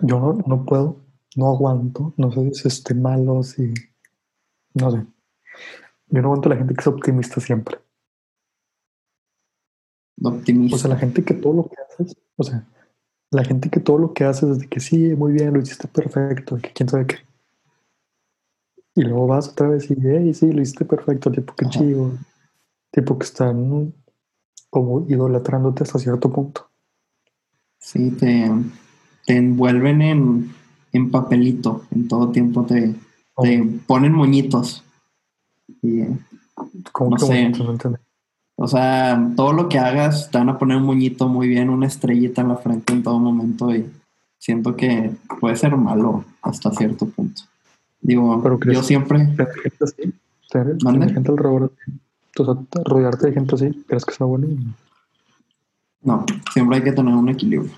Yo 0.00 0.20
no, 0.20 0.38
no, 0.46 0.64
puedo, 0.64 0.98
no 1.34 1.48
aguanto, 1.48 2.12
no 2.16 2.30
sé 2.30 2.52
si 2.52 2.68
esté 2.68 2.94
malo, 2.94 3.42
si. 3.42 3.72
No 4.74 4.90
sé. 4.90 5.06
Yo 6.12 6.20
no 6.20 6.28
aguanto 6.28 6.48
a 6.48 6.52
la 6.52 6.58
gente 6.58 6.74
que 6.74 6.80
es 6.82 6.86
optimista 6.86 7.40
siempre. 7.40 7.78
Optimista. 10.22 10.76
O 10.76 10.78
sea, 10.78 10.90
la 10.90 10.98
gente 10.98 11.24
que 11.24 11.32
todo 11.32 11.54
lo 11.54 11.68
que 11.68 11.76
haces, 11.80 12.16
o 12.36 12.44
sea, 12.44 12.68
la 13.30 13.44
gente 13.44 13.70
que 13.70 13.80
todo 13.80 13.96
lo 13.96 14.12
que 14.12 14.24
haces 14.24 14.50
es 14.50 14.58
de 14.58 14.68
que 14.68 14.78
sí, 14.78 15.16
muy 15.16 15.32
bien, 15.32 15.54
lo 15.54 15.60
hiciste 15.60 15.88
perfecto, 15.88 16.58
que 16.58 16.70
quién 16.74 16.90
sabe 16.90 17.06
qué. 17.06 17.16
Y 18.94 19.04
luego 19.04 19.26
vas 19.26 19.48
otra 19.48 19.70
vez 19.70 19.90
y, 19.90 19.96
hey, 20.02 20.34
sí, 20.34 20.52
lo 20.52 20.60
hiciste 20.60 20.84
perfecto, 20.84 21.32
tipo 21.32 21.54
que 21.54 21.66
chido. 21.70 22.12
Tipo 22.90 23.18
que 23.18 23.24
están 23.24 23.94
como 24.68 25.06
idolatrándote 25.08 25.84
hasta 25.84 25.98
cierto 25.98 26.30
punto. 26.30 26.68
Sí, 27.78 28.10
te, 28.10 28.50
te 29.24 29.36
envuelven 29.36 30.02
en, 30.02 30.54
en, 30.92 31.10
papelito, 31.10 31.84
en 31.90 32.06
todo 32.06 32.30
tiempo 32.30 32.66
te, 32.66 32.94
te 33.42 33.64
ponen 33.86 34.12
moñitos. 34.12 34.84
Y, 35.82 36.04
¿Cómo 36.92 37.10
no 37.10 37.18
sé. 37.18 37.52
o 38.56 38.68
sea, 38.68 39.32
todo 39.36 39.52
lo 39.52 39.68
que 39.68 39.78
hagas 39.78 40.30
te 40.30 40.38
van 40.38 40.48
a 40.48 40.58
poner 40.58 40.76
un 40.76 40.84
moñito 40.84 41.28
muy 41.28 41.48
bien, 41.48 41.70
una 41.70 41.86
estrellita 41.86 42.42
en 42.42 42.48
la 42.48 42.56
frente 42.56 42.92
en 42.92 43.02
todo 43.02 43.18
momento 43.18 43.74
y 43.74 43.90
siento 44.38 44.76
que 44.76 45.12
puede 45.40 45.56
ser 45.56 45.76
malo 45.76 46.24
hasta 46.42 46.70
cierto 46.72 47.06
punto. 47.06 47.42
Digo, 48.00 48.42
Pero 48.42 48.58
yo 48.72 48.82
siempre. 48.82 49.26
Gente 49.26 49.46
así? 49.84 50.14
gente 50.50 51.30
alrededor 51.30 51.72
rodearte 52.84 53.26
de 53.26 53.32
gente 53.32 53.54
así, 53.54 53.84
¿crees 53.86 54.04
que 54.04 54.14
sea 54.14 54.26
bueno? 54.26 54.48
No, 56.02 56.24
siempre 56.52 56.78
hay 56.78 56.82
que 56.82 56.92
tener 56.92 57.14
un 57.14 57.28
equilibrio. 57.28 57.72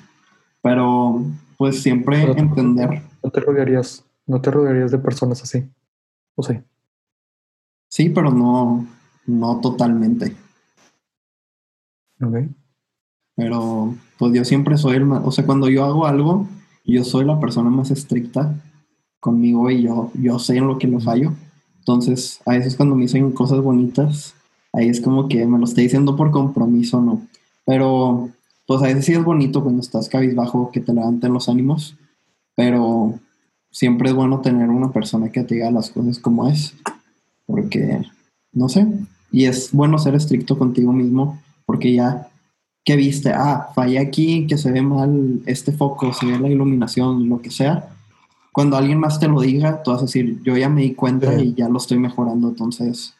Pero, 0.62 1.22
pues 1.58 1.82
siempre 1.82 2.22
entender. 2.22 3.02
No 3.22 3.30
te 3.30 3.40
rodearías, 3.40 4.04
no 4.26 4.40
te 4.40 4.50
rodearías 4.50 4.90
de 4.90 4.98
personas 4.98 5.42
así. 5.42 5.68
¿O 6.34 6.42
sí? 6.42 6.58
Sí, 7.94 8.08
pero 8.08 8.32
no, 8.32 8.84
no 9.24 9.60
totalmente. 9.60 10.34
Ok. 12.20 12.38
Pero, 13.36 13.94
pues 14.18 14.32
yo 14.32 14.44
siempre 14.44 14.76
soy 14.76 14.96
el 14.96 15.04
más. 15.04 15.22
O 15.24 15.30
sea, 15.30 15.46
cuando 15.46 15.68
yo 15.68 15.84
hago 15.84 16.04
algo, 16.04 16.48
yo 16.84 17.04
soy 17.04 17.24
la 17.24 17.38
persona 17.38 17.70
más 17.70 17.92
estricta 17.92 18.60
conmigo 19.20 19.70
y 19.70 19.82
yo, 19.82 20.10
yo 20.14 20.40
sé 20.40 20.56
en 20.56 20.66
lo 20.66 20.76
que 20.76 20.88
lo 20.88 20.98
fallo. 20.98 21.34
Entonces, 21.78 22.40
a 22.46 22.54
veces 22.54 22.74
cuando 22.74 22.96
me 22.96 23.02
dicen 23.02 23.30
cosas 23.30 23.60
bonitas, 23.60 24.34
ahí 24.72 24.88
es 24.88 25.00
como 25.00 25.28
que 25.28 25.46
me 25.46 25.60
lo 25.60 25.64
estoy 25.64 25.84
diciendo 25.84 26.16
por 26.16 26.32
compromiso, 26.32 27.00
¿no? 27.00 27.22
Pero, 27.64 28.28
pues 28.66 28.82
a 28.82 28.86
veces 28.86 29.04
sí 29.04 29.12
es 29.12 29.22
bonito 29.22 29.62
cuando 29.62 29.82
estás 29.82 30.08
cabizbajo 30.08 30.72
que 30.72 30.80
te 30.80 30.92
levanten 30.92 31.32
los 31.32 31.48
ánimos, 31.48 31.96
pero 32.56 33.20
siempre 33.70 34.08
es 34.08 34.16
bueno 34.16 34.40
tener 34.40 34.68
una 34.68 34.90
persona 34.90 35.30
que 35.30 35.44
te 35.44 35.54
diga 35.54 35.70
las 35.70 35.90
cosas 35.90 36.18
como 36.18 36.48
es, 36.48 36.74
porque, 37.46 38.02
no 38.52 38.68
sé, 38.68 38.86
y 39.30 39.46
es 39.46 39.72
bueno 39.72 39.98
ser 39.98 40.14
estricto 40.14 40.58
contigo 40.58 40.92
mismo, 40.92 41.40
porque 41.66 41.92
ya 41.94 42.28
que 42.84 42.96
viste, 42.96 43.32
ah, 43.32 43.70
fallé 43.74 43.98
aquí, 43.98 44.46
que 44.46 44.58
se 44.58 44.70
ve 44.70 44.82
mal 44.82 45.40
este 45.46 45.72
foco, 45.72 46.12
se 46.12 46.26
ve 46.26 46.38
la 46.38 46.48
iluminación, 46.48 47.28
lo 47.28 47.40
que 47.40 47.50
sea, 47.50 47.88
cuando 48.54 48.76
alguien 48.76 49.00
más 49.00 49.18
te 49.18 49.26
lo 49.26 49.40
diga, 49.40 49.82
tú 49.82 49.90
vas 49.90 50.00
a 50.00 50.04
decir, 50.04 50.40
yo 50.44 50.56
ya 50.56 50.68
me 50.68 50.82
di 50.82 50.94
cuenta 50.94 51.34
y 51.42 51.54
ya 51.54 51.68
lo 51.68 51.78
estoy 51.78 51.98
mejorando, 51.98 52.50
entonces, 52.50 53.14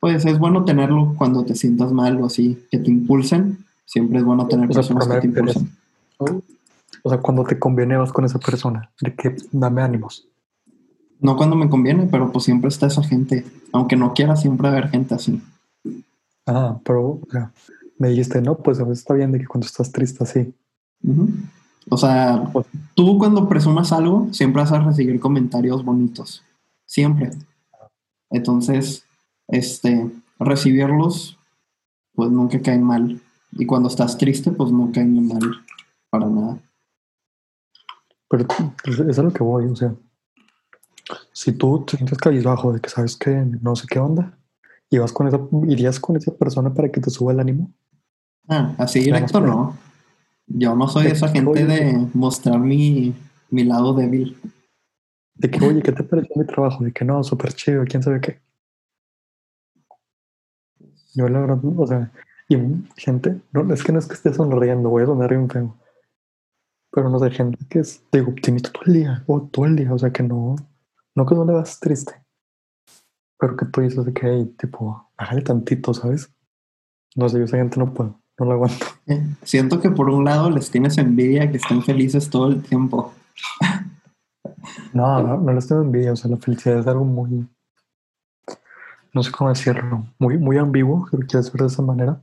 pues 0.00 0.24
es 0.24 0.38
bueno 0.40 0.64
tenerlo 0.64 1.14
cuando 1.16 1.44
te 1.44 1.54
sientas 1.54 1.92
mal 1.92 2.20
o 2.20 2.26
así, 2.26 2.58
que 2.70 2.78
te 2.78 2.90
impulsen, 2.90 3.64
siempre 3.84 4.18
es 4.18 4.24
bueno 4.24 4.48
tener 4.48 4.68
personas 4.68 5.06
que 5.06 5.20
te 5.20 5.26
impulsen. 5.28 5.70
O 7.02 7.08
sea, 7.08 7.18
cuando 7.18 7.44
te 7.44 7.60
conviene 7.60 7.96
vas 7.96 8.12
con 8.12 8.24
esa 8.24 8.40
persona, 8.40 8.90
de 9.00 9.14
que 9.14 9.36
dame 9.52 9.82
ánimos. 9.82 10.26
No 11.20 11.36
cuando 11.36 11.56
me 11.56 11.68
conviene, 11.68 12.06
pero 12.10 12.30
pues 12.30 12.44
siempre 12.44 12.68
está 12.68 12.86
esa 12.86 13.02
gente. 13.02 13.44
Aunque 13.72 13.96
no 13.96 14.12
quiera, 14.14 14.36
siempre 14.36 14.68
haber 14.68 14.88
gente 14.88 15.14
así. 15.14 15.42
Ah, 16.46 16.78
pero 16.84 17.20
me 17.98 18.08
dijiste, 18.10 18.40
no, 18.42 18.56
pues 18.56 18.78
a 18.80 18.84
veces 18.84 18.98
está 18.98 19.14
bien 19.14 19.32
de 19.32 19.38
que 19.38 19.46
cuando 19.46 19.66
estás 19.66 19.90
triste 19.90 20.24
así. 20.24 20.54
O 21.88 21.96
sea, 21.96 22.52
tú 22.94 23.18
cuando 23.18 23.48
presumas 23.48 23.92
algo, 23.92 24.28
siempre 24.32 24.62
vas 24.62 24.72
a 24.72 24.80
recibir 24.80 25.18
comentarios 25.20 25.84
bonitos. 25.84 26.42
Siempre. 26.84 27.30
Entonces, 28.30 29.04
este, 29.48 30.10
recibirlos, 30.38 31.38
pues 32.14 32.30
nunca 32.30 32.60
caen 32.60 32.82
mal. 32.82 33.20
Y 33.52 33.66
cuando 33.66 33.88
estás 33.88 34.18
triste, 34.18 34.50
pues 34.50 34.70
no 34.70 34.90
caen 34.92 35.26
mal 35.26 35.40
para 36.10 36.26
nada. 36.26 36.58
Pero 38.28 38.46
pues, 38.46 38.98
eso 38.98 39.08
es 39.08 39.18
a 39.18 39.22
lo 39.22 39.32
que 39.32 39.42
voy, 39.42 39.66
o 39.66 39.76
sea, 39.76 39.94
si 41.32 41.52
tú 41.52 41.84
te 41.84 41.96
sientes 41.96 42.18
cabizbajo 42.18 42.72
de 42.72 42.80
que 42.80 42.88
sabes 42.88 43.16
que 43.16 43.30
no 43.60 43.76
sé 43.76 43.86
qué 43.88 43.98
onda, 43.98 44.36
y 44.90 44.98
vas 44.98 45.12
con 45.12 45.26
esa, 45.26 45.40
irías 45.68 46.00
con 46.00 46.16
esa 46.16 46.32
persona 46.34 46.72
para 46.72 46.90
que 46.90 47.00
te 47.00 47.10
suba 47.10 47.32
el 47.32 47.40
ánimo. 47.40 47.72
Ah, 48.48 48.74
así 48.78 49.00
directo 49.00 49.40
no. 49.40 49.76
Yo 50.46 50.76
no 50.76 50.86
soy 50.86 51.08
esa 51.08 51.28
gente 51.28 51.64
de 51.64 52.08
mostrar 52.14 52.60
mi, 52.60 53.14
mi 53.50 53.64
lado 53.64 53.94
débil. 53.94 54.38
De 55.34 55.50
que, 55.50 55.64
oye, 55.64 55.82
¿qué 55.82 55.92
te 55.92 56.04
pareció 56.04 56.36
mi 56.36 56.46
trabajo? 56.46 56.84
De 56.84 56.92
que 56.92 57.04
no, 57.04 57.22
súper 57.24 57.52
chido, 57.52 57.84
quién 57.84 58.02
sabe 58.02 58.20
qué. 58.20 58.40
Yo 61.14 61.28
la 61.28 61.40
verdad, 61.40 61.58
o 61.64 61.86
sea, 61.86 62.12
y 62.48 62.56
gente, 62.96 63.40
no, 63.52 63.72
es 63.72 63.82
que 63.82 63.92
no 63.92 63.98
es 63.98 64.06
que 64.06 64.14
esté 64.14 64.32
sonriendo, 64.32 64.88
voy 64.88 65.02
a 65.02 65.06
sonar 65.06 65.30
bien 65.30 65.50
feo. 65.50 65.76
Pero 66.92 67.10
no 67.10 67.18
sé, 67.18 67.30
gente 67.30 67.58
que 67.68 67.80
es, 67.80 68.02
digo, 68.12 68.30
optimista 68.30 68.70
todo 68.70 68.84
el 68.86 68.92
día, 68.92 69.24
o 69.26 69.42
todo 69.42 69.66
el 69.66 69.76
día, 69.76 69.92
o 69.92 69.98
sea, 69.98 70.12
que 70.12 70.22
no, 70.22 70.56
no 71.16 71.26
que 71.26 71.34
no 71.34 71.44
le 71.44 71.54
vas 71.54 71.80
triste. 71.80 72.22
Pero 73.38 73.56
que 73.56 73.66
tú 73.66 73.80
dices 73.80 74.04
de 74.04 74.12
que, 74.12 74.26
hay 74.26 74.44
tipo, 74.44 75.10
bájale 75.18 75.42
tantito, 75.42 75.92
¿sabes? 75.92 76.30
No 77.16 77.28
sé, 77.28 77.38
yo 77.38 77.44
esa 77.44 77.56
gente 77.56 77.78
no 77.78 77.92
puedo, 77.92 78.20
no 78.38 78.46
la 78.46 78.54
aguanto. 78.54 78.86
Eh, 79.08 79.24
siento 79.44 79.80
que 79.80 79.88
por 79.88 80.10
un 80.10 80.24
lado 80.24 80.50
les 80.50 80.68
tienes 80.68 80.98
envidia 80.98 81.48
que 81.48 81.58
estén 81.58 81.80
felices 81.80 82.28
todo 82.28 82.48
el 82.48 82.60
tiempo. 82.60 83.14
no, 84.92 85.22
no, 85.22 85.36
no 85.38 85.52
les 85.52 85.68
tengo 85.68 85.82
envidia, 85.82 86.12
o 86.12 86.16
sea, 86.16 86.28
la 86.28 86.38
felicidad 86.38 86.80
es 86.80 86.88
algo 86.88 87.04
muy, 87.04 87.48
no 89.12 89.22
sé 89.22 89.30
cómo 89.30 89.50
decirlo, 89.50 90.04
muy, 90.18 90.38
muy 90.38 90.58
ambiguo, 90.58 91.06
si 91.08 91.16
lo 91.16 91.24
quieres 91.24 91.52
ver 91.52 91.60
de 91.60 91.66
esa 91.68 91.82
manera. 91.82 92.20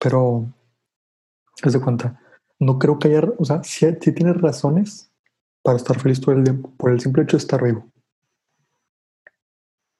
Pero, 0.00 0.52
haz 1.62 1.72
de 1.72 1.80
cuenta, 1.80 2.20
no 2.58 2.80
creo 2.80 2.98
que 2.98 3.06
haya, 3.06 3.22
o 3.38 3.44
sea, 3.44 3.62
sí, 3.62 3.86
tienes 4.00 4.40
razones 4.40 5.11
para 5.62 5.76
estar 5.76 5.98
feliz 5.98 6.20
todo 6.20 6.34
el 6.34 6.44
tiempo, 6.44 6.70
por 6.76 6.90
el 6.90 7.00
simple 7.00 7.22
hecho 7.22 7.36
de 7.36 7.42
estar 7.42 7.62
vivo. 7.62 7.86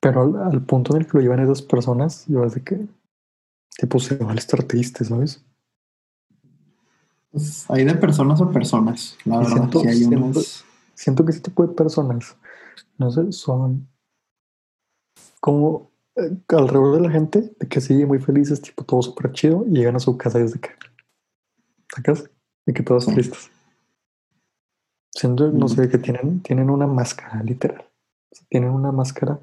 Pero 0.01 0.45
al, 0.45 0.63
punto 0.65 0.95
en 0.95 1.03
el 1.03 1.07
que 1.07 1.19
lo 1.19 1.23
llevan 1.23 1.41
esas 1.41 1.63
personas, 1.63 2.25
yo 2.27 2.45
de 2.49 2.63
que, 2.63 2.87
tipo, 3.79 4.01
se 4.01 4.17
vale 4.17 4.41
estar 4.41 4.63
triste, 4.65 5.05
¿sabes? 5.05 5.45
Pues 7.31 7.71
hay 7.71 7.85
de 7.85 7.95
personas 7.95 8.41
a 8.41 8.51
personas, 8.51 9.17
la 9.25 9.39
verdad. 9.39 9.53
Siento, 9.53 9.81
hay 9.81 9.95
siento, 9.95 10.41
siento, 10.95 11.25
que 11.25 11.31
ese 11.31 11.41
tipo 11.41 11.67
de 11.67 11.73
personas, 11.73 12.37
no 12.99 13.11
sé, 13.11 13.31
son 13.33 13.89
como 15.41 15.91
eh, 16.17 16.37
alrededor 16.49 16.97
de 16.97 17.01
la 17.01 17.11
gente, 17.11 17.55
de 17.59 17.69
que 17.69 17.81
sigue 17.81 18.05
muy 18.05 18.19
felices, 18.19 18.61
tipo, 18.61 18.85
todo 18.85 19.01
súper 19.03 19.33
chido, 19.33 19.65
y 19.67 19.77
llegan 19.77 19.97
a 19.97 20.01
su 20.01 20.17
casa 20.19 20.41
y 20.41 20.43
es 20.43 20.53
de 20.53 20.61
que, 20.61 20.71
¿sacas? 21.95 22.29
y 22.67 22.73
que 22.73 22.83
todos 22.83 23.07
tristes. 23.07 23.51
Siendo, 25.15 25.53
no 25.53 25.69
sé, 25.69 25.89
que 25.89 25.99
tienen, 25.99 26.41
tienen 26.41 26.71
una 26.71 26.87
máscara, 26.87 27.43
literal. 27.43 27.85
Tienen 28.49 28.71
una 28.71 28.93
máscara 28.93 29.39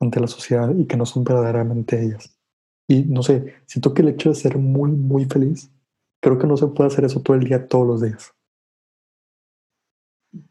ante 0.00 0.20
la 0.20 0.28
sociedad 0.28 0.72
y 0.74 0.86
que 0.86 0.96
no 0.96 1.04
son 1.04 1.24
verdaderamente 1.24 2.02
ellas. 2.02 2.36
Y 2.88 3.04
no 3.04 3.22
sé, 3.22 3.54
siento 3.66 3.92
que 3.92 4.02
el 4.02 4.08
hecho 4.08 4.30
de 4.30 4.34
ser 4.36 4.56
muy, 4.56 4.90
muy 4.90 5.24
feliz, 5.24 5.70
creo 6.20 6.38
que 6.38 6.46
no 6.46 6.56
se 6.56 6.66
puede 6.68 6.88
hacer 6.88 7.04
eso 7.04 7.20
todo 7.20 7.36
el 7.36 7.44
día, 7.44 7.66
todos 7.66 7.86
los 7.86 8.02
días. 8.02 8.32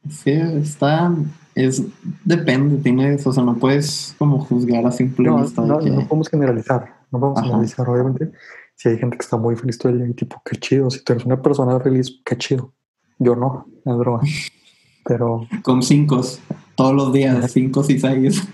Sí, 0.10 0.32
está, 0.32 1.14
es, 1.56 1.84
depende, 2.26 2.82
tienes, 2.82 3.26
o 3.26 3.32
sea, 3.32 3.44
no 3.44 3.58
puedes 3.58 4.14
como 4.18 4.40
juzgar 4.40 4.86
a 4.86 4.92
simple 4.92 5.30
no, 5.30 5.42
vista. 5.42 5.62
No, 5.62 5.80
no 5.80 6.08
podemos 6.08 6.28
generalizar, 6.30 7.06
no 7.12 7.20
podemos 7.20 7.42
generalizar, 7.42 7.90
obviamente 7.90 8.32
si 8.80 8.88
hay 8.88 8.98
gente 8.98 9.18
que 9.18 9.24
está 9.24 9.36
muy 9.36 9.58
feliz 9.58 9.78
todo 9.78 9.92
el 9.92 9.98
día 9.98 10.08
y 10.08 10.14
tipo, 10.14 10.42
qué 10.46 10.56
chido, 10.56 10.90
si 10.90 11.04
tú 11.04 11.12
eres 11.12 11.26
una 11.26 11.42
persona 11.42 11.78
feliz, 11.82 12.22
qué 12.24 12.38
chido. 12.38 12.74
Yo 13.20 13.36
no, 13.36 13.68
es 13.86 13.98
droga. 13.98 14.24
Pero... 15.06 15.48
Con 15.64 15.84
cinco, 15.84 16.22
todos 16.76 16.94
los 16.94 17.14
días, 17.14 17.52
cinco 17.52 17.84
y 17.88 18.00
seis. 18.00 18.48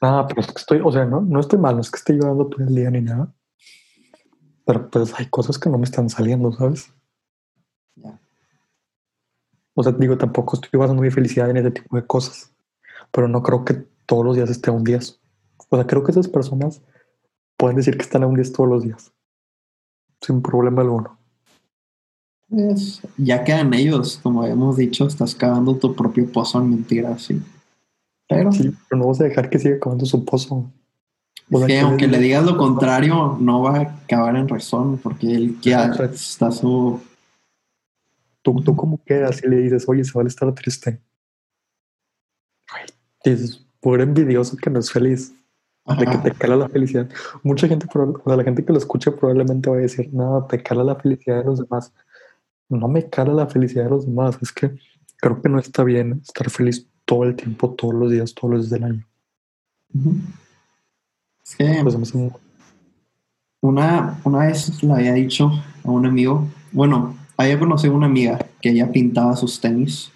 Nada, 0.00 0.26
pero 0.26 0.40
es 0.40 0.46
que 0.48 0.58
estoy, 0.58 0.80
o 0.82 0.90
sea, 0.90 1.04
no, 1.04 1.20
no 1.20 1.40
estoy 1.40 1.58
mal, 1.58 1.74
no 1.74 1.80
es 1.80 1.90
que 1.90 1.98
esté 1.98 2.14
llorando 2.14 2.46
todo 2.46 2.64
el 2.64 2.74
día 2.74 2.90
ni 2.90 3.00
nada. 3.00 3.32
Pero 4.64 4.90
pues 4.90 5.14
hay 5.18 5.26
cosas 5.26 5.58
que 5.58 5.70
no 5.70 5.78
me 5.78 5.84
están 5.84 6.08
saliendo, 6.08 6.52
¿sabes? 6.52 6.92
O 9.74 9.82
sea, 9.82 9.92
digo, 9.92 10.18
tampoco 10.18 10.56
estoy 10.56 10.78
basando 10.78 11.02
mi 11.02 11.10
felicidad 11.10 11.50
en 11.50 11.58
ese 11.58 11.70
tipo 11.70 11.96
de 11.96 12.06
cosas. 12.06 12.52
Pero 13.12 13.28
no 13.28 13.42
creo 13.42 13.64
que 13.64 13.74
todos 14.06 14.24
los 14.24 14.36
días 14.36 14.50
esté 14.50 14.70
a 14.70 14.72
un 14.72 14.84
10. 14.84 15.20
O 15.70 15.76
sea, 15.76 15.86
creo 15.86 16.02
que 16.02 16.10
esas 16.10 16.28
personas 16.28 16.82
pueden 17.56 17.76
decir 17.76 17.96
que 17.96 18.02
están 18.02 18.22
a 18.22 18.26
un 18.26 18.34
10 18.34 18.52
todos 18.52 18.68
los 18.68 18.82
días 18.82 19.12
sin 20.20 20.42
problema 20.42 20.82
alguno. 20.82 21.17
Pues, 22.48 23.02
ya 23.18 23.44
quedan 23.44 23.74
ellos, 23.74 24.18
como 24.22 24.44
hemos 24.44 24.76
dicho, 24.76 25.06
estás 25.06 25.34
cavando 25.34 25.76
tu 25.76 25.94
propio 25.94 26.30
pozo 26.30 26.60
en 26.60 26.70
mentiras, 26.70 27.22
sí. 27.22 27.42
Pero, 28.26 28.52
sí, 28.52 28.72
pero 28.88 29.00
no 29.00 29.08
vas 29.08 29.20
a 29.20 29.24
dejar 29.24 29.50
que 29.50 29.58
siga 29.58 29.78
cavando 29.78 30.06
su 30.06 30.24
pozo. 30.24 30.70
Es 31.50 31.64
que 31.64 31.80
aunque 31.80 32.06
le 32.06 32.18
digas 32.18 32.44
lo 32.44 32.56
contrario, 32.56 33.36
no 33.40 33.62
va 33.62 33.76
a 33.76 33.80
acabar 33.82 34.36
en 34.36 34.48
razón, 34.48 34.98
porque 34.98 35.34
él 35.34 35.58
ya 35.60 35.86
está 35.86 36.50
su... 36.50 37.00
¿Tú, 38.42 38.62
tú 38.62 38.76
cómo 38.76 39.00
quedas 39.04 39.42
y 39.42 39.48
le 39.48 39.56
dices, 39.56 39.86
oye, 39.88 40.04
se 40.04 40.12
va 40.12 40.22
a 40.22 40.26
estar 40.26 40.52
triste? 40.54 41.00
Dices, 43.24 43.66
por 43.80 44.00
envidioso 44.00 44.56
que 44.56 44.70
no 44.70 44.78
es 44.78 44.90
feliz 44.90 45.34
de 45.86 46.06
que 46.06 46.18
te 46.18 46.32
cala 46.32 46.56
la 46.56 46.68
felicidad. 46.68 47.08
Mucha 47.42 47.66
gente, 47.66 47.86
o 47.92 48.22
sea, 48.24 48.36
la 48.36 48.44
gente 48.44 48.64
que 48.64 48.72
lo 48.72 48.78
escucha 48.78 49.14
probablemente 49.14 49.70
va 49.70 49.76
a 49.76 49.80
decir, 49.80 50.10
no, 50.12 50.46
te 50.48 50.62
cala 50.62 50.84
la 50.84 50.96
felicidad 50.96 51.38
de 51.38 51.44
los 51.44 51.58
demás. 51.60 51.92
No 52.68 52.88
me 52.88 53.08
cala 53.08 53.32
la 53.32 53.46
felicidad 53.46 53.84
de 53.84 53.90
los 53.90 54.06
demás, 54.06 54.38
es 54.42 54.52
que 54.52 54.76
creo 55.16 55.40
que 55.40 55.48
no 55.48 55.58
está 55.58 55.84
bien 55.84 56.20
estar 56.22 56.50
feliz 56.50 56.86
todo 57.04 57.24
el 57.24 57.34
tiempo, 57.34 57.70
todos 57.70 57.94
los 57.94 58.10
días, 58.10 58.34
todos 58.34 58.54
los 58.54 58.68
días 58.68 58.80
del 58.80 58.84
año. 58.84 59.06
Sí. 61.42 61.64
Pues, 61.82 62.14
una, 63.60 64.20
una 64.24 64.38
vez 64.46 64.82
le 64.82 64.92
había 64.92 65.14
dicho 65.14 65.50
a 65.84 65.90
un 65.90 66.06
amigo, 66.06 66.46
bueno, 66.72 67.16
había 67.36 67.58
conocido 67.58 67.94
una 67.94 68.06
amiga 68.06 68.38
que 68.60 68.70
ella 68.70 68.92
pintaba 68.92 69.34
sus 69.34 69.60
tenis, 69.60 70.12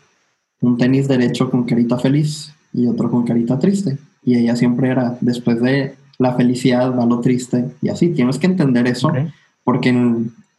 un 0.61 0.77
tenis 0.77 1.09
derecho 1.09 1.51
con 1.51 1.65
carita 1.65 1.99
feliz 1.99 2.55
y 2.73 2.87
otro 2.87 3.11
con 3.11 3.25
carita 3.25 3.59
triste 3.59 3.99
y 4.25 4.37
ella 4.37 4.57
siempre 4.57 4.91
era, 4.91 5.19
después 5.21 5.61
de 5.61 5.97
la 6.19 6.35
felicidad 6.35 6.97
va 6.97 7.07
lo 7.07 7.21
triste 7.21 7.71
y 7.81 7.89
así, 7.89 8.11
tienes 8.11 8.39
que 8.39 8.47
entender 8.47 8.87
eso, 8.87 9.13
porque 9.65 9.93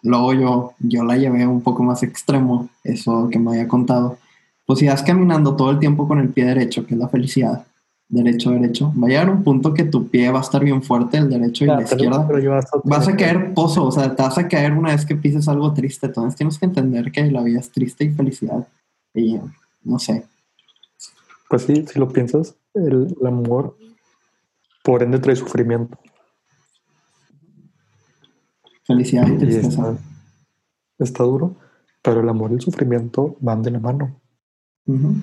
luego 0.03 0.33
yo, 0.33 0.73
yo 0.79 1.03
la 1.03 1.17
llevé 1.17 1.47
un 1.47 1.61
poco 1.61 1.83
más 1.83 2.03
extremo, 2.03 2.69
eso 2.83 3.29
que 3.31 3.39
me 3.39 3.51
había 3.51 3.67
contado. 3.67 4.17
Pues 4.65 4.79
si 4.79 4.87
vas 4.87 5.03
caminando 5.03 5.55
todo 5.55 5.71
el 5.71 5.79
tiempo 5.79 6.07
con 6.07 6.19
el 6.19 6.29
pie 6.29 6.45
derecho, 6.45 6.85
que 6.85 6.93
es 6.93 6.99
la 6.99 7.09
felicidad, 7.09 7.65
derecho, 8.07 8.51
derecho, 8.51 8.93
va 9.01 9.07
a 9.07 9.09
llegar 9.09 9.29
un 9.29 9.43
punto 9.43 9.73
que 9.73 9.85
tu 9.85 10.07
pie 10.07 10.29
va 10.29 10.39
a 10.39 10.41
estar 10.41 10.63
bien 10.63 10.83
fuerte, 10.83 11.17
el 11.17 11.29
derecho 11.29 11.65
y 11.65 11.67
la 11.67 11.81
izquierda. 11.81 12.27
vas 12.83 13.07
a 13.07 13.15
caer 13.15 13.53
pozo, 13.53 13.85
o 13.85 13.91
sea, 13.91 14.15
te 14.15 14.21
vas 14.21 14.37
a 14.37 14.47
caer 14.47 14.73
una 14.73 14.91
vez 14.91 15.05
que 15.05 15.15
pises 15.15 15.47
algo 15.47 15.73
triste. 15.73 16.05
Entonces 16.07 16.35
tienes 16.35 16.59
que 16.59 16.65
entender 16.65 17.11
que 17.11 17.29
la 17.31 17.41
vida 17.41 17.59
es 17.59 17.71
triste 17.71 18.05
y 18.05 18.09
felicidad. 18.11 18.67
Y 19.13 19.39
no 19.83 19.99
sé, 19.99 20.25
Pues 21.49 21.63
sí, 21.63 21.85
si 21.91 21.99
lo 21.99 22.09
piensas, 22.09 22.55
el, 22.73 23.15
el 23.19 23.27
amor 23.27 23.75
por 24.83 25.03
ende 25.03 25.19
trae 25.19 25.35
sufrimiento. 25.35 25.97
Felicidad 28.85 29.27
y 29.27 29.37
tristeza. 29.37 29.67
está, 29.67 29.97
está 30.99 31.23
duro, 31.23 31.55
pero 32.01 32.21
el 32.21 32.29
amor 32.29 32.51
y 32.51 32.55
el 32.55 32.61
sufrimiento 32.61 33.37
van 33.39 33.61
de 33.61 33.71
la 33.71 33.79
mano. 33.79 34.19
Ujú. 34.85 35.15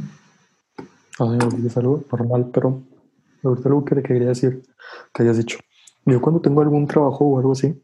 O 1.18 1.30
sea, 1.30 1.48
es 1.66 1.76
algo 1.76 2.02
normal, 2.10 2.50
pero 2.52 2.82
ahorita 3.44 3.68
algo 3.68 3.84
que 3.84 3.94
te 3.96 4.02
quería 4.02 4.28
decir, 4.28 4.62
que 5.12 5.22
hayas 5.22 5.36
dicho. 5.36 5.58
Yo 6.06 6.20
cuando 6.20 6.40
tengo 6.40 6.62
algún 6.62 6.86
trabajo 6.86 7.26
o 7.26 7.38
algo 7.38 7.52
así, 7.52 7.80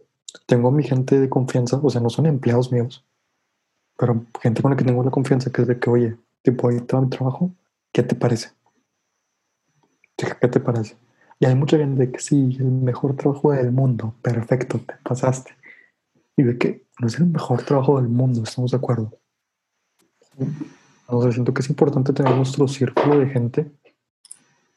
tengo 0.46 0.68
a 0.68 0.72
mi 0.72 0.82
gente 0.82 1.20
de 1.20 1.28
confianza, 1.28 1.78
o 1.82 1.90
sea, 1.90 2.00
no 2.00 2.08
son 2.08 2.26
empleados 2.26 2.72
míos, 2.72 3.04
pero 3.98 4.24
gente 4.40 4.62
con 4.62 4.70
la 4.70 4.76
que 4.76 4.84
tengo 4.84 5.02
la 5.02 5.10
confianza, 5.10 5.50
que 5.50 5.62
es 5.62 5.68
de 5.68 5.78
que, 5.78 5.90
oye, 5.90 6.16
tipo, 6.42 6.68
ahí 6.68 6.76
está 6.76 7.00
mi 7.00 7.10
trabajo, 7.10 7.50
¿qué 7.92 8.02
te 8.02 8.14
parece? 8.14 8.50
¿Qué 10.16 10.48
te 10.48 10.60
parece? 10.60 10.96
Y 11.38 11.44
hay 11.44 11.54
mucha 11.54 11.76
gente 11.76 12.06
de 12.06 12.10
que 12.10 12.20
sí, 12.20 12.56
el 12.58 12.70
mejor 12.70 13.16
trabajo 13.16 13.52
del 13.52 13.70
mundo, 13.70 14.14
perfecto, 14.22 14.78
te 14.78 14.94
pasaste. 15.02 15.52
Y 16.36 16.42
de 16.42 16.58
que 16.58 16.86
no 16.98 17.06
es 17.06 17.18
el 17.18 17.26
mejor 17.26 17.62
trabajo 17.62 18.00
del 18.00 18.08
mundo, 18.08 18.42
estamos 18.42 18.70
de 18.70 18.76
acuerdo. 18.76 19.18
O 21.06 21.30
siento 21.32 21.54
que 21.54 21.62
es 21.62 21.70
importante 21.70 22.12
tener 22.12 22.34
nuestro 22.34 22.68
círculo 22.68 23.18
de 23.18 23.28
gente 23.28 23.72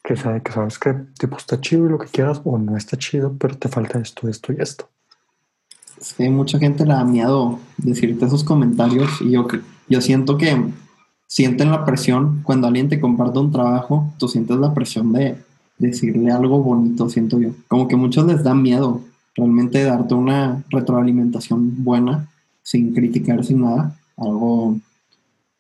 que 0.04 0.16
sabe 0.16 0.42
que 0.42 0.52
sabes 0.52 0.80
que 0.80 0.94
tipo 1.20 1.38
está 1.38 1.60
chido 1.60 1.86
y 1.86 1.90
lo 1.90 2.00
que 2.00 2.08
quieras 2.08 2.42
o 2.44 2.58
no 2.58 2.78
está 2.78 2.98
chido, 2.98 3.36
pero 3.38 3.58
te 3.58 3.68
falta 3.68 4.00
esto, 4.00 4.28
esto 4.28 4.54
y 4.54 4.58
esto. 4.60 4.90
Es 6.00 6.32
mucha 6.32 6.58
gente 6.58 6.86
le 6.86 6.94
da 6.94 7.04
miedo 7.04 7.60
decirte 7.78 8.26
esos 8.26 8.44
comentarios 8.44 9.22
y 9.22 9.32
yo, 9.32 9.48
yo 9.90 10.02
siento 10.02 10.38
que 10.38 10.72
sienten 11.28 11.72
la 11.72 11.84
presión 11.84 12.42
cuando 12.44 12.68
alguien 12.68 12.90
te 12.90 13.00
comparte 13.00 13.40
un 13.40 13.52
trabajo, 13.52 14.14
tú 14.18 14.28
sientes 14.28 14.58
la 14.58 14.74
presión 14.74 15.12
de 15.12 15.38
decirle 15.78 16.32
algo 16.32 16.64
bonito, 16.64 17.10
siento 17.10 17.40
yo. 17.40 17.52
Como 17.68 17.88
que 17.88 17.96
muchos 17.96 18.26
les 18.26 18.44
da 18.44 18.56
miedo 18.56 19.02
realmente 19.36 19.84
darte 19.84 20.14
una 20.14 20.64
retroalimentación 20.70 21.84
buena, 21.84 22.30
sin 22.62 22.94
criticar, 22.94 23.44
sin 23.44 23.62
nada, 23.62 23.98
algo 24.18 24.80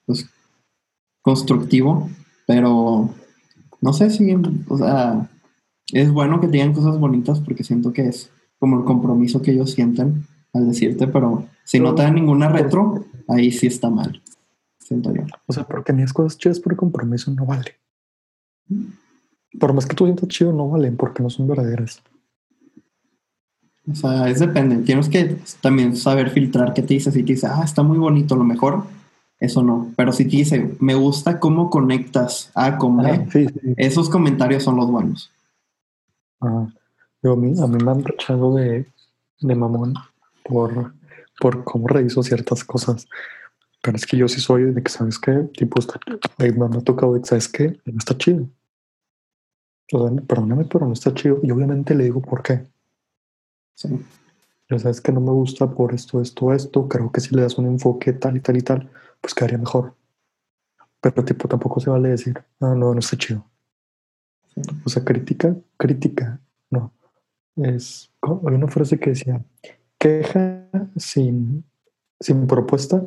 pues, 0.05 0.29
constructivo, 1.21 2.09
pero 2.45 3.13
no 3.81 3.93
sé 3.93 4.09
si, 4.09 4.35
o 4.67 4.77
sea, 4.77 5.29
es 5.93 6.11
bueno 6.11 6.39
que 6.39 6.47
te 6.47 6.53
digan 6.53 6.73
cosas 6.73 6.99
bonitas 6.99 7.39
porque 7.39 7.63
siento 7.63 7.93
que 7.93 8.07
es 8.07 8.31
como 8.59 8.77
el 8.77 8.85
compromiso 8.85 9.41
que 9.41 9.51
ellos 9.51 9.71
sienten 9.71 10.25
al 10.53 10.67
decirte, 10.67 11.07
pero 11.07 11.47
si 11.63 11.79
no 11.79 11.95
te 11.95 12.03
dan 12.03 12.15
ninguna 12.15 12.49
retro, 12.49 13.05
ahí 13.27 13.51
sí 13.51 13.67
está 13.67 13.89
mal, 13.89 14.21
siento 14.79 15.13
yo. 15.13 15.23
O 15.47 15.53
sea, 15.53 15.63
porque 15.65 15.93
mis 15.93 16.11
cosas 16.11 16.37
chidas 16.37 16.59
por 16.59 16.75
compromiso 16.75 17.31
no 17.31 17.45
vale. 17.45 17.75
Por 19.59 19.73
más 19.73 19.85
que 19.85 19.95
tú 19.95 20.05
sientas 20.05 20.27
chido, 20.27 20.53
no 20.53 20.69
valen 20.69 20.97
porque 20.97 21.23
no 21.23 21.29
son 21.29 21.47
verdaderas. 21.47 22.01
O 23.91 23.95
sea, 23.95 24.29
es 24.29 24.39
depende. 24.39 24.77
Tienes 24.83 25.09
que 25.09 25.37
también 25.61 25.95
saber 25.95 26.29
filtrar 26.29 26.73
qué 26.73 26.81
te 26.81 26.93
dice. 26.93 27.11
Si 27.11 27.23
te 27.23 27.33
dice, 27.33 27.47
ah, 27.47 27.61
está 27.63 27.81
muy 27.83 27.97
bonito, 27.97 28.35
lo 28.35 28.43
mejor, 28.43 28.83
eso 29.39 29.63
no. 29.63 29.91
Pero 29.95 30.11
si 30.11 30.25
te 30.25 30.31
dice, 30.37 30.75
me 30.79 30.95
gusta 30.95 31.39
cómo 31.39 31.69
conectas 31.69 32.51
A 32.55 32.77
con 32.77 32.97
B, 32.97 33.09
Ah, 33.09 33.25
sí, 33.31 33.47
sí. 33.47 33.73
esos 33.77 34.09
comentarios 34.09 34.63
son 34.63 34.75
los 34.75 34.91
buenos. 34.91 35.31
Ajá. 36.39 36.67
Yo, 37.23 37.33
a, 37.33 37.35
mí, 37.35 37.53
a 37.61 37.67
mí 37.67 37.83
me 37.83 37.91
han 37.91 38.03
rechazado 38.03 38.55
de, 38.55 38.85
de 39.41 39.55
mamón 39.55 39.93
por, 40.43 40.93
por 41.39 41.63
cómo 41.63 41.87
reviso 41.87 42.23
ciertas 42.23 42.63
cosas. 42.63 43.07
Pero 43.81 43.95
es 43.97 44.05
que 44.05 44.17
yo 44.17 44.27
sí 44.27 44.39
soy 44.41 44.71
de 44.73 44.83
que, 44.83 44.89
¿sabes 44.91 45.17
qué? 45.19 45.31
Tipo, 45.57 45.79
está, 45.79 45.99
de- 46.37 46.51
me 46.53 46.65
ha 46.65 46.81
tocado 46.81 47.13
de 47.13 47.21
que, 47.21 47.25
¿sabes 47.27 47.47
qué? 47.49 47.77
No 47.85 47.97
está 47.97 48.17
chido. 48.17 48.47
O 49.91 50.07
sea, 50.07 50.21
perdóname, 50.27 50.65
pero 50.65 50.85
no 50.85 50.93
está 50.93 51.13
chido. 51.13 51.39
Y 51.43 51.51
obviamente 51.51 51.95
le 51.95 52.03
digo 52.05 52.21
por 52.21 52.43
qué. 52.43 52.63
Sí. 53.79 53.87
Pero 54.67 54.79
sabes 54.79 54.99
que 54.99 55.11
no 55.13 55.21
me 55.21 55.31
gusta 55.31 55.69
por 55.71 55.93
esto, 55.93 56.21
esto, 56.21 56.53
esto. 56.53 56.87
Creo 56.89 57.11
que 57.11 57.21
si 57.21 57.33
le 57.33 57.43
das 57.43 57.57
un 57.57 57.65
enfoque 57.65 58.11
tal 58.11 58.35
y 58.35 58.41
tal 58.41 58.57
y 58.57 58.61
tal, 58.61 58.89
pues 59.21 59.33
quedaría 59.33 59.57
mejor. 59.57 59.95
Pero 60.99 61.23
tipo, 61.23 61.47
tampoco 61.47 61.79
se 61.79 61.89
vale 61.89 62.09
decir, 62.09 62.37
ah, 62.59 62.75
no, 62.75 62.93
no 62.93 62.99
está 62.99 63.17
chido. 63.17 63.45
Sí. 64.53 64.61
O 64.83 64.89
sea, 64.89 65.03
crítica, 65.05 65.55
crítica, 65.77 66.41
no. 66.69 66.91
Es, 67.55 68.11
había 68.21 68.57
una 68.57 68.67
frase 68.67 68.99
que 68.99 69.11
decía, 69.11 69.43
queja 69.97 70.67
sin, 70.97 71.63
sin 72.19 72.47
propuesta, 72.47 73.01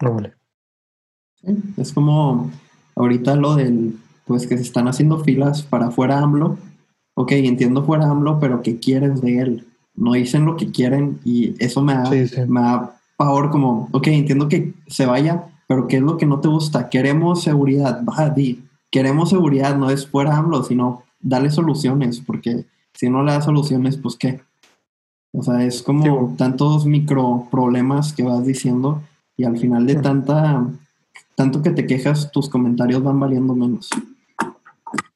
no 0.00 0.14
vale. 0.14 0.34
Sí, 1.36 1.56
Es 1.76 1.92
como 1.92 2.50
ahorita 2.96 3.36
lo 3.36 3.54
del, 3.54 3.98
pues 4.26 4.48
que 4.48 4.56
se 4.56 4.64
están 4.64 4.88
haciendo 4.88 5.22
filas 5.22 5.62
para 5.62 5.92
fuera 5.92 6.18
AMLO. 6.18 6.58
Ok, 7.14 7.32
entiendo 7.32 7.84
fuera 7.84 8.10
AMLO, 8.10 8.40
pero 8.40 8.62
¿qué 8.62 8.78
quieres 8.78 9.20
de 9.20 9.38
él? 9.38 9.71
No 9.94 10.12
dicen 10.12 10.44
lo 10.46 10.56
que 10.56 10.70
quieren 10.70 11.20
y 11.24 11.54
eso 11.62 11.82
me 11.82 11.94
da, 11.94 12.06
Sí, 12.06 12.26
sí. 12.28 12.40
me 12.46 12.60
da 12.60 12.96
pavor 13.16 13.50
como, 13.50 13.88
ok, 13.92 14.06
entiendo 14.08 14.48
que 14.48 14.74
se 14.86 15.06
vaya, 15.06 15.44
pero 15.68 15.86
¿qué 15.86 15.96
es 15.96 16.02
lo 16.02 16.16
que 16.16 16.26
no 16.26 16.40
te 16.40 16.48
gusta? 16.48 16.88
Queremos 16.88 17.42
seguridad, 17.42 18.00
baja, 18.02 18.30
di. 18.30 18.62
Queremos 18.90 19.30
seguridad, 19.30 19.76
no 19.76 19.90
es 19.90 20.06
fuera 20.06 20.36
AMLO, 20.36 20.64
sino 20.64 21.02
darle 21.20 21.50
soluciones, 21.50 22.20
porque 22.20 22.66
si 22.94 23.08
no 23.08 23.22
le 23.22 23.32
das 23.32 23.44
soluciones, 23.44 23.96
pues 23.96 24.16
qué. 24.16 24.40
O 25.32 25.42
sea, 25.42 25.64
es 25.64 25.82
como 25.82 26.02
Sí, 26.02 26.08
bueno. 26.10 26.34
tantos 26.36 26.84
micro 26.84 27.46
problemas 27.50 28.12
que 28.12 28.22
vas 28.22 28.44
diciendo 28.44 29.00
y 29.36 29.44
al 29.44 29.56
final 29.56 29.86
de 29.86 29.94
tanta 29.96 30.66
tanto 31.34 31.62
que 31.62 31.70
te 31.70 31.86
quejas, 31.86 32.30
tus 32.32 32.48
comentarios 32.50 33.02
van 33.02 33.18
valiendo 33.18 33.54
menos. 33.54 33.88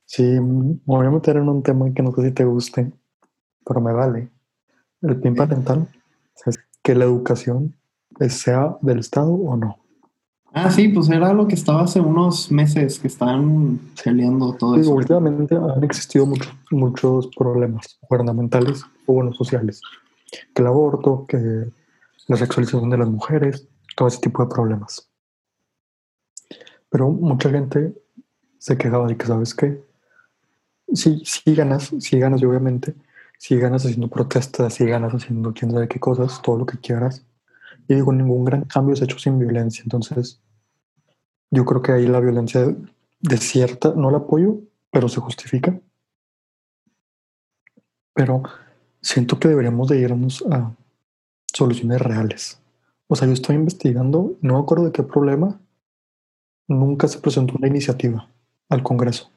Sí, 0.07 0.23
me 0.23 0.77
voy 0.87 1.07
a 1.07 1.11
meter 1.11 1.37
en 1.37 1.49
un 1.49 1.63
tema 1.63 1.93
que 1.93 2.03
no 2.03 2.13
sé 2.15 2.23
si 2.29 2.31
te 2.33 2.45
guste, 2.45 2.91
pero 3.67 3.81
me 3.83 3.93
vale. 3.93 4.29
El 5.03 5.21
PIN 5.21 5.35
parental 5.35 5.89
es 6.47 6.59
que 6.83 6.95
la 6.95 7.05
educación 7.05 7.75
sea 8.29 8.77
del 8.81 9.01
Estado 9.01 9.33
o 9.33 9.57
no. 9.57 9.79
Ah, 10.53 10.71
sí, 10.71 10.89
pues 10.89 11.11
era 11.11 11.35
lo 11.35 11.47
que 11.47 11.55
estaba 11.55 11.83
hace 11.83 12.01
unos 12.01 12.51
meses 12.51 12.99
que 12.99 13.09
estaban 13.09 13.79
peleando 14.03 14.55
todo 14.55 14.75
Sí, 14.77 14.81
eso. 14.81 14.93
últimamente 14.93 15.55
han 15.55 15.85
existido 15.85 16.25
muchos, 16.25 16.55
muchos 16.71 17.29
problemas 17.37 17.99
gubernamentales 18.09 18.83
o 19.05 19.13
bueno, 19.15 19.35
sociales. 19.35 19.83
Que 20.55 20.63
el 20.63 20.69
aborto, 20.69 21.27
que 21.29 21.67
la 22.29 22.37
sexualización 22.37 22.89
de 22.89 22.97
las 22.99 23.09
mujeres, 23.09 23.69
todo 23.97 24.09
ese 24.09 24.19
tipo 24.21 24.43
de 24.43 24.49
problemas. 24.49 25.07
Pero 26.89 27.11
mucha 27.11 27.51
gente 27.51 27.93
se 28.59 28.79
quejaba 28.79 29.07
de 29.09 29.17
que, 29.17 29.27
¿sabes 29.27 29.55
qué? 29.55 29.85
Sí, 30.95 31.21
sí 31.25 31.55
ganas, 31.55 31.93
sí 31.99 32.19
ganas, 32.19 32.41
y 32.41 32.47
obviamente, 32.47 32.95
sí 33.39 33.57
ganas 33.57 33.85
haciendo 33.85 34.09
protestas, 34.09 34.75
sí 34.75 34.85
ganas 34.85 35.13
haciendo 35.13 35.53
quién 35.53 35.71
sabe 35.71 35.89
qué 35.89 36.01
cosas, 36.01 36.41
todo 36.43 36.59
lo 36.59 36.67
que 36.67 36.79
quieras. 36.79 37.25
Y 37.89 37.95
digo, 37.95 38.13
ningún 38.13 38.45
gran 38.45 38.65
cambio 38.65 38.95
es 38.95 39.03
hecho 39.03 39.19
sin 39.19 39.39
violencia. 39.39 39.83
Entonces, 39.83 40.41
yo 41.51 41.65
creo 41.65 41.83
que 41.83 41.93
ahí 41.93 42.07
la 42.07 42.21
violencia 42.21 42.75
de 43.21 43.37
cierta, 43.37 43.93
no 43.95 44.11
la 44.11 44.19
apoyo, 44.19 44.61
pero 44.91 45.09
se 45.09 45.21
justifica. 45.21 45.79
Pero 48.15 48.43
siento 49.01 49.39
que 49.39 49.49
deberíamos 49.49 49.89
de 49.89 49.99
irnos 49.99 50.45
a 50.51 50.75
soluciones 51.53 52.01
reales. 52.01 52.61
O 53.09 53.15
sea, 53.15 53.29
yo 53.29 53.35
estoy 53.35 53.57
investigando, 53.57 54.37
no 54.41 54.55
me 54.55 54.61
acuerdo 54.61 54.87
de 54.87 54.93
qué 54.93 55.03
problema, 55.03 55.61
nunca 56.67 57.07
se 57.07 57.21
presentó 57.21 57.55
una 57.57 57.69
iniciativa 57.69 58.29
al 58.69 58.83
Congreso. 58.83 59.31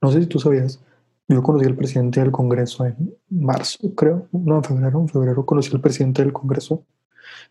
No 0.00 0.10
sé 0.10 0.20
si 0.20 0.26
tú 0.26 0.38
sabías, 0.38 0.80
yo 1.28 1.42
conocí 1.42 1.66
al 1.66 1.76
presidente 1.76 2.20
del 2.20 2.30
Congreso 2.30 2.84
en 2.84 3.14
marzo, 3.30 3.94
creo, 3.94 4.28
no, 4.32 4.56
en 4.56 4.64
febrero, 4.64 5.00
en 5.00 5.08
febrero 5.08 5.46
conocí 5.46 5.70
al 5.72 5.80
presidente 5.80 6.22
del 6.22 6.32
Congreso 6.32 6.84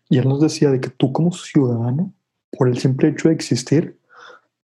y 0.08 0.18
él 0.18 0.28
nos 0.28 0.40
decía 0.40 0.70
de 0.70 0.80
que 0.80 0.90
tú 0.90 1.12
como 1.12 1.32
ciudadano, 1.32 2.12
por 2.56 2.68
el 2.68 2.78
simple 2.78 3.08
hecho 3.08 3.28
de 3.28 3.34
existir, 3.34 3.98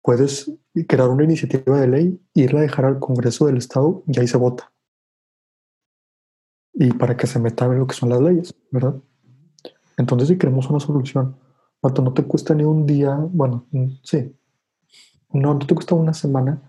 puedes 0.02 0.52
crear 0.88 1.10
una 1.10 1.24
iniciativa 1.24 1.80
de 1.80 1.88
ley, 1.88 2.22
irla 2.34 2.60
a 2.60 2.64
dejar 2.64 2.86
al 2.86 3.00
Congreso 3.00 3.46
del 3.46 3.58
Estado 3.58 4.04
y 4.08 4.20
ahí 4.20 4.28
se 4.28 4.38
vota. 4.38 4.72
Y 6.74 6.92
para 6.94 7.18
que 7.18 7.28
se 7.28 7.40
meta 7.40 7.66
en 7.66 7.80
lo 7.80 7.88
que 7.88 7.96
son 7.96 8.10
las 8.10 8.22
leyes, 8.22 8.56
¿verdad? 8.72 8.96
Entonces, 9.98 10.30
si 10.30 10.38
queremos 10.38 10.70
una 10.70 10.80
solución, 10.80 11.36
no 11.82 12.14
te 12.14 12.24
cuesta 12.24 12.54
ni 12.54 12.64
un 12.64 12.86
día, 12.86 13.16
bueno, 13.16 13.66
sí, 14.04 14.36
no, 15.32 15.54
no 15.54 15.60
te 15.60 15.76
cuesta 15.76 15.96
una 15.96 16.14
semana 16.14 16.69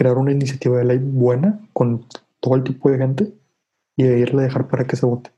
crear 0.00 0.16
una 0.16 0.32
iniciativa 0.32 0.78
de 0.78 0.84
ley 0.86 0.98
buena 0.98 1.60
con 1.74 2.06
todo 2.40 2.54
el 2.54 2.64
tipo 2.64 2.90
de 2.90 2.96
gente 2.96 3.34
y 3.98 4.04
de 4.04 4.18
irle 4.18 4.40
a 4.40 4.44
dejar 4.44 4.66
para 4.66 4.86
que 4.86 4.96
se 4.96 5.04
vote. 5.04 5.30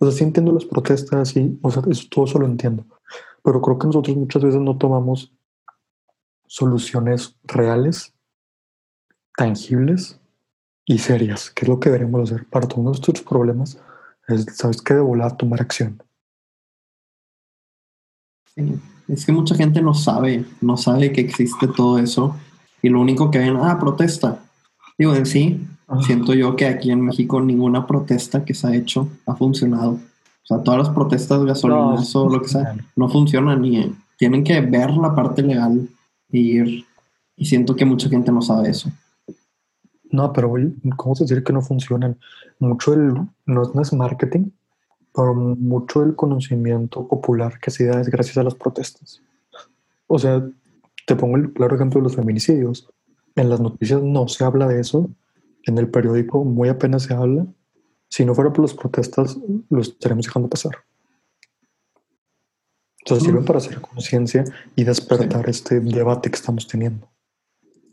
O 0.00 0.04
sea, 0.04 0.18
sí 0.18 0.24
entiendo 0.24 0.50
las 0.50 0.64
protestas 0.64 1.36
y, 1.36 1.56
o 1.62 1.70
sea, 1.70 1.84
eso, 1.88 2.08
todo 2.10 2.24
eso 2.24 2.40
lo 2.40 2.46
entiendo, 2.46 2.84
pero 3.40 3.62
creo 3.62 3.78
que 3.78 3.86
nosotros 3.86 4.16
muchas 4.16 4.42
veces 4.42 4.60
no 4.60 4.76
tomamos 4.76 5.32
soluciones 6.48 7.36
reales, 7.44 8.12
tangibles 9.36 10.20
y 10.84 10.98
serias, 10.98 11.52
que 11.52 11.64
es 11.64 11.68
lo 11.68 11.78
que 11.78 11.90
deberíamos 11.90 12.28
hacer 12.28 12.48
para 12.48 12.66
todos 12.66 12.82
nuestros 12.82 13.22
problemas. 13.22 13.80
Es, 14.26 14.44
¿Sabes 14.56 14.82
qué? 14.82 14.94
De 14.94 15.00
volar, 15.00 15.36
tomar 15.36 15.62
acción. 15.62 16.02
Sí, 18.56 18.74
Es 19.06 19.24
que 19.24 19.30
mucha 19.30 19.54
gente 19.54 19.80
no 19.80 19.94
sabe, 19.94 20.44
no 20.60 20.76
sabe 20.76 21.12
que 21.12 21.20
existe 21.20 21.68
todo 21.68 22.00
eso 22.00 22.34
y 22.82 22.88
lo 22.88 23.00
único 23.00 23.30
que 23.30 23.38
ven, 23.38 23.56
ah, 23.56 23.78
protesta. 23.78 24.38
Digo, 24.96 25.14
en 25.14 25.26
sí, 25.26 25.66
Ajá. 25.86 26.02
siento 26.02 26.34
yo 26.34 26.56
que 26.56 26.66
aquí 26.66 26.90
en 26.90 27.00
México 27.00 27.40
ninguna 27.40 27.86
protesta 27.86 28.44
que 28.44 28.54
se 28.54 28.66
ha 28.66 28.74
hecho 28.74 29.08
ha 29.26 29.34
funcionado. 29.34 29.92
O 29.92 30.46
sea, 30.46 30.62
todas 30.62 30.78
las 30.78 30.90
protestas, 30.90 31.44
gasolinas 31.44 32.14
No, 32.14 32.22
o 32.22 32.30
lo 32.30 32.40
que 32.42 32.48
sea, 32.48 32.74
no 32.96 33.08
funcionan 33.08 33.64
y 33.64 33.94
tienen 34.16 34.42
que 34.44 34.60
ver 34.60 34.90
la 34.92 35.14
parte 35.14 35.42
legal 35.42 35.88
y 36.30 36.58
ir. 36.58 36.84
Y 37.36 37.44
siento 37.46 37.76
que 37.76 37.84
mucha 37.84 38.08
gente 38.08 38.32
no 38.32 38.42
sabe 38.42 38.70
eso. 38.70 38.90
No, 40.10 40.32
pero 40.32 40.52
¿cómo 40.96 41.14
se 41.14 41.24
decir 41.24 41.44
que 41.44 41.52
no 41.52 41.60
funcionan? 41.60 42.16
Mucho 42.58 42.92
del, 42.92 43.12
no 43.46 43.62
es- 43.62 43.74
no 43.74 43.82
es 43.82 43.92
marketing, 43.92 44.50
pero 45.14 45.34
mucho 45.34 46.00
del 46.00 46.16
conocimiento 46.16 47.06
popular 47.06 47.60
que 47.60 47.70
se 47.70 47.86
da 47.86 48.00
es 48.00 48.08
gracias 48.08 48.38
a 48.38 48.42
las 48.42 48.54
protestas. 48.54 49.20
O 50.06 50.18
sea, 50.18 50.42
te 51.08 51.16
pongo 51.16 51.38
el 51.38 51.54
claro 51.54 51.74
ejemplo 51.74 52.00
de 52.00 52.04
los 52.04 52.16
feminicidios. 52.16 52.86
En 53.34 53.48
las 53.48 53.60
noticias 53.60 54.02
no 54.02 54.28
se 54.28 54.44
habla 54.44 54.68
de 54.68 54.78
eso, 54.78 55.10
en 55.64 55.78
el 55.78 55.88
periódico 55.88 56.44
muy 56.44 56.68
apenas 56.68 57.04
se 57.04 57.14
habla. 57.14 57.46
Si 58.10 58.26
no 58.26 58.34
fuera 58.34 58.52
por 58.52 58.62
las 58.62 58.74
protestas, 58.74 59.38
lo 59.70 59.80
estaremos 59.80 60.26
dejando 60.26 60.50
pasar. 60.50 60.72
Entonces 62.98 63.24
sirven 63.24 63.42
Mm. 63.42 63.46
para 63.46 63.58
hacer 63.58 63.80
conciencia 63.80 64.44
y 64.76 64.84
despertar 64.84 65.48
este 65.48 65.80
debate 65.80 66.30
que 66.30 66.36
estamos 66.36 66.66
teniendo. 66.68 67.08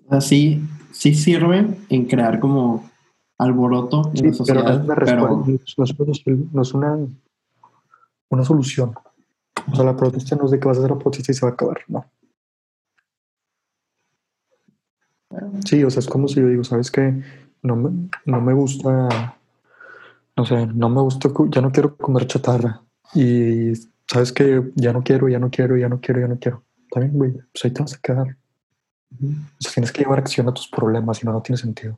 Así 0.10 0.62
sí 0.92 1.16
sirve 1.16 1.66
en 1.88 2.06
crear 2.08 2.42
como 2.42 2.90
alboroto 3.38 4.12
en 4.14 4.14
la 4.14 4.22
pero 4.22 4.28
no 4.30 4.34
sociedad, 4.34 4.74
es 4.74 4.84
una 4.84 4.96
pero, 4.96 5.44
respuesta, 5.46 5.78
no 5.78 5.84
es 5.86 5.94
una, 5.94 6.48
no 6.52 6.62
es 6.62 6.74
una, 6.74 7.08
una 8.30 8.44
solución. 8.44 8.94
O 9.72 9.76
sea, 9.76 9.86
la 9.86 9.96
protesta 9.96 10.36
no 10.36 10.46
es 10.46 10.52
de 10.52 10.60
que 10.60 10.68
vas 10.68 10.78
a 10.78 10.82
hacer 10.82 10.92
la 10.92 11.00
protesta 11.00 11.32
y 11.32 11.36
se 11.36 11.46
va 11.46 11.52
a 11.52 11.54
acabar, 11.54 11.80
no. 11.88 12.06
Sí, 15.66 15.84
o 15.84 15.90
sea, 15.90 16.00
es 16.00 16.08
como 16.08 16.28
si 16.28 16.40
yo 16.40 16.48
digo, 16.48 16.64
¿sabes 16.64 16.92
qué? 16.92 17.22
No 17.62 17.76
me, 17.76 18.10
no 18.26 18.42
me 18.42 18.54
gusta, 18.54 19.38
no 20.36 20.46
sé, 20.46 20.68
no 20.68 20.90
me 20.90 21.02
gusta, 21.02 21.30
ya 21.50 21.62
no 21.62 21.72
quiero 21.72 21.96
comer 21.96 22.28
chatarra. 22.28 22.82
Y 23.14 23.74
¿sabes 24.08 24.32
qué? 24.32 24.64
Ya 24.76 24.94
no 24.94 25.04
quiero, 25.04 25.30
ya 25.30 25.40
no 25.40 25.50
quiero, 25.50 25.78
ya 25.78 25.90
no 25.90 26.00
quiero, 26.00 26.22
ya 26.22 26.28
no 26.28 26.40
quiero. 26.40 26.64
También, 26.92 27.14
güey, 27.14 27.32
pues 27.32 27.66
ahí 27.66 27.72
te 27.72 27.82
vas 27.82 27.94
a 27.94 28.00
quedar. 28.00 28.38
O 29.12 29.62
sea, 29.62 29.72
tienes 29.74 29.92
que 29.92 30.04
llevar 30.04 30.20
acción 30.20 30.48
a 30.50 30.54
tus 30.54 30.68
problemas, 30.68 31.18
si 31.18 31.26
no, 31.26 31.32
no 31.32 31.42
tiene 31.42 31.58
sentido. 31.58 31.98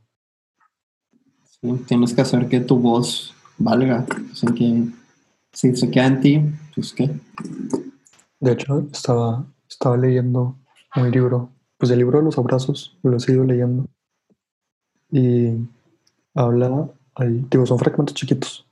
sí, 1.44 1.72
tienes 1.88 2.14
que 2.14 2.22
hacer 2.22 2.48
que 2.48 2.60
tu 2.60 2.78
voz 2.80 3.34
valga. 3.58 4.06
O 4.32 4.36
sea, 4.36 4.54
que 4.54 4.84
si 5.52 5.76
se 5.76 5.90
queda 5.90 6.06
en 6.08 6.22
ti, 6.22 6.42
pues 6.76 6.94
qué. 6.94 7.10
De 8.40 8.52
hecho, 8.52 8.88
estaba, 8.92 9.46
estaba 9.68 9.98
leyendo 9.98 10.58
un 10.96 11.12
libro, 11.12 11.52
pues 11.78 11.92
el 11.92 12.00
libro 12.00 12.20
de 12.20 12.26
los 12.26 12.38
abrazos, 12.38 12.98
lo 13.04 13.18
he 13.18 13.20
seguido 13.20 13.44
leyendo. 13.44 13.88
Y 15.12 15.54
habla, 16.34 16.90
digo, 17.50 17.66
son 17.66 17.80
fragmentos 17.80 18.16
chiquitos. 18.16 18.66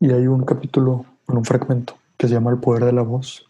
Y 0.00 0.12
hay 0.12 0.26
un 0.26 0.44
capítulo, 0.44 1.04
bueno, 1.26 1.40
un 1.40 1.44
fragmento 1.44 1.94
que 2.16 2.28
se 2.28 2.34
llama 2.34 2.50
El 2.50 2.58
poder 2.58 2.84
de 2.84 2.92
la 2.92 3.02
voz. 3.02 3.46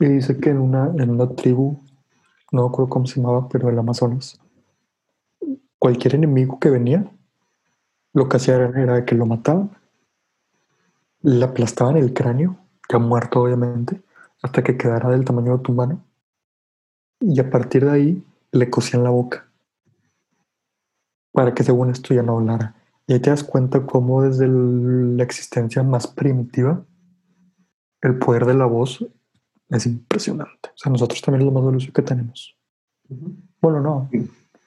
Y 0.00 0.06
dice 0.06 0.38
que 0.38 0.50
en 0.50 0.58
una, 0.58 0.86
en 0.86 1.10
una 1.10 1.28
tribu, 1.30 1.78
no 2.52 2.62
me 2.62 2.68
acuerdo 2.68 2.88
cómo 2.88 3.06
se 3.06 3.20
llamaba, 3.20 3.48
pero 3.48 3.68
del 3.68 3.78
Amazonas, 3.78 4.40
cualquier 5.78 6.14
enemigo 6.14 6.58
que 6.58 6.70
venía, 6.70 7.10
lo 8.12 8.28
que 8.28 8.36
hacían 8.36 8.76
era 8.76 9.04
que 9.04 9.14
lo 9.14 9.26
mataban, 9.26 9.70
le 11.22 11.44
aplastaban 11.44 11.96
el 11.96 12.12
cráneo, 12.12 12.56
ya 12.90 12.98
muerto 12.98 13.42
obviamente, 13.42 14.02
hasta 14.42 14.62
que 14.62 14.76
quedara 14.76 15.10
del 15.10 15.24
tamaño 15.24 15.56
de 15.56 15.62
tu 15.62 15.72
mano. 15.72 16.04
Y 17.20 17.40
a 17.40 17.50
partir 17.50 17.84
de 17.84 17.90
ahí 17.90 18.26
le 18.52 18.70
cosían 18.70 19.04
la 19.04 19.10
boca 19.10 19.48
para 21.32 21.52
que 21.54 21.64
según 21.64 21.90
esto 21.90 22.14
ya 22.14 22.22
no 22.22 22.38
hablara. 22.38 22.74
Y 23.06 23.12
ahí 23.12 23.20
te 23.20 23.30
das 23.30 23.42
cuenta 23.42 23.84
cómo 23.84 24.22
desde 24.22 24.44
el- 24.44 25.16
la 25.16 25.24
existencia 25.24 25.82
más 25.82 26.06
primitiva 26.06 26.84
el 28.00 28.18
poder 28.18 28.44
de 28.44 28.54
la 28.54 28.66
voz 28.66 29.04
es 29.70 29.86
impresionante. 29.86 30.68
O 30.68 30.76
sea, 30.76 30.92
nosotros 30.92 31.20
también 31.22 31.40
es 31.42 31.46
lo 31.46 31.52
más 31.52 31.64
valioso 31.64 31.92
que 31.92 32.02
tenemos. 32.02 32.56
Bueno, 33.60 33.80
no, 33.80 34.08
lo 34.12 34.20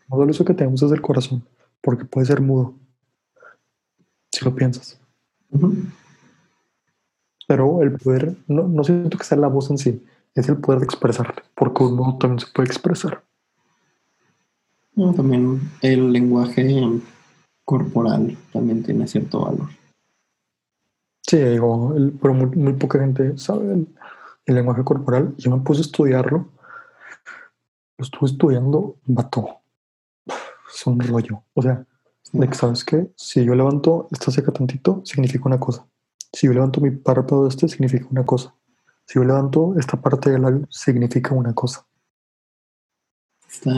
más 0.10 0.20
valioso 0.20 0.44
que 0.44 0.54
tenemos 0.54 0.82
es 0.82 0.92
el 0.92 1.02
corazón, 1.02 1.44
porque 1.82 2.04
puede 2.06 2.26
ser 2.26 2.42
mudo, 2.42 2.74
si 4.32 4.44
lo 4.44 4.54
piensas. 4.56 5.00
Pero 7.48 7.82
el 7.82 7.92
poder, 7.94 8.36
no, 8.48 8.68
no 8.68 8.84
siento 8.84 9.18
que 9.18 9.24
sea 9.24 9.38
la 9.38 9.48
voz 9.48 9.70
en 9.70 9.78
sí, 9.78 10.04
es 10.36 10.50
el 10.50 10.58
poder 10.58 10.80
de 10.80 10.86
expresarte, 10.86 11.42
porque 11.56 11.84
uno 11.84 12.18
también 12.20 12.40
se 12.40 12.48
puede 12.54 12.68
expresar. 12.68 13.24
No, 14.96 15.14
También 15.14 15.60
el 15.82 16.12
lenguaje 16.12 17.02
corporal 17.66 18.36
también 18.52 18.84
tiene 18.84 19.08
cierto 19.08 19.42
valor. 19.46 19.68
Sí, 21.22 21.38
digo, 21.38 21.94
el- 21.96 22.14
pero 22.14 22.34
muy, 22.34 22.48
muy 22.56 22.74
poca 22.74 23.00
gente 23.00 23.38
sabe 23.38 23.74
el, 23.74 23.88
el 24.46 24.56
lenguaje 24.56 24.84
corporal. 24.84 25.36
Yo 25.38 25.52
me 25.56 25.62
puse 25.64 25.82
a 25.82 25.84
estudiarlo. 25.84 26.50
Lo 27.98 28.06
estuve 28.06 28.30
estudiando, 28.30 28.96
vato. 29.06 29.48
Es 30.74 30.86
un 30.88 31.00
rollo. 31.00 31.44
O 31.54 31.62
sea, 31.62 31.86
sabes 32.54 32.84
que 32.86 33.12
si 33.16 33.44
yo 33.44 33.56
levanto 33.56 34.08
esta 34.12 34.32
ceja 34.32 34.52
tantito, 34.52 35.02
significa 35.04 35.44
una 35.46 35.60
cosa. 35.60 35.86
Si 36.32 36.48
yo 36.48 36.54
levanto 36.54 36.80
mi 36.82 36.92
párpado 36.92 37.48
este, 37.48 37.68
significa 37.68 38.08
una 38.10 38.26
cosa. 38.26 38.54
Si 39.08 39.16
yo 39.16 39.24
levanto 39.24 39.76
esta 39.80 40.00
parte 40.00 40.30
del 40.30 40.42
labio, 40.42 40.68
significa 40.70 41.34
una 41.34 41.54
cosa. 41.54 41.86
Está 43.50 43.72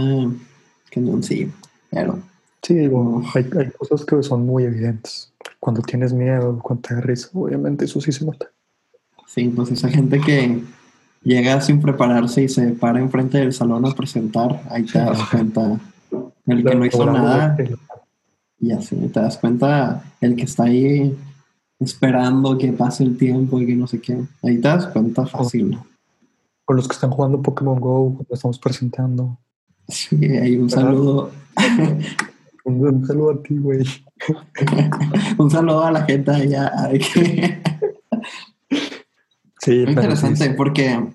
cañoncillo, 0.91 1.51
pero 1.91 2.19
Sí, 2.61 2.75
digo, 2.75 3.23
hay, 3.33 3.49
hay 3.57 3.71
cosas 3.71 4.05
que 4.05 4.21
son 4.21 4.45
muy 4.45 4.63
evidentes. 4.63 5.31
Cuando 5.59 5.81
tienes 5.81 6.13
miedo, 6.13 6.59
cuando 6.61 6.81
te 6.81 6.95
da 6.95 7.01
risa, 7.01 7.29
obviamente 7.33 7.85
eso 7.85 8.01
sí 8.01 8.11
se 8.11 8.25
nota. 8.25 8.51
sí, 9.27 9.47
pues 9.55 9.71
esa 9.71 9.89
gente 9.89 10.19
que 10.19 10.61
llega 11.23 11.61
sin 11.61 11.81
prepararse 11.81 12.43
y 12.43 12.49
se 12.49 12.69
para 12.73 12.99
enfrente 12.99 13.37
del 13.37 13.53
salón 13.53 13.85
a 13.85 13.95
presentar, 13.95 14.61
ahí 14.69 14.83
te 14.83 14.99
das 14.99 15.19
cuenta. 15.29 15.79
El 16.45 16.63
que 16.65 16.75
no 16.75 16.85
hizo 16.85 17.05
nada, 17.05 17.55
y 18.59 18.71
así 18.71 18.95
te 18.95 19.19
das 19.19 19.37
cuenta, 19.37 20.03
el 20.19 20.35
que 20.35 20.43
está 20.43 20.63
ahí 20.63 21.17
esperando 21.79 22.57
que 22.57 22.71
pase 22.73 23.03
el 23.03 23.17
tiempo 23.17 23.59
y 23.61 23.65
que 23.65 23.75
no 23.75 23.87
sé 23.87 24.01
qué, 24.01 24.17
ahí 24.43 24.55
te 24.59 24.67
das 24.67 24.87
cuenta 24.87 25.25
fácil. 25.25 25.71
¿no? 25.71 25.85
Con 26.65 26.75
los 26.77 26.87
que 26.87 26.93
están 26.93 27.11
jugando 27.11 27.41
Pokémon 27.41 27.79
Go, 27.79 28.13
cuando 28.15 28.33
estamos 28.35 28.59
presentando. 28.59 29.37
Sí, 29.87 30.15
hay 30.25 30.55
un 30.57 30.67
¿Verdad? 30.67 30.83
saludo, 30.83 31.31
Un, 32.65 32.85
un 32.85 33.07
saludo 33.07 33.31
a 33.31 33.41
ti, 33.41 33.57
güey. 33.57 33.83
un 35.39 35.49
saludo 35.49 35.83
a 35.85 35.91
la 35.91 36.03
gente 36.03 36.29
allá. 36.31 36.71
Sí, 39.61 39.71
Muy 39.81 39.89
interesante 39.89 40.45
sí, 40.45 40.51
porque 40.55 41.05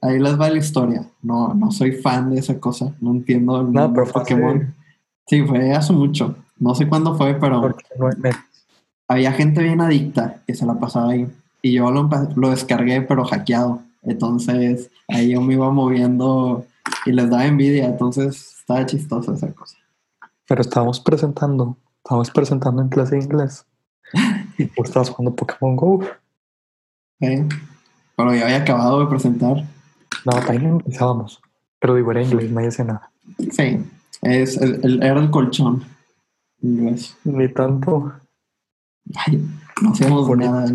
ahí 0.00 0.18
les 0.18 0.40
va 0.40 0.48
la 0.48 0.56
historia. 0.58 1.06
No, 1.22 1.52
no 1.54 1.70
soy 1.70 1.92
fan 1.92 2.30
de 2.30 2.40
esa 2.40 2.58
cosa, 2.58 2.94
no 3.00 3.10
entiendo 3.10 3.60
el 3.60 3.70
No, 3.72 3.92
pero 3.92 4.06
fue 4.06 4.22
Pokémon. 4.22 4.56
hace- 4.56 4.72
Sí, 5.26 5.42
fue 5.46 5.72
hace 5.72 5.92
mucho. 5.92 6.34
No 6.58 6.74
sé 6.74 6.88
cuándo 6.88 7.14
fue, 7.16 7.34
pero 7.34 7.60
porque 7.60 7.84
no 7.98 8.06
hay 8.08 8.16
meses. 8.16 8.40
Había 9.08 9.32
gente 9.32 9.62
bien 9.62 9.80
adicta 9.80 10.36
que 10.46 10.54
se 10.54 10.66
la 10.66 10.74
pasaba 10.74 11.10
ahí. 11.12 11.28
Y 11.62 11.72
yo 11.74 11.90
lo, 11.90 12.08
lo 12.36 12.50
descargué, 12.50 13.02
pero 13.02 13.24
hackeado. 13.24 13.80
Entonces 14.02 14.90
ahí 15.08 15.30
yo 15.32 15.40
me 15.40 15.54
iba 15.54 15.70
moviendo 15.70 16.66
y 17.06 17.12
les 17.12 17.30
daba 17.30 17.46
envidia. 17.46 17.86
Entonces 17.86 18.56
estaba 18.60 18.84
chistosa 18.86 19.32
esa 19.34 19.52
cosa. 19.52 19.76
Pero 20.48 20.60
estábamos 20.62 21.00
presentando, 21.00 21.76
estábamos 21.98 22.30
presentando 22.30 22.82
en 22.82 22.88
clase 22.88 23.16
de 23.16 23.22
inglés. 23.22 23.64
Y 24.58 24.66
tú 24.66 24.82
estabas 24.82 25.08
jugando 25.10 25.34
Pokémon 25.36 25.76
Go. 25.76 25.94
¿ok? 25.94 26.04
Pero 28.16 28.34
ya 28.34 28.44
había 28.44 28.58
acabado 28.58 29.00
de 29.00 29.06
presentar. 29.06 29.64
No, 30.24 30.32
también 30.44 30.66
empezábamos. 30.66 31.40
Pero 31.80 31.94
digo, 31.94 32.10
era 32.10 32.22
inglés, 32.22 32.50
no 32.50 32.60
decía 32.60 32.84
nada. 32.84 33.10
Sí, 33.50 33.82
es, 34.20 34.56
el- 34.58 34.80
el- 34.84 35.02
era 35.02 35.20
el 35.20 35.30
colchón. 35.30 35.84
Inglés. 36.60 37.16
Ni 37.24 37.48
tanto. 37.48 38.12
No 39.06 40.26
Bonito. 40.26 40.50
nada. 40.50 40.72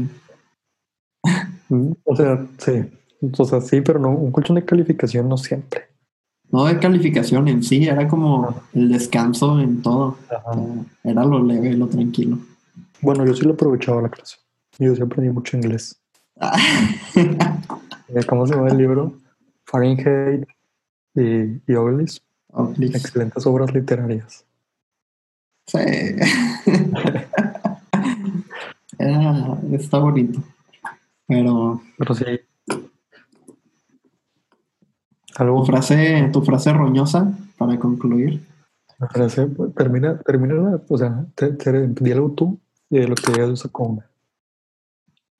Mm, 1.69 1.91
O 2.03 2.15
sea, 2.15 2.45
sí. 2.57 2.83
O 3.37 3.45
sea, 3.45 3.61
sí, 3.61 3.81
pero 3.81 3.99
no, 3.99 4.09
un 4.11 4.31
colchón 4.31 4.55
de 4.55 4.65
calificación 4.65 5.27
no 5.27 5.37
siempre. 5.37 5.87
No 6.49 6.65
de 6.65 6.79
calificación 6.79 7.47
en 7.47 7.61
sí, 7.63 7.87
era 7.87 8.07
como 8.07 8.61
el 8.73 8.89
descanso 8.89 9.59
en 9.59 9.81
todo. 9.81 10.17
Era 11.03 11.25
lo 11.25 11.43
leve, 11.43 11.73
lo 11.73 11.87
tranquilo. 11.87 12.37
Bueno, 13.01 13.25
yo 13.25 13.33
sí 13.33 13.43
lo 13.43 13.53
aprovechaba 13.53 14.01
la 14.01 14.09
clase. 14.09 14.37
Yo 14.79 14.95
sí 14.95 15.01
aprendí 15.01 15.31
mucho 15.31 15.57
inglés. 15.57 15.99
Eh, 18.09 18.23
¿Cómo 18.25 18.47
se 18.47 18.55
llama 18.55 18.69
el 18.69 18.77
libro? 18.77 19.17
Fahrenheit 19.65 20.47
y, 21.13 21.21
y. 21.67 21.75
Excelentes 22.79 23.45
obras 23.45 23.73
literarias. 23.73 24.45
Sí. 25.65 25.77
Era- 28.99 29.59
está 29.71 29.99
bonito. 29.99 30.41
Pero 31.27 31.81
Pero 31.97 32.15
sí. 32.15 32.25
Tu 35.37 35.65
frase, 35.65 36.29
tu 36.33 36.41
frase 36.41 36.73
roñosa 36.73 37.31
para 37.57 37.77
concluir. 37.77 38.43
La 38.97 39.07
frase, 39.07 39.45
pues, 39.45 39.73
termina, 39.75 40.17
termina, 40.19 40.81
o 40.87 40.97
sea, 40.97 41.25
te, 41.35 41.49
te, 41.49 41.87
tú 41.89 42.59
y 42.89 42.97
de 42.97 43.07
lo 43.07 43.13
que 43.13 43.33
ya 43.37 43.45
usa 43.45 43.69
como. 43.71 44.01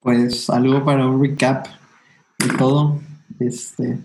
Pues 0.00 0.48
algo 0.48 0.84
para 0.84 1.06
un 1.06 1.20
recap 1.20 1.66
de 2.38 2.48
todo. 2.56 3.00
Este, 3.40 3.98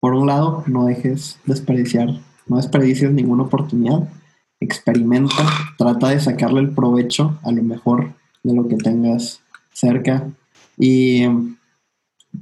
por 0.00 0.14
un 0.14 0.26
lado, 0.26 0.64
no 0.66 0.86
dejes 0.86 1.38
desperdiciar, 1.46 2.08
no 2.48 2.56
desperdicies 2.56 3.12
ninguna 3.12 3.44
oportunidad. 3.44 4.08
Experimenta, 4.58 5.44
trata 5.78 6.08
de 6.08 6.18
sacarle 6.20 6.60
el 6.60 6.74
provecho 6.74 7.38
a 7.44 7.52
lo 7.52 7.62
mejor 7.62 8.14
de 8.44 8.54
lo 8.54 8.68
que 8.68 8.76
tengas 8.76 9.40
cerca. 9.72 10.30
Y 10.78 11.24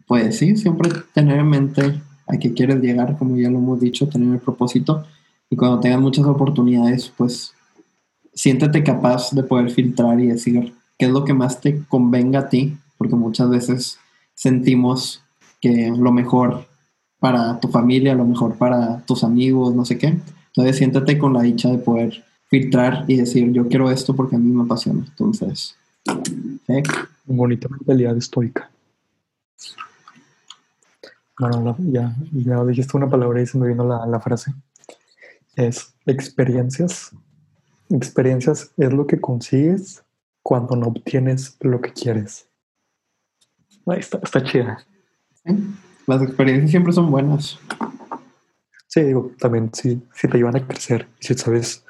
pues 0.06 0.38
sí, 0.38 0.56
siempre 0.56 0.90
tener 1.14 1.38
en 1.38 1.48
mente 1.48 2.02
a 2.26 2.36
qué 2.36 2.52
quieres 2.52 2.80
llegar, 2.80 3.16
como 3.16 3.36
ya 3.36 3.50
lo 3.50 3.58
hemos 3.58 3.80
dicho, 3.80 4.08
tener 4.08 4.34
el 4.34 4.40
propósito. 4.40 5.06
Y 5.48 5.56
cuando 5.56 5.80
tengas 5.80 6.00
muchas 6.00 6.26
oportunidades, 6.26 7.10
pues 7.16 7.54
siéntete 8.34 8.82
capaz 8.82 9.30
de 9.32 9.42
poder 9.42 9.70
filtrar 9.70 10.20
y 10.20 10.26
decir 10.26 10.74
qué 10.98 11.06
es 11.06 11.12
lo 11.12 11.24
que 11.24 11.34
más 11.34 11.60
te 11.60 11.82
convenga 11.86 12.40
a 12.40 12.48
ti, 12.48 12.76
porque 12.98 13.16
muchas 13.16 13.48
veces 13.48 13.98
sentimos 14.34 15.22
que 15.60 15.92
lo 15.96 16.12
mejor 16.12 16.66
para 17.18 17.60
tu 17.60 17.68
familia, 17.68 18.14
lo 18.14 18.24
mejor 18.24 18.56
para 18.56 19.00
tus 19.06 19.22
amigos, 19.22 19.74
no 19.74 19.84
sé 19.84 19.98
qué. 19.98 20.18
Entonces 20.48 20.76
siéntate 20.76 21.18
con 21.18 21.32
la 21.32 21.42
dicha 21.42 21.70
de 21.70 21.78
poder 21.78 22.24
filtrar 22.48 23.04
y 23.08 23.16
decir, 23.16 23.52
yo 23.52 23.68
quiero 23.68 23.90
esto 23.90 24.14
porque 24.16 24.36
a 24.36 24.38
mí 24.38 24.50
me 24.52 24.64
apasiona. 24.64 25.04
Entonces, 25.08 25.76
¿eh? 26.68 26.82
bonita 27.24 27.68
mentalidad 27.68 28.16
estoica. 28.16 28.70
Bueno, 31.38 31.76
ya, 31.78 32.14
ya 32.32 32.64
dijiste 32.64 32.96
una 32.96 33.08
palabra 33.08 33.40
y 33.40 33.46
se 33.46 33.58
me 33.58 33.68
vino 33.68 33.86
la, 33.86 34.06
la 34.06 34.20
frase. 34.20 34.52
Es 35.56 35.94
experiencias. 36.06 37.12
Experiencias 37.90 38.72
es 38.76 38.92
lo 38.92 39.06
que 39.06 39.20
consigues 39.20 40.02
cuando 40.42 40.76
no 40.76 40.88
obtienes 40.88 41.56
lo 41.60 41.80
que 41.80 41.92
quieres. 41.92 42.48
Ahí 43.86 43.98
está, 43.98 44.18
está 44.22 44.42
chida. 44.42 44.84
Las 46.06 46.22
experiencias 46.22 46.70
siempre 46.70 46.92
son 46.92 47.10
buenas. 47.10 47.58
Sí, 48.86 49.02
digo, 49.02 49.32
también 49.38 49.70
sí, 49.72 50.02
si 50.14 50.28
te 50.28 50.36
llevan 50.36 50.56
a 50.56 50.66
crecer 50.66 51.08
y 51.20 51.26
si 51.26 51.34
sabes 51.34 51.84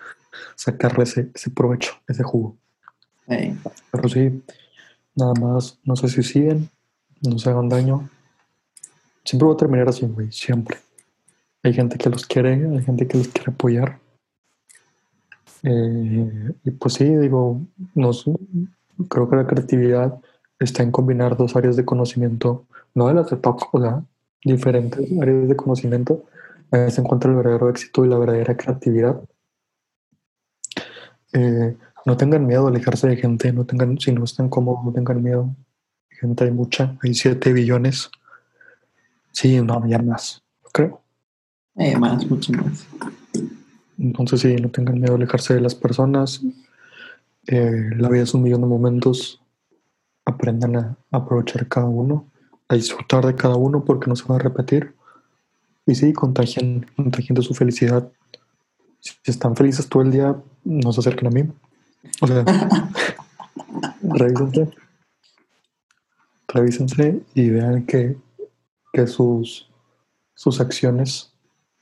sacarle 0.55 1.05
ese, 1.05 1.31
ese 1.35 1.51
provecho, 1.51 1.95
ese 2.07 2.23
jugo. 2.23 2.57
Pero 3.27 4.09
sí, 4.09 4.43
nada 5.14 5.35
más 5.35 5.79
no 5.85 5.97
se 5.97 6.09
suiciden, 6.09 6.68
no 7.23 7.39
se 7.39 7.51
hagan 7.51 7.68
daño, 7.68 8.09
Siempre 9.25 9.47
voy 9.47 9.55
a 9.55 9.57
terminar 9.57 9.89
así, 9.89 10.07
güey, 10.07 10.33
siempre. 10.33 10.79
Hay 11.62 11.73
gente 11.73 11.97
que 11.97 12.11
los 12.11 12.27
quiere, 12.27 12.55
hay 12.55 12.83
gente 12.83 13.07
que 13.07 13.18
los 13.18 13.29
quiere 13.29 13.53
apoyar. 13.53 14.01
Eh, 15.62 16.53
y 16.64 16.70
pues 16.73 16.95
sí, 16.95 17.05
digo, 17.05 17.61
nos, 17.95 18.25
creo 19.09 19.31
que 19.31 19.37
la 19.37 19.47
creatividad 19.47 20.18
está 20.59 20.83
en 20.83 20.91
combinar 20.91 21.37
dos 21.37 21.55
áreas 21.55 21.77
de 21.77 21.85
conocimiento, 21.85 22.66
no 22.95 23.07
de 23.07 23.14
las 23.14 23.31
de 23.31 23.37
TOC, 23.37 23.75
o 23.75 23.81
sea, 23.81 24.03
diferentes 24.45 25.07
áreas 25.20 25.49
de 25.49 25.57
conocimiento. 25.57 26.25
Ahí 26.73 26.91
se 26.91 27.01
encuentra 27.01 27.31
el 27.31 27.37
verdadero 27.37 27.68
éxito 27.68 28.05
y 28.05 28.09
la 28.09 28.18
verdadera 28.18 28.57
creatividad. 28.57 29.23
Eh, 31.33 31.77
no 32.05 32.17
tengan 32.17 32.47
miedo 32.47 32.67
a 32.67 32.71
alejarse 32.71 33.09
de 33.09 33.17
gente, 33.17 33.53
no 33.53 33.65
tengan, 33.65 33.99
si 33.99 34.13
no 34.13 34.25
están 34.25 34.49
cómodos, 34.49 34.85
no 34.85 34.93
tengan 34.93 35.23
miedo. 35.23 35.55
Gente 36.11 36.45
hay 36.45 36.51
mucha, 36.51 36.97
hay 37.03 37.15
7 37.15 37.53
billones. 37.53 38.11
Sí, 39.33 39.61
no, 39.61 39.87
ya 39.87 39.99
más, 39.99 40.43
creo. 40.73 41.01
Eh, 41.77 41.97
más, 41.97 42.27
mucho 42.29 42.53
más. 42.53 42.87
Entonces 43.99 44.41
sí, 44.41 44.57
no 44.57 44.71
tengan 44.71 44.99
miedo 44.99 45.13
a 45.13 45.17
alejarse 45.17 45.55
de 45.55 45.61
las 45.61 45.75
personas. 45.75 46.43
Eh, 47.47 47.91
la 47.97 48.09
vida 48.09 48.25
es 48.25 48.35
un 48.35 48.43
millón 48.43 48.63
de 48.63 48.67
momentos. 48.67 49.41
Aprendan 50.25 50.77
a 50.77 50.97
aprovechar 51.11 51.67
cada 51.67 51.87
uno, 51.87 52.31
a 52.69 52.75
disfrutar 52.75 53.27
de 53.27 53.35
cada 53.35 53.57
uno 53.57 53.85
porque 53.85 54.09
no 54.09 54.17
se 54.17 54.25
va 54.25 54.37
a 54.37 54.41
repetir. 54.41 54.95
Y 55.87 55.95
sí, 55.95 56.13
contagien, 56.13 56.87
contagien 56.97 57.35
de 57.35 57.43
su 57.43 57.55
felicidad. 57.55 58.11
Si 59.01 59.15
están 59.25 59.57
felices 59.57 59.89
todo 59.89 60.03
el 60.03 60.13
día, 60.13 60.37
no 60.65 60.93
se 60.93 61.01
acerquen 61.01 61.27
a 61.27 61.31
mí. 61.31 61.53
O 62.21 62.27
sea, 62.27 62.45
revísense. 64.03 64.71
Revísense 66.49 67.23
y 67.35 67.51
vean 67.51 67.87
que 67.87 68.17
que 68.93 69.07
sus, 69.07 69.69
sus 70.35 70.61
acciones 70.61 71.33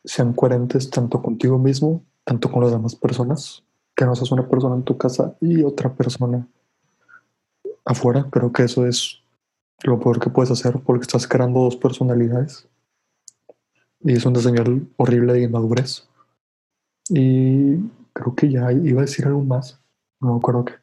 sean 0.05 0.33
coherentes 0.33 0.89
tanto 0.91 1.21
contigo 1.21 1.59
mismo, 1.59 2.05
tanto 2.25 2.51
con 2.51 2.63
las 2.63 2.73
demás 2.73 2.95
personas, 2.95 3.65
que 3.97 4.07
no 4.07 4.15
seas 4.15 4.31
una 4.33 4.49
persona 4.49 4.77
en 4.77 4.85
tu 4.85 4.97
casa 4.97 5.37
y 5.41 5.63
otra 5.63 5.93
persona 5.93 6.47
afuera. 7.85 8.27
Creo 8.31 8.53
que 8.53 8.63
eso 8.63 8.87
es 8.87 9.21
lo 9.83 9.99
peor 9.99 10.21
que 10.21 10.31
puedes 10.31 10.51
hacer 10.51 10.79
porque 10.81 11.03
estás 11.03 11.27
creando 11.27 11.61
dos 11.61 11.77
personalidades 11.77 12.69
y 14.03 14.13
es 14.13 14.25
una 14.25 14.41
señal 14.41 14.89
horrible 14.97 15.33
de 15.35 15.43
inmadurez. 15.43 16.09
Y 17.09 17.77
creo 18.13 18.35
que 18.37 18.51
ya 18.51 18.73
iba 18.73 19.01
a 19.01 19.05
decir 19.05 19.27
algo 19.27 19.43
más. 19.43 19.81
No 20.21 20.39
creo 20.41 20.65
que. 20.65 20.75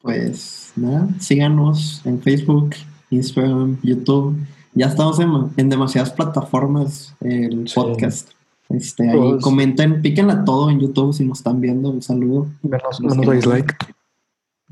Pues 0.00 0.72
nada, 0.76 1.08
síganos 1.18 2.04
en 2.04 2.20
Facebook, 2.20 2.74
Instagram, 3.10 3.78
YouTube. 3.82 4.36
Ya 4.74 4.86
estamos 4.86 5.18
en, 5.20 5.68
demasiadas 5.70 6.12
plataformas 6.12 7.16
el 7.20 7.70
podcast. 7.74 8.30
Este, 8.68 9.08
ahí 9.08 9.18
pues, 9.18 9.42
comenten, 9.42 10.02
píquenla 10.02 10.44
todo 10.44 10.68
en 10.68 10.80
YouTube 10.80 11.14
si 11.14 11.24
nos 11.24 11.38
están 11.38 11.60
viendo. 11.60 11.88
Un 11.90 12.02
saludo. 12.02 12.48
Menos, 12.62 13.00
menos 13.00 13.30
dislike. 13.30 13.94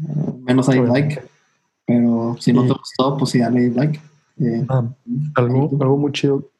Uh, 0.01 0.39
menos 0.43 0.67
dislike. 0.67 1.23
Pero 1.87 2.37
si 2.39 2.53
no 2.53 2.63
te 2.67 2.75
gustó, 2.75 3.17
pues 3.17 3.31
sí, 3.31 3.39
dale 3.39 3.61
dislike. 3.61 4.01
Eh, 4.39 4.67
ah, 4.69 4.85
algo, 5.35 5.71
algo 5.81 5.97
muy 5.97 6.13
chido, 6.13 6.51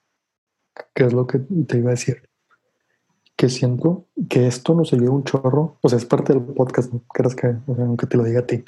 que 0.95 1.05
es 1.05 1.13
lo 1.13 1.27
que 1.27 1.39
te 1.39 1.79
iba 1.79 1.89
a 1.89 1.93
decir. 1.93 2.23
Que 3.43 3.49
siento 3.49 4.07
que 4.29 4.47
esto 4.47 4.73
nos 4.73 4.93
ayuda 4.93 5.11
un 5.11 5.25
chorro. 5.25 5.77
O 5.81 5.89
sea, 5.89 5.99
es 5.99 6.05
parte 6.05 6.33
del 6.33 6.45
podcast, 6.45 6.93
¿no? 6.93 7.03
creas 7.13 7.35
que, 7.35 7.49
o 7.67 7.75
sea, 7.75 7.85
aunque 7.87 8.07
te 8.07 8.17
lo 8.17 8.23
diga 8.23 8.39
a 8.39 8.47
ti 8.47 8.63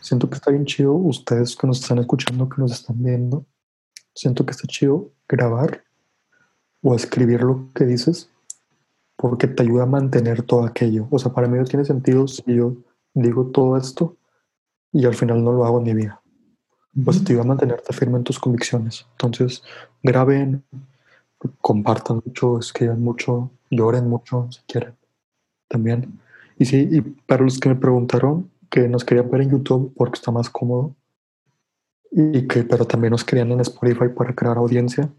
Siento 0.00 0.30
que 0.30 0.36
está 0.36 0.50
bien 0.50 0.64
chido 0.64 0.94
ustedes 0.94 1.54
que 1.54 1.66
nos 1.66 1.82
están 1.82 1.98
escuchando, 1.98 2.48
que 2.48 2.62
nos 2.62 2.72
están 2.72 2.96
viendo. 3.02 3.44
Siento 4.14 4.46
que 4.46 4.52
está 4.52 4.66
chido 4.66 5.10
grabar 5.28 5.84
o 6.80 6.94
escribir 6.94 7.42
lo 7.42 7.68
que 7.74 7.84
dices 7.84 8.30
porque 9.16 9.48
te 9.48 9.64
ayuda 9.64 9.82
a 9.82 9.86
mantener 9.86 10.40
todo 10.44 10.64
aquello. 10.64 11.06
O 11.10 11.18
sea, 11.18 11.34
para 11.34 11.46
mí 11.46 11.58
no 11.58 11.64
tiene 11.64 11.84
sentido 11.84 12.26
si 12.26 12.42
yo 12.46 12.74
digo 13.12 13.48
todo 13.48 13.76
esto 13.76 14.16
y 14.92 15.04
al 15.04 15.14
final 15.14 15.44
no 15.44 15.52
lo 15.52 15.66
hago 15.66 15.76
en 15.76 15.84
mi 15.84 15.92
vida. 15.92 16.22
O 17.04 17.12
sea, 17.12 17.22
te 17.22 17.32
ayuda 17.34 17.44
a 17.44 17.48
mantenerte 17.48 17.92
firme 17.92 18.16
en 18.16 18.24
tus 18.24 18.38
convicciones. 18.38 19.04
Entonces, 19.10 19.62
graben, 20.02 20.64
compartan 21.60 22.22
mucho, 22.24 22.58
escriban 22.58 23.02
mucho, 23.02 23.50
lloren 23.70 24.08
mucho 24.08 24.48
si 24.50 24.60
quieren 24.66 24.94
también. 25.68 26.20
Y 26.58 26.64
sí, 26.64 26.88
y 26.90 27.00
para 27.00 27.44
los 27.44 27.58
que 27.58 27.68
me 27.68 27.76
preguntaron, 27.76 28.50
que 28.70 28.88
nos 28.88 29.04
querían 29.04 29.30
ver 29.30 29.42
en 29.42 29.50
YouTube 29.50 29.92
porque 29.96 30.16
está 30.16 30.30
más 30.30 30.50
cómodo 30.50 30.94
y 32.10 32.46
que 32.46 32.64
pero 32.64 32.86
también 32.86 33.12
nos 33.12 33.24
querían 33.24 33.52
en 33.52 33.60
Spotify 33.60 34.08
para 34.14 34.34
crear 34.34 34.56
audiencia 34.56 35.10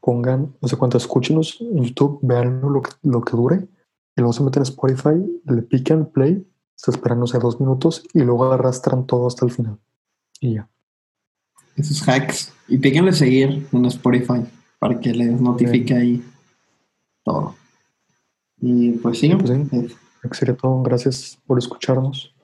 pongan 0.00 0.54
no 0.60 0.68
sé 0.68 0.76
cuánto 0.76 0.98
escúchenos 0.98 1.60
en 1.60 1.82
YouTube 1.82 2.20
vean 2.22 2.60
lo 2.60 2.80
que, 2.80 2.90
lo 3.02 3.22
que 3.22 3.36
dure 3.36 3.56
y 3.56 4.20
luego 4.20 4.32
se 4.32 4.44
meten 4.44 4.60
en 4.60 4.68
Spotify 4.68 5.40
le 5.44 5.62
pican 5.62 6.06
play 6.06 6.46
se 6.76 6.90
esperan 6.90 7.18
no 7.18 7.26
sé 7.26 7.38
dos 7.38 7.58
minutos 7.58 8.06
y 8.12 8.20
luego 8.20 8.52
arrastran 8.52 9.06
todo 9.06 9.26
hasta 9.26 9.44
el 9.46 9.50
final. 9.50 9.78
Y 10.40 10.54
ya. 10.54 10.68
Esos 11.74 12.06
hacks. 12.06 12.52
Y 12.68 12.78
píquenle 12.78 13.12
seguir 13.12 13.66
en 13.72 13.86
Spotify 13.86 14.44
para 14.78 14.98
que 15.00 15.12
les 15.12 15.40
notifique 15.40 15.94
ahí 15.94 16.22
todo 17.24 17.54
y 18.60 18.92
pues 18.92 19.18
sí, 19.18 19.34
pues 19.34 19.50
sí. 19.70 19.96
Sería 20.32 20.56
todo. 20.56 20.82
Gracias 20.82 21.38
por 21.46 21.58
escucharnos 21.58 22.34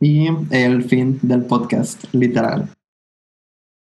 y 0.00 0.28
el 0.50 0.82
fin 0.84 1.18
del 1.22 1.44
podcast, 1.44 2.04
literal. 2.12 2.68